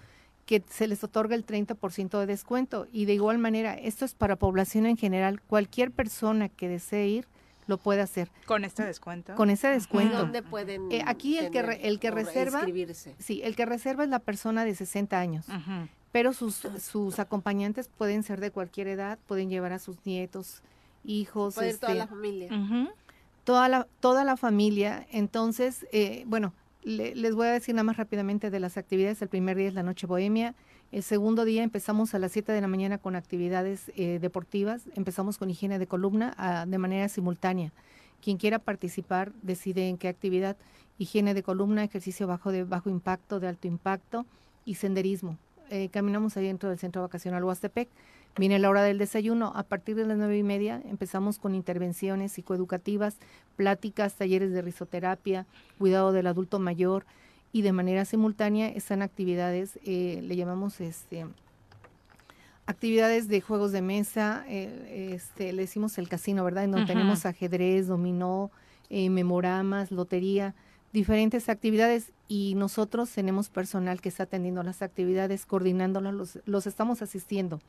[0.47, 2.87] que se les otorga el 30% de descuento.
[2.93, 7.27] Y de igual manera, esto es para población en general, cualquier persona que desee ir
[7.67, 8.31] lo puede hacer.
[8.47, 9.35] Con este descuento.
[9.35, 10.17] Con ese descuento.
[10.19, 12.63] ¿Dónde pueden Eh, aquí el que, re- el que reserva,
[13.19, 15.47] sí, el que reserva es la persona de 60 años,
[16.13, 20.63] pero sus, sus acompañantes pueden ser de cualquier edad, pueden llevar a sus nietos,
[21.05, 22.51] hijos, Puede ir toda este, la familia.
[23.45, 25.07] toda la toda la familia.
[25.11, 29.21] Entonces, eh, bueno, le- les voy a decir nada más rápidamente de las actividades.
[29.23, 30.55] El primer día es la noche bohemia.
[30.95, 34.83] El segundo día empezamos a las 7 de la mañana con actividades eh, deportivas.
[34.95, 37.73] Empezamos con higiene de columna ah, de manera simultánea.
[38.23, 40.57] Quien quiera participar decide en qué actividad.
[40.97, 44.25] Higiene de columna, ejercicio bajo de bajo impacto, de alto impacto
[44.65, 45.37] y senderismo.
[45.69, 47.89] Eh, caminamos ahí dentro del centro vacacional Huastepec.
[48.37, 49.53] Viene la hora del desayuno.
[49.57, 53.17] A partir de las nueve y media empezamos con intervenciones psicoeducativas,
[53.57, 55.45] pláticas, talleres de risoterapia,
[55.77, 57.05] cuidado del adulto mayor
[57.55, 61.25] y de manera simultánea están actividades, eh, le llamamos este
[62.67, 66.65] actividades de juegos de mesa, eh, este, le decimos el casino, ¿verdad?
[66.65, 68.51] En donde tenemos ajedrez, dominó,
[68.91, 70.57] eh, memoramas, lotería,
[70.93, 77.03] diferentes actividades y nosotros tenemos personal que está atendiendo las actividades, coordinándolas, los, los estamos
[77.03, 77.61] asistiendo.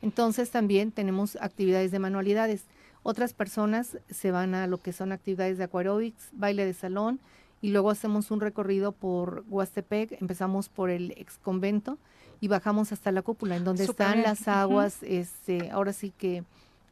[0.00, 2.64] Entonces también tenemos actividades de manualidades.
[3.02, 7.20] Otras personas se van a lo que son actividades de aquarobics, baile de salón
[7.60, 11.98] y luego hacemos un recorrido por Huastepec, empezamos por el ex convento
[12.40, 14.24] y bajamos hasta la cúpula, en donde están bien.
[14.24, 16.44] las aguas, este, ahora sí que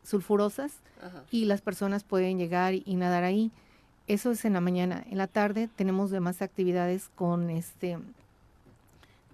[0.03, 0.73] sulfurosas
[1.31, 3.51] y las personas pueden llegar y nadar ahí.
[4.07, 5.05] Eso es en la mañana.
[5.11, 7.99] En la tarde tenemos demás actividades con este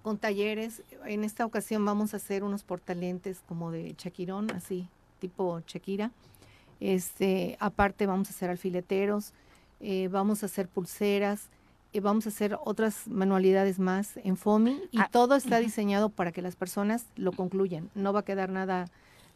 [0.01, 0.83] con talleres.
[1.05, 4.87] En esta ocasión vamos a hacer unos portalentes como de Chaquirón, así,
[5.19, 6.11] tipo Shakira.
[6.79, 9.33] Este, aparte vamos a hacer alfileteros,
[9.83, 11.49] eh, vamos a hacer pulseras,
[11.91, 16.31] eh, vamos a hacer otras manualidades más en FOMI y Ah, todo está diseñado para
[16.31, 17.89] que las personas lo concluyan.
[17.93, 18.87] No va a quedar nada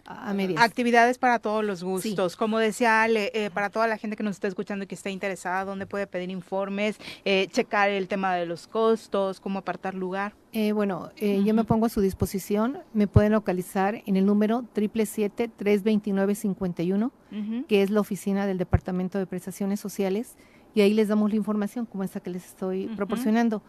[0.07, 0.61] a, a medias.
[0.63, 2.35] Actividades para todos los gustos.
[2.35, 5.09] Como decía Ale, eh, para toda la gente que nos está escuchando y que está
[5.09, 6.97] interesada, ¿dónde puede pedir informes?
[7.25, 10.33] Eh, checar el tema de los costos, cómo apartar lugar.
[10.53, 12.79] Eh, bueno, eh, yo me pongo a su disposición.
[12.93, 17.65] Me pueden localizar en el número 777-329-51, Ujú.
[17.67, 20.35] que es la oficina del Departamento de Prestaciones Sociales,
[20.73, 23.61] y ahí les damos la información como esta que les estoy proporcionando.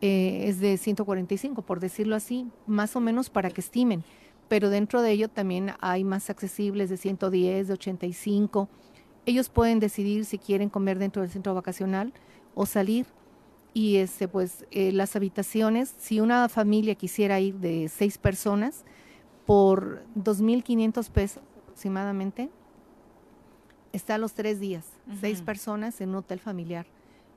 [0.00, 4.04] eh, es de 145, por decirlo así, más o menos para que estimen.
[4.48, 8.68] Pero dentro de ello también hay más accesibles de 110, de 85.
[9.26, 12.12] Ellos pueden decidir si quieren comer dentro del centro vacacional
[12.54, 13.06] o salir.
[13.72, 18.84] Y este, pues eh, las habitaciones, si una familia quisiera ir de seis personas,
[19.46, 22.50] por 2.500 pesos aproximadamente,
[23.92, 24.86] está los tres días,
[25.20, 26.86] seis personas en un hotel familiar.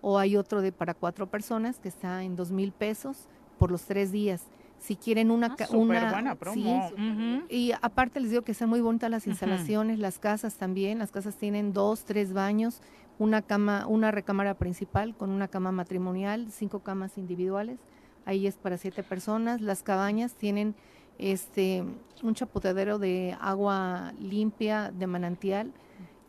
[0.04, 3.28] O hay otro de para cuatro personas que está en dos mil pesos
[3.58, 4.44] por los tres días.
[4.78, 6.92] Si quieren una, súper una buena promo.
[6.92, 11.00] sí, y aparte les digo que son muy bonitas las instalaciones, las casas también.
[11.00, 12.82] Las casas tienen dos, tres baños,
[13.18, 17.80] una cama, una recámara principal con una cama matrimonial, cinco camas individuales.
[18.26, 19.62] Ahí es para siete personas.
[19.62, 20.76] Las cabañas tienen
[21.18, 21.84] este
[22.22, 25.72] un chapoteadero de agua limpia de manantial.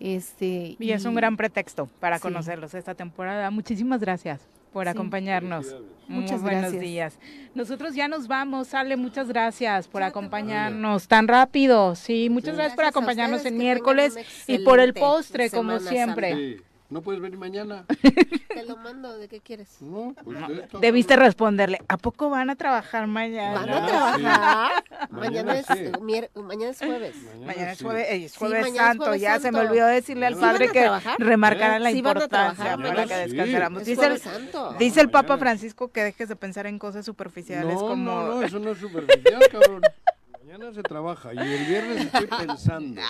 [0.01, 2.23] Este Y es un gran pretexto para Sí.
[2.23, 3.51] conocerlos esta temporada.
[3.51, 4.91] Muchísimas gracias por Sí.
[4.91, 5.75] acompañarnos.
[6.09, 6.83] Muy Muchas buenos gracias.
[6.83, 7.19] días.
[7.55, 11.95] Nosotros ya nos vamos, Ale, muchas gracias por acompañarnos tan rápido.
[11.95, 14.17] Sí, muchas gracias, por acompañarnos tengan miércoles
[14.47, 16.59] y por el postre, como siempre.
[16.91, 17.85] ¿No puedes venir mañana?
[18.49, 19.79] Te lo mando, ¿de qué quieres?
[19.81, 20.79] No, pues esto.
[20.79, 23.61] Debiste responderle, ¿a poco van a trabajar mañana?
[23.61, 24.71] ¿Van a trabajar?
[25.11, 25.75] Mañana Mañana, es, sí.
[26.03, 27.17] mier- mañana es jueves.
[27.45, 27.85] Mañana es sí.
[27.85, 30.35] jueves, eh, es Sí, jueves mañana es santo, jueves ya se me olvidó decirle al
[30.35, 33.81] ¿Sí padre que remarcaran la ¿Sí van a importancia para que descansáramos.
[33.83, 34.75] Es Dice el, jueves santo.
[34.79, 35.39] dice el Papa.
[35.39, 38.11] Francisco que dejes de pensar en cosas superficiales No, como...
[38.23, 39.83] no, no, eso no es superficial, cabrón.
[40.55, 43.01] Mañana se trabaja y el viernes estoy pensando.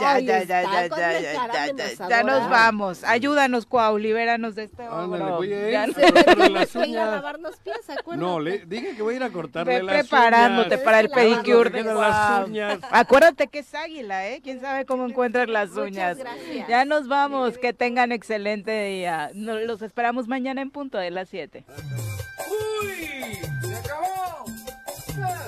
[0.00, 3.04] Ay, ya, ya, ya, ya, ya, ya, ya, ya, nos vamos.
[3.04, 7.02] Ayúdanos, Cuau, libéranos de este Ándale, voy a ir Ya a las a ir a
[7.02, 7.10] uñas.
[7.10, 8.26] lavar los pies, acuérdate.
[8.26, 10.80] No, le dije que voy a ir a cortarle Ve las preparándote uñas.
[10.80, 12.78] para el pedicure de las uñas.
[12.90, 14.40] Acuérdate que es águila, ¿eh?
[14.42, 16.16] ¿Quién sabe cómo encuentras las Muchas uñas?
[16.16, 16.68] gracias.
[16.68, 17.58] Ya nos vamos.
[17.58, 19.30] Que tengan excelente día.
[19.34, 21.66] Nos los esperamos mañana en punto de las 7.
[22.80, 23.53] ¡Uy!